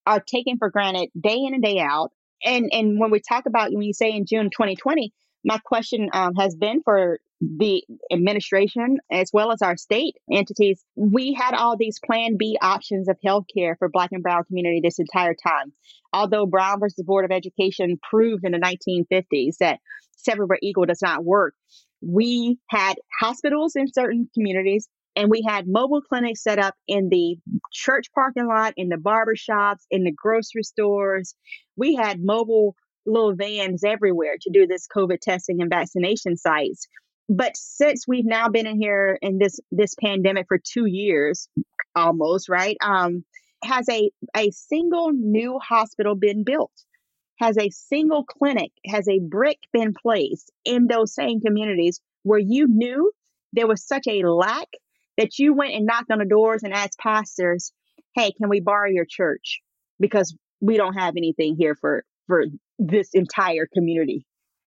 are 0.05 0.19
taken 0.19 0.57
for 0.57 0.69
granted 0.69 1.09
day 1.19 1.37
in 1.37 1.53
and 1.53 1.63
day 1.63 1.79
out. 1.79 2.11
And 2.43 2.69
and 2.73 2.99
when 2.99 3.11
we 3.11 3.21
talk 3.21 3.45
about 3.45 3.71
when 3.71 3.83
you 3.83 3.93
say 3.93 4.11
in 4.11 4.25
June 4.25 4.49
2020, 4.49 5.13
my 5.45 5.59
question 5.63 6.09
um, 6.13 6.35
has 6.35 6.55
been 6.55 6.81
for 6.83 7.19
the 7.41 7.83
administration 8.11 8.97
as 9.11 9.29
well 9.33 9.51
as 9.51 9.61
our 9.61 9.75
state 9.75 10.15
entities. 10.31 10.83
We 10.95 11.33
had 11.33 11.53
all 11.53 11.75
these 11.77 11.99
Plan 12.05 12.37
B 12.37 12.57
options 12.61 13.09
of 13.09 13.17
healthcare 13.25 13.77
for 13.77 13.89
Black 13.89 14.11
and 14.11 14.23
Brown 14.23 14.45
community 14.45 14.81
this 14.81 14.99
entire 14.99 15.35
time. 15.35 15.73
Although 16.13 16.45
Brown 16.45 16.79
versus 16.79 17.03
Board 17.05 17.25
of 17.25 17.31
Education 17.31 17.99
proved 18.09 18.45
in 18.45 18.53
the 18.53 18.59
1950s 18.59 19.57
that 19.59 19.79
separate 20.15 20.47
but 20.47 20.59
equal 20.61 20.85
does 20.85 21.01
not 21.01 21.25
work, 21.25 21.53
we 22.01 22.59
had 22.69 22.95
hospitals 23.19 23.75
in 23.75 23.91
certain 23.91 24.29
communities 24.33 24.87
and 25.15 25.29
we 25.29 25.43
had 25.47 25.67
mobile 25.67 26.01
clinics 26.01 26.43
set 26.43 26.59
up 26.59 26.75
in 26.87 27.09
the 27.09 27.37
church 27.71 28.07
parking 28.13 28.47
lot, 28.47 28.73
in 28.77 28.89
the 28.89 28.97
barber 28.97 29.35
shops, 29.35 29.85
in 29.91 30.03
the 30.03 30.11
grocery 30.11 30.63
stores. 30.63 31.35
We 31.75 31.95
had 31.95 32.23
mobile 32.23 32.75
little 33.05 33.35
vans 33.35 33.83
everywhere 33.83 34.35
to 34.41 34.49
do 34.51 34.65
this 34.65 34.87
COVID 34.87 35.19
testing 35.19 35.61
and 35.61 35.69
vaccination 35.69 36.37
sites. 36.37 36.87
But 37.29 37.55
since 37.55 38.07
we've 38.07 38.25
now 38.25 38.49
been 38.49 38.67
in 38.67 38.79
here 38.79 39.17
in 39.21 39.37
this 39.37 39.59
this 39.71 39.95
pandemic 40.01 40.47
for 40.47 40.57
two 40.57 40.85
years, 40.85 41.47
almost 41.95 42.49
right, 42.49 42.77
um, 42.81 43.23
has 43.63 43.87
a 43.89 44.09
a 44.35 44.51
single 44.51 45.11
new 45.13 45.59
hospital 45.59 46.15
been 46.15 46.43
built? 46.43 46.71
Has 47.39 47.57
a 47.57 47.69
single 47.69 48.23
clinic? 48.25 48.71
Has 48.85 49.07
a 49.07 49.19
brick 49.19 49.59
been 49.71 49.93
placed 49.93 50.51
in 50.65 50.87
those 50.87 51.13
same 51.13 51.39
communities 51.39 52.01
where 52.23 52.39
you 52.39 52.67
knew 52.67 53.11
there 53.53 53.67
was 53.67 53.85
such 53.85 54.07
a 54.07 54.23
lack 54.23 54.67
that 55.17 55.37
you 55.39 55.53
went 55.53 55.73
and 55.73 55.85
knocked 55.85 56.11
on 56.11 56.19
the 56.19 56.25
doors 56.25 56.63
and 56.63 56.73
asked 56.73 56.99
pastors, 56.99 57.71
"Hey, 58.15 58.31
can 58.31 58.49
we 58.49 58.59
borrow 58.59 58.89
your 58.89 59.05
church 59.05 59.61
because 59.99 60.35
we 60.61 60.77
don't 60.77 60.93
have 60.93 61.15
anything 61.17 61.55
here 61.57 61.75
for 61.75 62.03
for 62.27 62.45
this 62.79 63.09
entire 63.13 63.67
community?" 63.73 64.25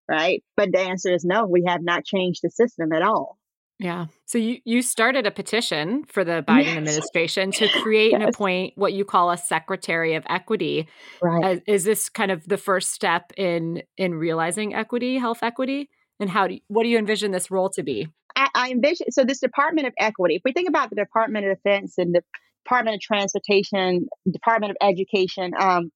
Right? 0.09 0.45
But 0.57 0.73
the 0.73 0.81
answer 0.81 1.13
is 1.13 1.25
no. 1.25 1.47
We 1.47 1.65
have 1.67 1.83
not 1.83 2.05
changed 2.05 2.41
the 2.43 2.51
system 2.51 2.93
at 2.93 3.03
all. 3.03 3.39
Yeah. 3.79 4.07
So 4.25 4.39
you 4.39 4.59
you 4.65 4.81
started 4.81 5.27
a 5.27 5.31
petition 5.31 6.05
for 6.05 6.25
the 6.25 6.43
Biden 6.47 6.65
Yes. 6.65 6.77
administration 6.79 7.51
to 7.53 7.69
create 7.83 8.15
and 8.15 8.23
appoint 8.23 8.73
what 8.77 8.95
you 8.95 9.05
call 9.05 9.31
a 9.31 9.37
secretary 9.37 10.15
of 10.15 10.25
equity. 10.31 10.89
Right. 11.21 11.59
Uh, 11.59 11.61
is 11.67 11.85
this 11.85 12.09
kind 12.09 12.31
of 12.31 12.49
the 12.49 12.57
first 12.57 12.93
step 12.93 13.33
in 13.37 13.83
in 13.99 14.15
realizing 14.15 14.75
equity, 14.75 15.19
health 15.19 15.41
equity? 15.43 15.91
And 16.19 16.31
how 16.31 16.47
do 16.47 16.55
you, 16.55 16.61
what 16.69 16.85
do 16.85 16.89
you 16.89 16.97
envision 16.97 17.33
this 17.33 17.51
role 17.51 17.69
to 17.71 17.83
be? 17.83 18.09
I, 18.37 18.70
envision 18.70 19.11
so 19.11 19.24
this 19.24 19.41
Department 19.41 19.87
of 19.87 19.95
Equity. 19.99 20.37
If 20.37 20.43
we 20.45 20.53
think 20.53 20.68
about 20.68 20.91
the 20.91 20.97
Department 20.97 21.47
of 21.47 21.57
Defense 21.57 21.95
and 21.99 22.14
the 22.14 22.22
Department 22.64 22.97
of 22.97 23.01
Transportation, 23.01 24.09
Department 24.30 24.72
of 24.72 24.76
Education, 24.87 25.53
um, 25.59 25.91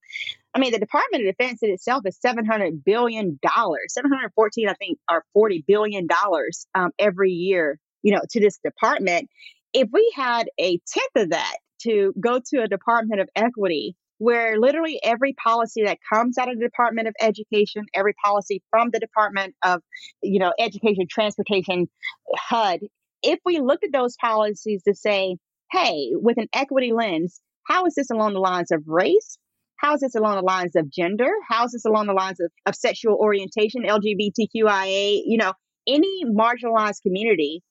I 0.54 0.58
mean, 0.58 0.72
the 0.72 0.78
Department 0.78 1.26
of 1.26 1.36
Defense 1.36 1.62
in 1.62 1.70
itself 1.70 2.02
is 2.06 2.18
seven 2.18 2.44
hundred 2.44 2.82
billion 2.84 3.38
dollars, 3.42 3.92
seven 3.92 4.10
hundred 4.10 4.32
fourteen, 4.34 4.68
I 4.68 4.74
think, 4.74 4.98
or 5.10 5.24
forty 5.32 5.64
billion 5.66 6.06
dollars 6.06 6.66
um, 6.74 6.90
every 6.98 7.32
year. 7.32 7.78
You 8.02 8.14
know, 8.14 8.22
to 8.30 8.40
this 8.40 8.58
department. 8.64 9.28
If 9.72 9.88
we 9.92 10.10
had 10.16 10.48
a 10.58 10.80
tenth 10.88 11.16
of 11.16 11.30
that 11.30 11.56
to 11.82 12.12
go 12.18 12.40
to 12.52 12.62
a 12.62 12.68
Department 12.68 13.20
of 13.20 13.28
Equity, 13.36 13.94
where 14.20 14.60
literally 14.60 15.00
every 15.02 15.32
policy 15.32 15.82
that 15.82 15.96
comes 16.12 16.36
out 16.36 16.50
of 16.50 16.58
the 16.58 16.66
Department 16.66 17.08
of 17.08 17.14
Education, 17.22 17.86
every 17.94 18.12
policy 18.22 18.62
from 18.68 18.90
the 18.92 19.00
Department 19.00 19.54
of, 19.64 19.80
you 20.22 20.38
know, 20.38 20.52
Education, 20.58 21.06
Transportation, 21.08 21.88
HUD, 22.36 22.80
if 23.22 23.38
we 23.46 23.60
looked 23.60 23.82
at 23.82 23.94
those 23.94 24.16
policies 24.20 24.82
to 24.86 24.94
say, 24.94 25.38
hey, 25.72 26.10
with 26.12 26.36
an 26.36 26.48
equity 26.52 26.92
lens, 26.92 27.40
how 27.66 27.86
is 27.86 27.94
this 27.94 28.10
along 28.10 28.34
the 28.34 28.40
lines 28.40 28.70
of 28.70 28.82
race? 28.86 29.38
How 29.76 29.94
is 29.94 30.02
this 30.02 30.14
along 30.14 30.36
the 30.36 30.42
lines 30.42 30.76
of 30.76 30.92
gender? 30.92 31.30
How 31.48 31.64
is 31.64 31.72
this 31.72 31.86
along 31.86 32.06
the 32.06 32.12
lines 32.12 32.40
of, 32.40 32.52
of 32.66 32.74
sexual 32.74 33.14
orientation, 33.14 33.84
LGBTQIA, 33.84 35.22
you 35.24 35.38
know, 35.38 35.54
any 35.88 36.26
marginalized 36.26 37.00
community? 37.00 37.62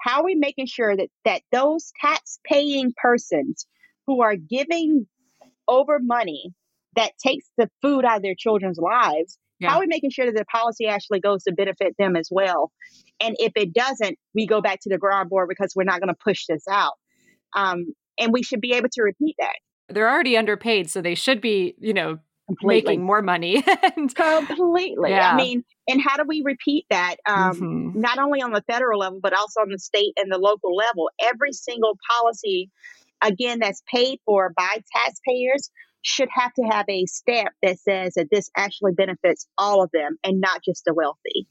How 0.00 0.20
are 0.20 0.24
we 0.24 0.36
making 0.36 0.68
sure 0.68 0.96
that, 0.96 1.08
that 1.26 1.42
those 1.52 1.92
tax 2.00 2.38
paying 2.46 2.94
persons 2.96 3.66
who 4.06 4.22
are 4.22 4.36
giving 4.36 5.06
over 5.68 5.98
money 6.00 6.52
that 6.96 7.12
takes 7.24 7.46
the 7.56 7.68
food 7.82 8.04
out 8.04 8.16
of 8.16 8.22
their 8.22 8.34
children's 8.36 8.78
lives, 8.78 9.38
Yeah. 9.60 9.70
how 9.70 9.76
are 9.76 9.80
we 9.80 9.86
making 9.86 10.10
sure 10.10 10.26
that 10.26 10.34
the 10.34 10.44
policy 10.46 10.86
actually 10.86 11.20
goes 11.20 11.44
to 11.44 11.52
benefit 11.52 11.94
them 11.98 12.16
as 12.16 12.28
well? 12.30 12.72
And 13.20 13.36
if 13.38 13.52
it 13.56 13.72
doesn't, 13.72 14.18
we 14.34 14.46
go 14.46 14.60
back 14.60 14.80
to 14.82 14.88
the 14.88 14.98
drawing 14.98 15.28
board 15.28 15.48
because 15.48 15.72
we're 15.76 15.84
not 15.84 16.00
going 16.00 16.08
to 16.08 16.18
push 16.24 16.46
this 16.48 16.64
out. 16.68 16.94
Um, 17.54 17.94
and 18.18 18.32
we 18.32 18.42
should 18.42 18.60
be 18.60 18.72
able 18.72 18.88
to 18.92 19.02
repeat 19.02 19.36
that 19.38 19.54
They're 19.88 20.08
already 20.10 20.36
underpaid, 20.36 20.90
so 20.90 21.00
they 21.00 21.14
should 21.14 21.40
be, 21.40 21.74
you 21.78 21.92
know, 21.94 22.18
completely. 22.46 22.92
making 22.92 23.04
more 23.04 23.22
money. 23.22 23.62
and 23.96 24.14
completely. 24.14 25.10
Yeah. 25.10 25.32
I 25.32 25.36
mean, 25.36 25.64
and 25.88 26.00
how 26.00 26.16
do 26.16 26.24
we 26.26 26.42
repeat 26.44 26.84
that? 26.90 27.16
Um, 27.26 27.60
Mhm. 27.60 27.94
not 27.94 28.18
only 28.18 28.40
on 28.42 28.52
the 28.52 28.62
federal 28.70 28.98
level, 29.00 29.20
but 29.22 29.32
also 29.34 29.60
on 29.60 29.68
the 29.70 29.78
state 29.78 30.12
and 30.18 30.30
the 30.32 30.38
local 30.38 30.74
level. 30.74 31.10
Every 31.22 31.52
single 31.52 31.96
policy, 32.10 32.70
again, 33.22 33.58
that's 33.60 33.82
paid 33.92 34.20
for 34.24 34.52
by 34.56 34.82
taxpayers 34.94 35.70
should 36.02 36.28
have 36.32 36.52
to 36.54 36.62
have 36.62 36.86
a 36.88 37.06
stamp 37.06 37.50
that 37.62 37.78
says 37.78 38.14
that 38.14 38.28
this 38.30 38.50
actually 38.56 38.92
benefits 38.92 39.46
all 39.58 39.82
of 39.82 39.90
them 39.92 40.16
and 40.24 40.40
not 40.40 40.62
just 40.64 40.84
the 40.84 40.94
wealthy. 40.94 41.46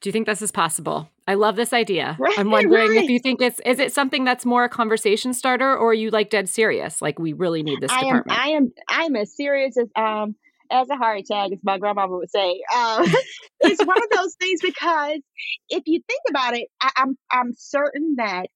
Do 0.00 0.08
you 0.08 0.12
think 0.12 0.26
this 0.26 0.42
is 0.42 0.50
possible? 0.50 1.08
I 1.28 1.34
love 1.34 1.54
this 1.54 1.72
idea. 1.72 2.16
Right, 2.18 2.36
I'm 2.36 2.50
wondering 2.50 2.90
right. 2.90 3.04
if 3.04 3.08
you 3.08 3.20
think 3.20 3.40
it's 3.40 3.60
is 3.64 3.78
it 3.78 3.92
something 3.92 4.24
that's 4.24 4.44
more 4.44 4.64
a 4.64 4.68
conversation 4.68 5.32
starter 5.32 5.76
or 5.76 5.90
are 5.90 5.94
you 5.94 6.10
like 6.10 6.30
dead 6.30 6.48
serious? 6.48 7.00
Like 7.00 7.20
we 7.20 7.32
really 7.32 7.62
need 7.62 7.80
this 7.80 7.92
I 7.92 8.06
am. 8.06 8.24
I 8.28 8.48
am, 8.48 8.72
I 8.88 9.02
am 9.04 9.14
as 9.14 9.34
serious 9.36 9.76
as 9.78 9.88
um 9.94 10.34
as 10.72 10.88
a 10.90 10.96
heart 10.96 11.20
attack, 11.20 11.52
as 11.52 11.58
my 11.62 11.78
grandmama 11.78 12.16
would 12.16 12.30
say. 12.30 12.62
Um, 12.74 13.04
it's 13.60 13.84
one 13.84 14.02
of 14.02 14.10
those 14.16 14.34
things 14.40 14.60
because 14.60 15.20
if 15.68 15.84
you 15.86 16.00
think 16.08 16.20
about 16.28 16.56
it, 16.56 16.68
I, 16.80 16.90
I'm 16.96 17.16
I'm 17.30 17.52
certain 17.56 18.16
that 18.16 18.46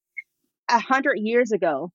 a 0.69 0.81
hundred 0.81 1.19
years 1.21 1.53
ago, 1.53 1.93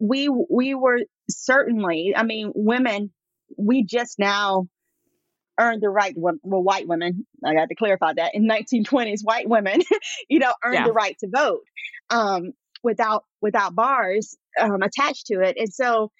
we 0.00 0.28
we 0.28 0.74
were 0.74 1.00
certainly, 1.30 2.14
I 2.16 2.22
mean, 2.22 2.52
women, 2.54 3.12
we 3.56 3.84
just 3.84 4.18
now 4.18 4.66
earned 5.60 5.82
the 5.82 5.88
right, 5.90 6.14
well, 6.16 6.36
white 6.42 6.86
women, 6.86 7.26
I 7.44 7.54
got 7.54 7.68
to 7.68 7.74
clarify 7.74 8.12
that, 8.16 8.34
in 8.34 8.48
1920s, 8.48 9.20
white 9.22 9.48
women, 9.48 9.80
you 10.28 10.38
know, 10.38 10.52
earned 10.64 10.74
Yeah. 10.76 10.84
the 10.86 10.92
right 10.92 11.16
to 11.20 11.28
vote 11.34 11.62
um, 12.10 12.52
without 12.82 13.24
without 13.40 13.74
bars 13.74 14.36
um, 14.60 14.82
attached 14.82 15.26
to 15.26 15.40
it, 15.40 15.56
and 15.58 15.72
so 15.72 16.10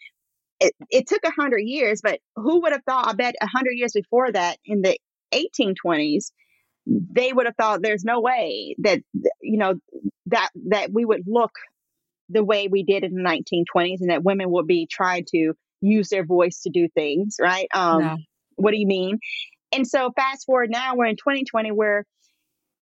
it, 0.61 0.73
it 0.91 1.07
took 1.07 1.21
a 1.25 1.31
hundred 1.31 1.61
years, 1.61 2.01
but 2.03 2.19
who 2.37 2.63
would 2.63 2.73
have 2.73 2.83
thought? 2.85 3.07
I 3.09 3.13
bet 3.13 3.37
a 3.41 3.47
hundred 3.47 3.73
years 3.75 3.93
before 3.95 4.33
that, 4.33 4.59
in 4.65 4.83
the 4.83 4.99
1820s, 5.33 6.33
they 6.87 7.33
would 7.33 7.47
have 7.47 7.55
thought 7.57 7.83
there's 7.83 8.05
no 8.05 8.21
way 8.21 8.75
that 8.79 9.01
you 9.41 9.59
know 9.59 9.75
that 10.27 10.51
that 10.69 10.91
we 10.93 11.05
would 11.05 11.23
look 11.27 11.53
the 12.29 12.45
way 12.45 12.69
we 12.69 12.83
did 12.83 13.05
in 13.05 13.15
the 13.15 13.23
1920s, 13.23 14.01
and 14.01 14.11
that 14.11 14.25
women 14.25 14.51
would 14.51 14.67
be 14.67 14.87
trying 14.91 15.25
to 15.29 15.53
use 15.81 16.09
their 16.09 16.25
voice 16.25 16.63
to 16.63 16.71
do 16.71 16.89
things. 16.95 17.37
Right? 17.41 17.69
Um, 17.75 18.01
Yeah. 18.01 18.17
What 18.57 18.73
do 18.73 18.79
you 18.79 18.87
mean? 18.87 19.19
And 19.73 19.87
so 19.87 20.11
fast 20.17 20.47
forward 20.47 20.71
now, 20.71 20.97
we're 20.97 21.07
in 21.07 21.17
2020, 21.17 21.71
where 21.71 22.05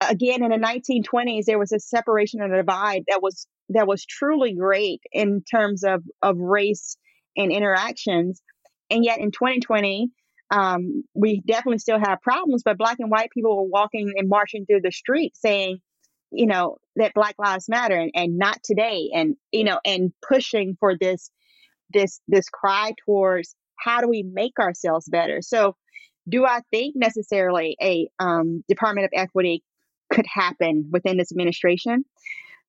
again 0.01 0.43
in 0.43 0.49
the 0.49 0.57
1920s 0.57 1.45
there 1.45 1.59
was 1.59 1.71
a 1.71 1.79
separation 1.79 2.41
and 2.41 2.53
a 2.53 2.57
divide 2.57 3.03
that 3.07 3.21
was 3.21 3.47
that 3.69 3.88
was 3.88 4.05
truly 4.05 4.53
great 4.53 5.01
in 5.11 5.43
terms 5.43 5.83
of 5.83 6.03
of 6.21 6.38
race 6.38 6.97
and 7.38 7.51
interactions 7.51 8.41
and 8.89 9.03
yet 9.03 9.19
in 9.19 9.31
2020 9.31 10.09
um, 10.51 11.03
we 11.15 11.41
definitely 11.47 11.79
still 11.79 11.99
have 11.99 12.21
problems 12.21 12.61
but 12.63 12.77
black 12.77 12.97
and 12.99 13.09
white 13.09 13.29
people 13.31 13.55
were 13.55 13.69
walking 13.69 14.13
and 14.15 14.29
marching 14.29 14.65
through 14.65 14.81
the 14.81 14.91
street 14.91 15.36
saying 15.36 15.79
you 16.32 16.45
know 16.45 16.78
that 16.95 17.13
black 17.13 17.36
lives 17.38 17.69
matter 17.69 17.95
and, 17.95 18.11
and 18.15 18.38
not 18.38 18.59
today 18.63 19.09
and 19.13 19.36
you 19.51 19.63
know 19.63 19.80
and 19.86 20.11
pushing 20.28 20.76
for 20.80 20.95
this 20.97 21.30
this 21.93 22.19
this 22.28 22.49
cry 22.49 22.93
towards 23.05 23.55
how 23.78 24.01
do 24.01 24.07
we 24.07 24.23
make 24.23 24.57
ourselves 24.59 25.07
better 25.09 25.41
so 25.41 25.76
do 26.28 26.45
i 26.45 26.61
think 26.71 26.95
necessarily 26.95 27.76
a 27.82 28.07
um, 28.19 28.63
department 28.67 29.05
of 29.05 29.11
equity 29.13 29.63
could 30.11 30.26
happen 30.32 30.89
within 30.91 31.17
this 31.17 31.32
administration 31.32 32.03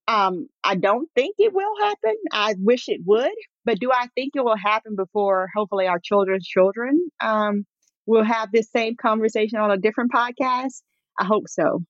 um, 0.09 0.49
i 0.65 0.75
don't 0.75 1.09
think 1.15 1.35
it 1.39 1.53
will 1.53 1.75
happen 1.81 2.15
i 2.33 2.55
wish 2.59 2.89
it 2.89 3.01
would 3.05 3.35
but 3.65 3.79
do 3.79 3.91
i 3.93 4.07
think 4.15 4.33
it 4.35 4.45
will 4.45 4.57
happen 4.57 4.97
before 4.97 5.49
hopefully 5.55 5.87
our 5.87 5.99
children's 5.99 6.47
children 6.47 7.09
um, 7.21 7.65
we'll 8.07 8.25
have 8.25 8.51
this 8.53 8.71
same 8.71 8.97
conversation 8.97 9.59
on 9.59 9.71
a 9.71 9.77
different 9.77 10.13
podcast. 10.13 10.83
I 11.19 11.25
hope 11.25 11.49
so. 11.49 11.83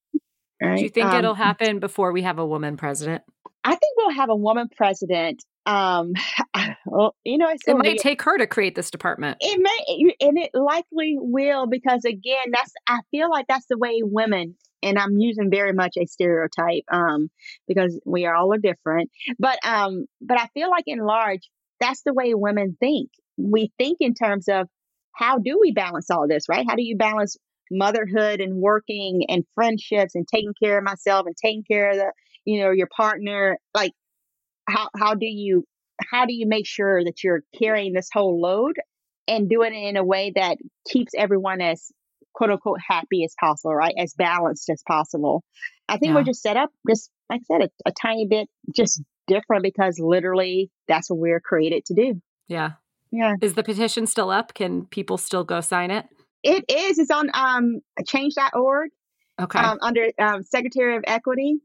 Right? 0.63 0.77
Do 0.77 0.83
you 0.83 0.89
think 0.89 1.07
um, 1.07 1.19
it'll 1.19 1.35
happen 1.35 1.81
before 1.81 2.13
we 2.13 2.23
have 2.23 2.39
a 2.39 2.47
woman 2.47 2.77
president? 2.77 3.23
I 3.65 3.71
think 3.71 3.97
we'll 3.97 4.15
have 4.15 4.31
a 4.31 4.37
woman 4.37 4.69
president. 4.75 5.43
Um, 5.67 6.13
well, 6.87 7.15
you 7.25 7.39
know, 7.39 7.49
it 7.49 7.77
might 7.77 7.99
take 7.99 8.23
her 8.23 8.39
to 8.39 8.47
create 8.47 8.75
this 8.75 8.91
department. 8.91 9.39
It 9.41 9.61
may, 9.61 10.15
and 10.21 10.39
it 10.39 10.51
likely 10.55 11.17
will, 11.19 11.67
because 11.67 12.05
again, 12.05 12.53
that's 12.53 12.73
I 12.89 13.01
feel 13.11 13.29
like 13.29 13.47
that's 13.49 13.67
the 13.69 13.77
way 13.77 14.01
women, 14.03 14.57
and 14.83 14.99
I'm 14.99 15.19
using 15.19 15.51
very 15.51 15.73
much 15.73 15.97
a 15.99 16.07
stereotype, 16.07 16.85
um, 16.91 17.29
because 17.67 18.01
we 18.07 18.27
all 18.27 18.55
are 18.55 18.59
different. 18.59 19.11
But 19.39 19.59
um, 19.67 20.07
but 20.21 20.41
I 20.41 20.47
feel 20.55 20.71
like 20.71 20.85
in 20.87 21.01
large, 21.01 21.51
that's 21.81 22.03
the 22.03 22.15
way 22.15 22.35
women 22.35 22.77
think. 22.79 23.11
We 23.37 23.73
think 23.79 23.99
in 24.01 24.15
terms 24.15 24.49
of 24.49 24.69
how 25.13 25.39
do 25.39 25.59
we 25.61 25.73
balance 25.73 26.11
all 26.11 26.29
this, 26.29 26.49
right? 26.49 26.65
How 26.69 26.77
do 26.77 26.83
you 26.83 26.97
balance 26.97 27.37
motherhood 27.71 28.41
and 28.41 28.57
working 28.57 29.25
and 29.29 29.45
friendships 29.55 30.15
and 30.15 30.27
taking 30.27 30.55
care 30.63 30.79
of 30.79 30.85
myself 30.85 31.27
and 31.27 31.37
taking 31.37 31.65
care 31.65 31.91
of 31.91 31.97
the 31.97 32.13
you 32.45 32.61
know 32.61 32.71
your 32.71 32.89
partner 32.97 33.59
like 33.75 33.93
how 34.69 34.89
how 34.97 35.15
do 35.15 35.27
you 35.27 35.65
how 36.11 36.27
do 36.27 36.33
you 36.33 36.47
make 36.47 36.67
sure 36.67 37.05
that 37.05 37.23
you're 37.23 37.43
carrying 37.59 37.93
this 37.93 38.09
whole 38.13 38.41
load 38.41 38.77
and 39.29 39.49
doing 39.49 39.75
it 39.75 39.89
in 39.89 39.97
a 39.97 40.05
way 40.05 40.33
that 40.35 40.59
keeps 40.89 41.13
everyone 41.17 41.61
as 41.61 41.91
quote 42.35 42.51
unquote 42.51 42.81
happy 42.87 43.25
as 43.25 43.35
possible 43.41 43.75
right? 43.75 43.95
As 43.99 44.15
balanced 44.15 44.69
as 44.71 44.83
possible. 44.87 45.43
I 45.89 45.99
think 45.99 46.11
yeah. 46.11 46.17
we're 46.17 46.25
just 46.25 46.43
set 46.43 46.57
up 46.57 46.71
just 46.89 47.11
like 47.31 47.41
i 47.41 47.45
said 47.45 47.63
a, 47.63 47.89
a 47.89 47.93
tiny 47.93 48.27
bit 48.27 48.49
just 48.75 49.03
different 49.27 49.63
because 49.63 49.99
literally 49.99 50.71
that's 50.87 51.11
what 51.11 51.19
we're 51.19 51.41
created 51.41 51.85
to 51.87 51.95
do. 51.95 52.21
Yeah. 52.49 52.73
Yeah. 53.11 53.35
Is 53.41 53.55
the 53.55 53.63
petition 53.63 54.07
still 54.07 54.31
up? 54.31 54.55
Can 54.55 54.87
people 54.87 55.17
still 55.17 55.45
go 55.45 55.61
sign 55.61 55.91
it 55.91 56.07
it 56.47 56.65
is 56.69 56.99
it's 56.99 57.11
on 57.11 57.31
um 57.35 57.81
change.org 58.07 58.91
okay 59.41 59.59
um, 59.59 59.79
under 59.83 60.07
um, 60.19 60.43
secretary 60.43 60.97
of 60.97 61.05
equity 61.07 61.61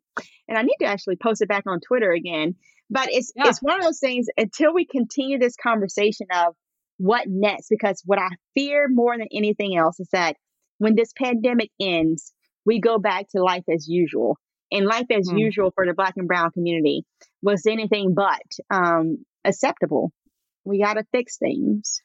and 0.47 0.57
I 0.57 0.63
need 0.63 0.77
to 0.81 0.85
actually 0.85 1.15
post 1.15 1.41
it 1.41 1.47
back 1.47 1.63
on 1.67 1.79
Twitter 1.79 2.11
again. 2.11 2.55
But 2.89 3.09
it's 3.11 3.31
yeah. 3.35 3.47
it's 3.47 3.61
one 3.61 3.77
of 3.77 3.85
those 3.85 3.99
things 3.99 4.27
until 4.37 4.73
we 4.73 4.85
continue 4.85 5.39
this 5.39 5.55
conversation 5.55 6.27
of 6.33 6.55
what 6.97 7.25
next, 7.27 7.67
because 7.69 8.01
what 8.05 8.19
I 8.19 8.29
fear 8.53 8.87
more 8.89 9.17
than 9.17 9.27
anything 9.31 9.77
else 9.77 9.99
is 9.99 10.09
that 10.11 10.35
when 10.77 10.95
this 10.95 11.13
pandemic 11.17 11.71
ends, 11.79 12.33
we 12.65 12.79
go 12.79 12.99
back 12.99 13.27
to 13.29 13.41
life 13.41 13.63
as 13.73 13.87
usual. 13.87 14.37
And 14.73 14.85
life 14.85 15.07
as 15.09 15.29
mm. 15.29 15.39
usual 15.39 15.71
for 15.71 15.85
the 15.85 15.93
black 15.93 16.13
and 16.17 16.27
brown 16.27 16.51
community 16.51 17.03
was 17.41 17.65
anything 17.65 18.13
but 18.13 18.41
um, 18.69 19.25
acceptable. 19.43 20.11
We 20.63 20.81
got 20.81 20.93
to 20.93 21.05
fix 21.11 21.37
things. 21.37 22.01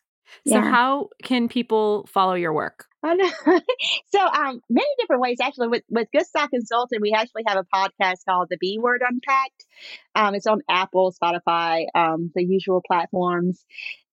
So, 0.47 0.55
yeah. 0.55 0.71
how 0.71 1.09
can 1.23 1.49
people 1.49 2.07
follow 2.13 2.35
your 2.35 2.53
work? 2.53 2.87
so, 3.05 4.21
um, 4.21 4.61
many 4.69 4.89
different 4.99 5.23
ways. 5.23 5.39
Actually, 5.41 5.69
with 5.69 5.83
with 5.89 6.09
Good 6.13 6.27
Stock 6.27 6.51
Consultant, 6.51 7.01
we 7.01 7.13
actually 7.13 7.45
have 7.47 7.59
a 7.59 7.65
podcast 7.77 8.25
called 8.29 8.49
The 8.51 8.57
B 8.59 8.79
Word 8.81 9.03
Unpacked. 9.09 9.65
Um, 10.15 10.35
it's 10.35 10.47
on 10.47 10.63
Apple, 10.69 11.13
Spotify, 11.13 11.87
um, 11.95 12.33
the 12.35 12.45
usual 12.45 12.83
platforms. 12.87 13.65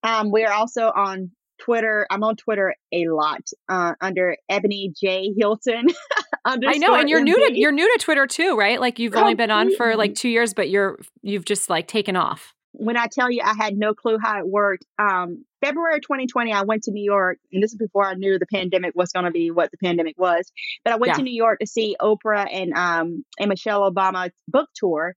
Um, 0.02 0.30
we 0.30 0.44
are 0.44 0.52
also 0.52 0.92
on 0.94 1.32
Twitter. 1.60 2.06
I'm 2.10 2.22
on 2.22 2.36
Twitter 2.36 2.74
a 2.92 3.08
lot 3.08 3.42
uh, 3.68 3.94
under 4.00 4.36
Ebony 4.48 4.92
J 4.96 5.32
Hilton. 5.36 5.86
I 6.44 6.76
know, 6.76 6.94
and 6.94 7.08
you're 7.08 7.22
new 7.22 7.48
to 7.48 7.58
you're 7.58 7.72
new 7.72 7.90
to 7.96 8.04
Twitter 8.04 8.26
too, 8.26 8.56
right? 8.56 8.80
Like 8.80 8.98
you've 8.98 9.14
only 9.16 9.34
been 9.34 9.50
on 9.50 9.74
for 9.74 9.96
like 9.96 10.14
two 10.14 10.28
years, 10.28 10.52
but 10.52 10.68
you're 10.68 10.98
you've 11.22 11.44
just 11.44 11.70
like 11.70 11.88
taken 11.88 12.16
off 12.16 12.54
when 12.74 12.96
I 12.96 13.06
tell 13.06 13.30
you 13.30 13.40
I 13.42 13.54
had 13.54 13.76
no 13.76 13.94
clue 13.94 14.18
how 14.20 14.38
it 14.38 14.46
worked, 14.46 14.84
um, 14.98 15.44
February 15.64 16.00
2020, 16.00 16.52
I 16.52 16.62
went 16.62 16.82
to 16.84 16.90
New 16.90 17.02
York, 17.02 17.38
and 17.50 17.62
this 17.62 17.72
is 17.72 17.78
before 17.78 18.04
I 18.04 18.14
knew 18.14 18.38
the 18.38 18.46
pandemic 18.46 18.92
was 18.94 19.12
going 19.12 19.24
to 19.24 19.30
be 19.30 19.50
what 19.50 19.70
the 19.70 19.78
pandemic 19.78 20.18
was. 20.18 20.52
But 20.84 20.92
I 20.92 20.96
went 20.96 21.12
yeah. 21.12 21.16
to 21.16 21.22
New 21.22 21.32
York 21.32 21.60
to 21.60 21.66
see 21.66 21.96
Oprah 22.00 22.46
and 22.50 22.74
um, 22.74 23.24
and 23.38 23.48
Michelle 23.48 23.90
Obama 23.90 24.30
book 24.46 24.68
tour, 24.74 25.14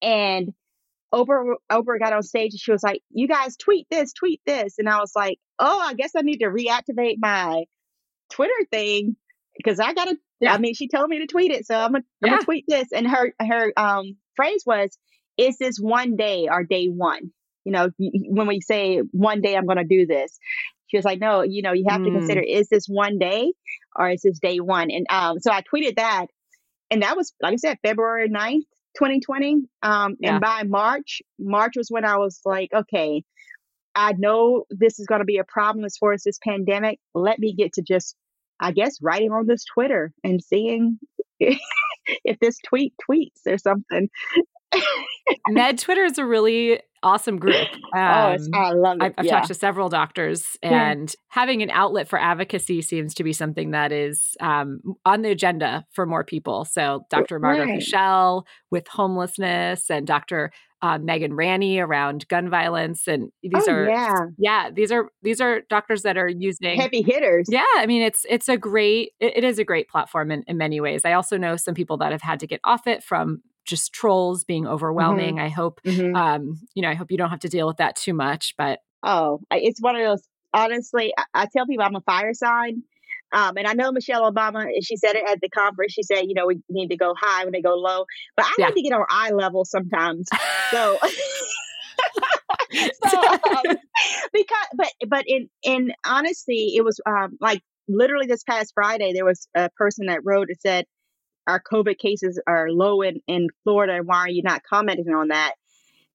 and 0.00 0.52
Oprah 1.12 1.54
Oprah 1.72 1.98
got 1.98 2.12
on 2.12 2.22
stage 2.22 2.52
and 2.52 2.60
she 2.60 2.70
was 2.70 2.84
like, 2.84 3.02
"You 3.10 3.26
guys 3.26 3.56
tweet 3.56 3.88
this, 3.90 4.12
tweet 4.12 4.40
this," 4.46 4.78
and 4.78 4.88
I 4.88 5.00
was 5.00 5.12
like, 5.16 5.38
"Oh, 5.58 5.80
I 5.80 5.94
guess 5.94 6.12
I 6.16 6.22
need 6.22 6.38
to 6.38 6.46
reactivate 6.46 7.16
my 7.18 7.64
Twitter 8.30 8.52
thing 8.70 9.16
because 9.56 9.80
I 9.80 9.92
got 9.92 10.06
to." 10.06 10.16
Yeah. 10.38 10.54
I 10.54 10.58
mean, 10.58 10.74
she 10.74 10.88
told 10.88 11.10
me 11.10 11.18
to 11.18 11.26
tweet 11.26 11.50
it, 11.50 11.66
so 11.66 11.74
I'm 11.74 11.92
gonna, 11.92 12.04
yeah. 12.22 12.28
I'm 12.28 12.34
gonna 12.34 12.44
tweet 12.44 12.64
this. 12.68 12.92
And 12.92 13.08
her 13.08 13.34
her 13.40 13.72
um, 13.76 14.16
phrase 14.36 14.62
was, 14.64 14.96
is 15.36 15.58
this 15.58 15.78
one 15.78 16.14
day 16.14 16.48
or 16.48 16.62
day 16.62 16.86
one? 16.86 17.32
You 17.64 17.72
know, 17.72 17.90
when 17.98 18.46
we 18.46 18.60
say 18.60 18.98
one 19.12 19.40
day 19.40 19.56
I'm 19.56 19.66
going 19.66 19.78
to 19.78 19.84
do 19.84 20.06
this, 20.06 20.38
she 20.90 20.96
was 20.96 21.04
like, 21.04 21.20
no, 21.20 21.42
you 21.42 21.62
know, 21.62 21.72
you 21.72 21.84
have 21.88 22.00
mm. 22.00 22.06
to 22.06 22.10
consider 22.10 22.40
is 22.40 22.68
this 22.68 22.86
one 22.86 23.18
day 23.18 23.52
or 23.96 24.10
is 24.10 24.22
this 24.22 24.38
day 24.40 24.58
one? 24.58 24.90
And 24.90 25.06
um, 25.08 25.38
so 25.40 25.52
I 25.52 25.62
tweeted 25.62 25.96
that. 25.96 26.26
And 26.90 27.02
that 27.02 27.16
was, 27.16 27.32
like 27.40 27.52
I 27.52 27.56
said, 27.56 27.78
February 27.84 28.28
9th, 28.28 28.66
2020. 28.96 29.62
Um, 29.82 30.16
yeah. 30.18 30.32
And 30.32 30.40
by 30.40 30.64
March, 30.64 31.22
March 31.38 31.74
was 31.76 31.88
when 31.88 32.04
I 32.04 32.16
was 32.16 32.40
like, 32.44 32.70
okay, 32.74 33.22
I 33.94 34.12
know 34.12 34.64
this 34.70 34.98
is 34.98 35.06
going 35.06 35.20
to 35.20 35.24
be 35.24 35.38
a 35.38 35.44
problem 35.44 35.84
as 35.84 35.96
far 35.96 36.12
as 36.12 36.24
this 36.24 36.38
pandemic. 36.42 36.98
Let 37.14 37.38
me 37.38 37.54
get 37.54 37.74
to 37.74 37.82
just, 37.82 38.16
I 38.58 38.72
guess, 38.72 38.98
writing 39.00 39.30
on 39.30 39.46
this 39.46 39.64
Twitter 39.64 40.12
and 40.24 40.42
seeing 40.42 40.98
if 41.38 42.38
this 42.40 42.58
tweet 42.66 42.94
tweets 43.08 43.46
or 43.46 43.58
something. 43.58 44.08
Med 45.48 45.78
Twitter 45.78 46.04
is 46.04 46.18
a 46.18 46.24
really 46.24 46.80
awesome 47.02 47.38
group. 47.38 47.68
Um, 47.92 48.36
oh, 48.54 48.58
I 48.58 48.70
love 48.72 48.98
it. 48.98 49.02
I've, 49.02 49.14
I've 49.18 49.24
yeah. 49.24 49.32
talked 49.32 49.48
to 49.48 49.54
several 49.54 49.88
doctors, 49.88 50.56
and 50.62 51.08
yeah. 51.10 51.14
having 51.28 51.62
an 51.62 51.70
outlet 51.70 52.08
for 52.08 52.20
advocacy 52.20 52.82
seems 52.82 53.14
to 53.14 53.24
be 53.24 53.32
something 53.32 53.72
that 53.72 53.90
is 53.90 54.36
um, 54.40 54.80
on 55.04 55.22
the 55.22 55.30
agenda 55.30 55.84
for 55.90 56.06
more 56.06 56.24
people. 56.24 56.64
So, 56.64 57.04
Dr. 57.10 57.40
Margaret 57.40 57.66
right. 57.66 57.74
Michelle 57.76 58.46
with 58.70 58.86
homelessness, 58.86 59.90
and 59.90 60.06
Dr. 60.06 60.52
Uh, 60.82 60.98
Megan 60.98 61.34
Ranney 61.34 61.78
around 61.78 62.26
gun 62.28 62.48
violence, 62.48 63.06
and 63.06 63.30
these 63.42 63.68
oh, 63.68 63.72
are 63.72 63.88
yeah. 63.88 64.14
yeah, 64.38 64.70
these 64.70 64.90
are 64.90 65.10
these 65.22 65.40
are 65.40 65.62
doctors 65.68 66.02
that 66.02 66.16
are 66.16 66.28
using 66.28 66.80
heavy 66.80 67.02
hitters. 67.02 67.48
Yeah, 67.50 67.64
I 67.76 67.86
mean 67.86 68.02
it's 68.02 68.24
it's 68.30 68.48
a 68.48 68.56
great 68.56 69.12
it, 69.20 69.38
it 69.38 69.44
is 69.44 69.58
a 69.58 69.64
great 69.64 69.88
platform 69.88 70.30
in, 70.30 70.42
in 70.46 70.56
many 70.56 70.80
ways. 70.80 71.04
I 71.04 71.12
also 71.12 71.36
know 71.36 71.56
some 71.56 71.74
people 71.74 71.98
that 71.98 72.12
have 72.12 72.22
had 72.22 72.40
to 72.40 72.46
get 72.46 72.60
off 72.64 72.86
it 72.86 73.02
from 73.02 73.42
just 73.64 73.92
trolls 73.92 74.44
being 74.44 74.66
overwhelming. 74.66 75.36
Mm-hmm. 75.36 75.44
I 75.44 75.48
hope, 75.48 75.80
mm-hmm. 75.84 76.14
um, 76.14 76.60
you 76.74 76.82
know, 76.82 76.88
I 76.88 76.94
hope 76.94 77.10
you 77.10 77.18
don't 77.18 77.30
have 77.30 77.40
to 77.40 77.48
deal 77.48 77.66
with 77.66 77.78
that 77.78 77.96
too 77.96 78.14
much. 78.14 78.54
But 78.56 78.80
oh, 79.02 79.40
it's 79.50 79.80
one 79.80 79.96
of 79.96 80.02
those. 80.02 80.22
Honestly, 80.52 81.12
I, 81.16 81.24
I 81.34 81.46
tell 81.46 81.66
people 81.66 81.84
I'm 81.84 81.96
a 81.96 82.00
fire 82.00 82.34
sign. 82.34 82.82
Um, 83.32 83.56
and 83.56 83.66
I 83.66 83.74
know 83.74 83.92
Michelle 83.92 84.30
Obama, 84.30 84.66
she 84.82 84.96
said 84.96 85.14
it 85.14 85.24
at 85.28 85.40
the 85.40 85.48
conference. 85.48 85.92
She 85.92 86.02
said, 86.02 86.22
you 86.22 86.34
know, 86.34 86.46
we 86.46 86.60
need 86.68 86.88
to 86.88 86.96
go 86.96 87.14
high 87.16 87.44
when 87.44 87.52
they 87.52 87.62
go 87.62 87.76
low. 87.76 88.04
But 88.36 88.46
I 88.46 88.54
yeah. 88.58 88.66
need 88.68 88.82
to 88.82 88.82
get 88.82 88.92
on 88.92 89.04
eye 89.08 89.30
level 89.30 89.64
sometimes. 89.64 90.28
So, 90.72 90.98
so 93.08 93.20
um, 93.20 93.38
because, 94.32 94.66
but, 94.74 94.88
but 95.08 95.24
in, 95.26 95.48
in 95.62 95.92
honesty, 96.04 96.74
it 96.76 96.84
was 96.84 97.00
um, 97.06 97.36
like 97.40 97.62
literally 97.88 98.26
this 98.26 98.42
past 98.42 98.72
Friday, 98.74 99.12
there 99.12 99.24
was 99.24 99.48
a 99.54 99.70
person 99.70 100.06
that 100.06 100.20
wrote 100.24 100.48
and 100.48 100.58
said, 100.60 100.86
our 101.50 101.60
COVID 101.60 101.98
cases 101.98 102.40
are 102.46 102.70
low 102.70 103.02
in, 103.02 103.20
in 103.26 103.48
Florida, 103.64 103.94
and 103.94 104.06
why 104.06 104.18
are 104.18 104.30
you 104.30 104.42
not 104.42 104.62
commenting 104.62 105.12
on 105.12 105.28
that? 105.28 105.54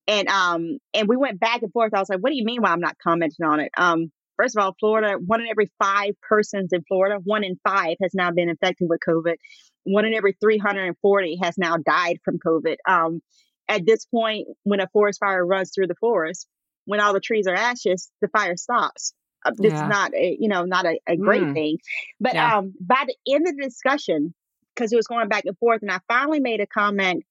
And 0.08 0.28
um 0.30 0.78
and 0.94 1.08
we 1.08 1.18
went 1.18 1.40
back 1.40 1.62
and 1.64 1.72
forth. 1.72 1.94
I 1.94 2.00
was 2.00 2.10
like, 2.10 2.20
what 2.20 2.30
do 2.30 2.36
you 2.36 2.46
mean 2.46 2.62
why 2.62 2.70
I'm 2.70 2.80
not 2.80 2.98
commenting 3.04 3.46
on 3.46 3.60
it? 3.60 3.72
Um, 3.78 4.12
first 4.38 4.56
of 4.56 4.64
all, 4.64 4.76
Florida, 4.80 5.18
one 5.24 5.42
in 5.42 5.48
every 5.48 5.72
five 5.82 6.14
persons 6.22 6.74
in 6.74 6.84
Florida, 6.88 7.20
one 7.24 7.44
in 7.44 7.60
five 7.68 7.98
has 8.02 8.14
now 8.14 8.32
been 8.32 8.50
infected 8.50 8.88
with 8.90 9.00
COVID. 9.08 9.36
One 9.84 10.06
in 10.06 10.14
every 10.14 10.36
340 10.42 11.40
has 11.44 11.58
now 11.58 11.78
died 11.78 12.20
from 12.24 12.40
COVID. 12.40 12.78
Um, 12.88 13.22
at 13.68 13.86
this 13.86 14.06
point, 14.06 14.48
when 14.64 14.80
a 14.80 14.88
forest 14.94 15.20
fire 15.20 15.46
runs 15.46 15.72
through 15.74 15.88
the 15.88 15.96
forest, 15.96 16.48
when 16.86 17.00
all 17.00 17.14
the 17.14 17.20
trees 17.20 17.48
are 17.48 17.56
ashes, 17.56 18.12
the 18.22 18.28
fire 18.30 18.58
stops. 18.58 19.14
Uh, 19.46 19.52
it's 19.60 19.74
yeah. 19.74 19.88
not 19.88 20.14
a, 20.14 20.38
you 20.40 20.50
know, 20.50 20.64
not 20.64 20.86
a, 20.86 21.00
a 21.08 21.16
great 21.16 21.42
mm. 21.42 21.54
thing. 21.54 21.78
But 22.20 22.34
yeah. 22.36 22.58
um, 22.58 22.74
by 22.80 23.06
the 23.08 23.34
end 23.34 23.48
of 23.48 23.56
the 23.56 23.64
discussion, 23.64 24.34
because 24.76 24.92
it 24.92 24.98
was 24.98 25.08
going 25.08 25.30
back 25.30 25.46
and 25.46 25.58
forth. 25.58 25.82
And 25.82 25.92
I 25.92 26.00
finally 26.08 26.40
made 26.40 26.60
a 26.60 26.68
comment 26.68 27.24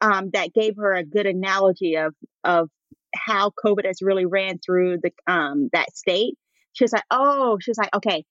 um, 0.00 0.30
that 0.32 0.54
gave 0.54 0.76
her 0.76 0.94
a 0.94 1.04
good 1.04 1.26
analogy 1.26 1.96
of 1.96 2.14
of 2.44 2.70
how 3.14 3.52
COVID 3.64 3.86
has 3.86 4.00
really 4.00 4.26
ran 4.26 4.58
through 4.58 4.98
the 5.02 5.12
um, 5.26 5.68
that 5.72 5.94
state. 5.94 6.34
She 6.72 6.84
was 6.84 6.92
like, 6.92 7.04
"Oh," 7.10 7.58
she 7.60 7.70
was 7.70 7.78
like, 7.78 7.94
"Okay, 7.94 8.24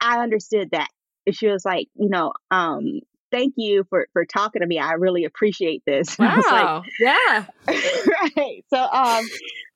I 0.00 0.22
understood 0.22 0.70
that." 0.72 0.88
And 1.26 1.36
she 1.36 1.48
was 1.48 1.64
like, 1.64 1.88
"You 1.94 2.08
know, 2.08 2.32
um, 2.50 3.00
thank 3.30 3.54
you 3.56 3.84
for 3.88 4.06
for 4.12 4.24
talking 4.24 4.60
to 4.60 4.66
me. 4.66 4.78
I 4.78 4.92
really 4.92 5.24
appreciate 5.24 5.82
this." 5.86 6.16
Wow. 6.28 6.82
Like, 6.82 6.92
yeah. 7.00 7.46
right. 8.36 8.64
So 8.70 8.80
um 8.80 9.24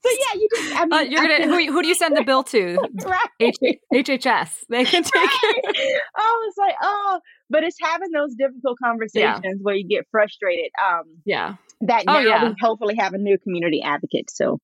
so 0.04 0.10
yeah, 0.10 0.40
you 0.40 0.48
just 0.54 0.72
I 0.74 0.82
uh, 0.82 0.86
mean 0.86 0.92
uh, 0.92 1.00
you're 1.02 1.22
gonna 1.22 1.44
who, 1.44 1.72
who 1.72 1.82
do 1.82 1.88
you 1.88 1.94
send 1.94 2.16
the 2.16 2.24
bill 2.24 2.42
to? 2.44 2.78
right. 3.04 3.28
H- 3.40 3.78
HHS. 3.92 4.64
They 4.68 4.84
can 4.84 5.02
take 5.02 5.14
right. 5.14 5.60
it. 5.64 6.02
Oh, 6.18 6.44
it's 6.48 6.58
like, 6.58 6.74
oh, 6.82 7.20
but 7.48 7.62
it's 7.64 7.76
having 7.80 8.10
those 8.10 8.34
difficult 8.34 8.78
conversations 8.82 9.40
yeah. 9.44 9.52
where 9.60 9.74
you 9.74 9.86
get 9.86 10.06
frustrated. 10.10 10.70
Um 10.84 11.04
yeah. 11.24 11.54
That 11.82 12.04
oh, 12.08 12.12
now 12.12 12.18
oh, 12.18 12.20
yeah. 12.20 12.44
we 12.48 12.54
hopefully 12.60 12.96
have 12.98 13.14
a 13.14 13.18
new 13.18 13.38
community 13.38 13.82
advocate. 13.82 14.30
So 14.30 14.58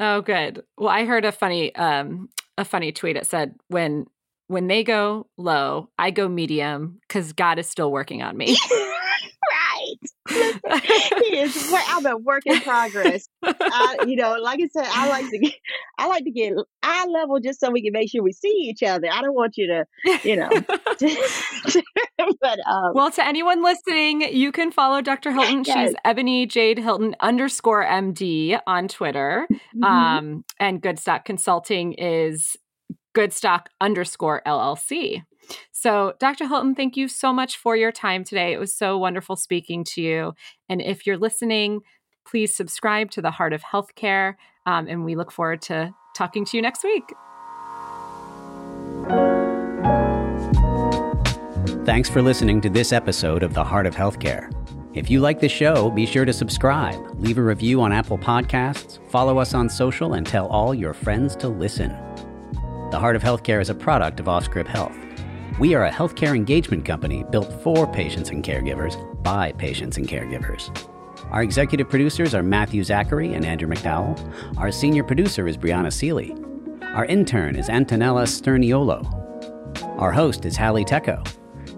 Oh 0.00 0.22
good. 0.22 0.62
Well 0.76 0.90
I 0.90 1.04
heard 1.04 1.24
a 1.24 1.32
funny 1.32 1.74
um 1.74 2.28
a 2.56 2.64
funny 2.64 2.92
tweet. 2.92 3.16
It 3.16 3.26
said 3.26 3.54
when 3.68 4.06
when 4.48 4.66
they 4.66 4.82
go 4.82 5.26
low, 5.36 5.90
I 5.98 6.10
go 6.10 6.28
medium 6.28 6.98
because 7.06 7.32
God 7.32 7.58
is 7.58 7.68
still 7.68 7.92
working 7.92 8.22
on 8.22 8.36
me. 8.36 8.56
right. 9.50 9.96
he 10.28 11.38
is. 11.38 11.72
I'm 11.88 12.06
a 12.06 12.16
work 12.16 12.42
in 12.46 12.60
progress. 12.60 13.28
I, 13.42 14.04
you 14.06 14.16
know, 14.16 14.36
like 14.40 14.60
I 14.60 14.68
said, 14.68 14.86
I 14.90 15.08
like 15.08 15.30
to 15.30 15.38
get, 15.38 15.54
I 15.98 16.06
like 16.06 16.24
to 16.24 16.30
get 16.30 16.54
eye 16.82 17.06
level 17.06 17.40
just 17.40 17.60
so 17.60 17.70
we 17.70 17.82
can 17.82 17.92
make 17.92 18.10
sure 18.10 18.22
we 18.22 18.32
see 18.32 18.48
each 18.48 18.82
other. 18.82 19.08
I 19.10 19.20
don't 19.20 19.34
want 19.34 19.56
you 19.56 19.66
to, 19.66 20.18
you 20.24 20.36
know. 20.36 20.48
but 22.40 22.58
um, 22.66 22.92
well, 22.94 23.10
to 23.10 23.26
anyone 23.26 23.62
listening, 23.62 24.22
you 24.34 24.50
can 24.52 24.70
follow 24.70 25.00
Dr. 25.02 25.32
Hilton. 25.32 25.64
Yes. 25.66 25.90
She's 25.90 25.96
Ebony 26.04 26.46
Jade 26.46 26.78
Hilton 26.78 27.14
underscore 27.20 27.84
MD 27.84 28.58
on 28.66 28.88
Twitter. 28.88 29.46
Mm-hmm. 29.50 29.84
Um, 29.84 30.44
and 30.58 30.80
Good 30.80 30.98
Stock 30.98 31.24
Consulting 31.24 31.92
is 31.94 32.56
Goodstock 33.14 33.66
underscore 33.80 34.42
LLC. 34.46 35.22
So, 35.72 36.14
Dr. 36.18 36.46
Hilton, 36.46 36.74
thank 36.74 36.96
you 36.96 37.08
so 37.08 37.32
much 37.32 37.56
for 37.56 37.76
your 37.76 37.92
time 37.92 38.24
today. 38.24 38.52
It 38.52 38.58
was 38.58 38.74
so 38.74 38.98
wonderful 38.98 39.36
speaking 39.36 39.84
to 39.94 40.02
you. 40.02 40.32
And 40.68 40.82
if 40.82 41.06
you're 41.06 41.16
listening, 41.16 41.80
please 42.26 42.54
subscribe 42.54 43.10
to 43.12 43.22
the 43.22 43.30
Heart 43.30 43.52
of 43.52 43.62
Healthcare. 43.62 44.34
Um, 44.66 44.86
and 44.88 45.04
we 45.04 45.16
look 45.16 45.32
forward 45.32 45.62
to 45.62 45.94
talking 46.14 46.44
to 46.46 46.56
you 46.56 46.62
next 46.62 46.84
week. 46.84 47.04
Thanks 51.86 52.10
for 52.10 52.20
listening 52.20 52.60
to 52.60 52.68
this 52.68 52.92
episode 52.92 53.42
of 53.42 53.54
The 53.54 53.64
Heart 53.64 53.86
of 53.86 53.96
Healthcare. 53.96 54.52
If 54.94 55.08
you 55.10 55.20
like 55.20 55.40
the 55.40 55.48
show, 55.48 55.90
be 55.90 56.04
sure 56.04 56.24
to 56.24 56.32
subscribe, 56.32 56.98
leave 57.18 57.38
a 57.38 57.42
review 57.42 57.80
on 57.80 57.92
Apple 57.92 58.18
Podcasts, 58.18 58.98
follow 59.10 59.38
us 59.38 59.54
on 59.54 59.68
social, 59.68 60.14
and 60.14 60.26
tell 60.26 60.48
all 60.48 60.74
your 60.74 60.92
friends 60.92 61.36
to 61.36 61.48
listen. 61.48 61.96
The 62.90 62.98
Heart 62.98 63.16
of 63.16 63.22
Healthcare 63.22 63.60
is 63.60 63.68
a 63.68 63.74
product 63.74 64.18
of 64.18 64.26
Offscript 64.26 64.66
Health. 64.66 64.96
We 65.60 65.74
are 65.74 65.84
a 65.84 65.90
healthcare 65.90 66.34
engagement 66.34 66.86
company 66.86 67.22
built 67.30 67.52
for 67.62 67.86
patients 67.86 68.30
and 68.30 68.42
caregivers 68.42 68.96
by 69.22 69.52
patients 69.52 69.98
and 69.98 70.08
caregivers. 70.08 70.70
Our 71.30 71.42
executive 71.42 71.90
producers 71.90 72.34
are 72.34 72.42
Matthew 72.42 72.82
Zachary 72.82 73.34
and 73.34 73.44
Andrew 73.44 73.68
McDowell. 73.68 74.16
Our 74.56 74.72
senior 74.72 75.04
producer 75.04 75.46
is 75.46 75.58
Brianna 75.58 75.92
Seely. 75.92 76.34
Our 76.94 77.04
intern 77.04 77.56
is 77.56 77.68
Antonella 77.68 78.26
Sterniolo. 78.26 79.04
Our 79.98 80.10
host 80.10 80.46
is 80.46 80.56
Hallie 80.56 80.86
Tecco. 80.86 81.30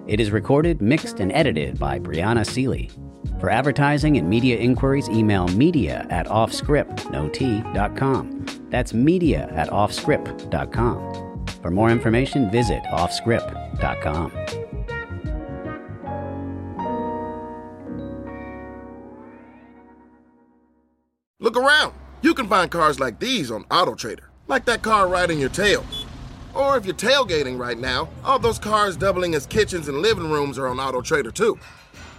It 0.06 0.20
is 0.20 0.30
recorded, 0.30 0.80
mixed, 0.80 1.18
and 1.18 1.32
edited 1.32 1.76
by 1.76 1.98
Brianna 1.98 2.46
Seely. 2.46 2.88
For 3.38 3.50
advertising 3.50 4.16
and 4.18 4.28
media 4.28 4.58
inquiries, 4.58 5.08
email 5.08 5.46
media 5.48 6.06
at 6.10 6.26
offscript.com. 6.26 8.46
That's 8.70 8.94
media 8.94 9.48
at 9.52 9.68
offscript.com. 9.70 11.46
For 11.62 11.70
more 11.70 11.90
information, 11.90 12.50
visit 12.50 12.82
offscript.com. 12.84 14.32
Look 21.38 21.56
around. 21.56 21.94
You 22.22 22.34
can 22.34 22.48
find 22.48 22.70
cars 22.70 23.00
like 23.00 23.18
these 23.18 23.50
on 23.50 23.64
AutoTrader, 23.64 24.24
like 24.46 24.66
that 24.66 24.82
car 24.82 25.08
riding 25.08 25.40
your 25.40 25.48
tail. 25.48 25.84
Or 26.54 26.76
if 26.76 26.84
you're 26.84 26.94
tailgating 26.94 27.58
right 27.58 27.78
now, 27.78 28.08
all 28.24 28.38
those 28.38 28.58
cars 28.58 28.96
doubling 28.96 29.34
as 29.34 29.46
kitchens 29.46 29.88
and 29.88 29.98
living 29.98 30.30
rooms 30.30 30.58
are 30.58 30.66
on 30.66 30.76
AutoTrader 30.76 31.32
too. 31.32 31.58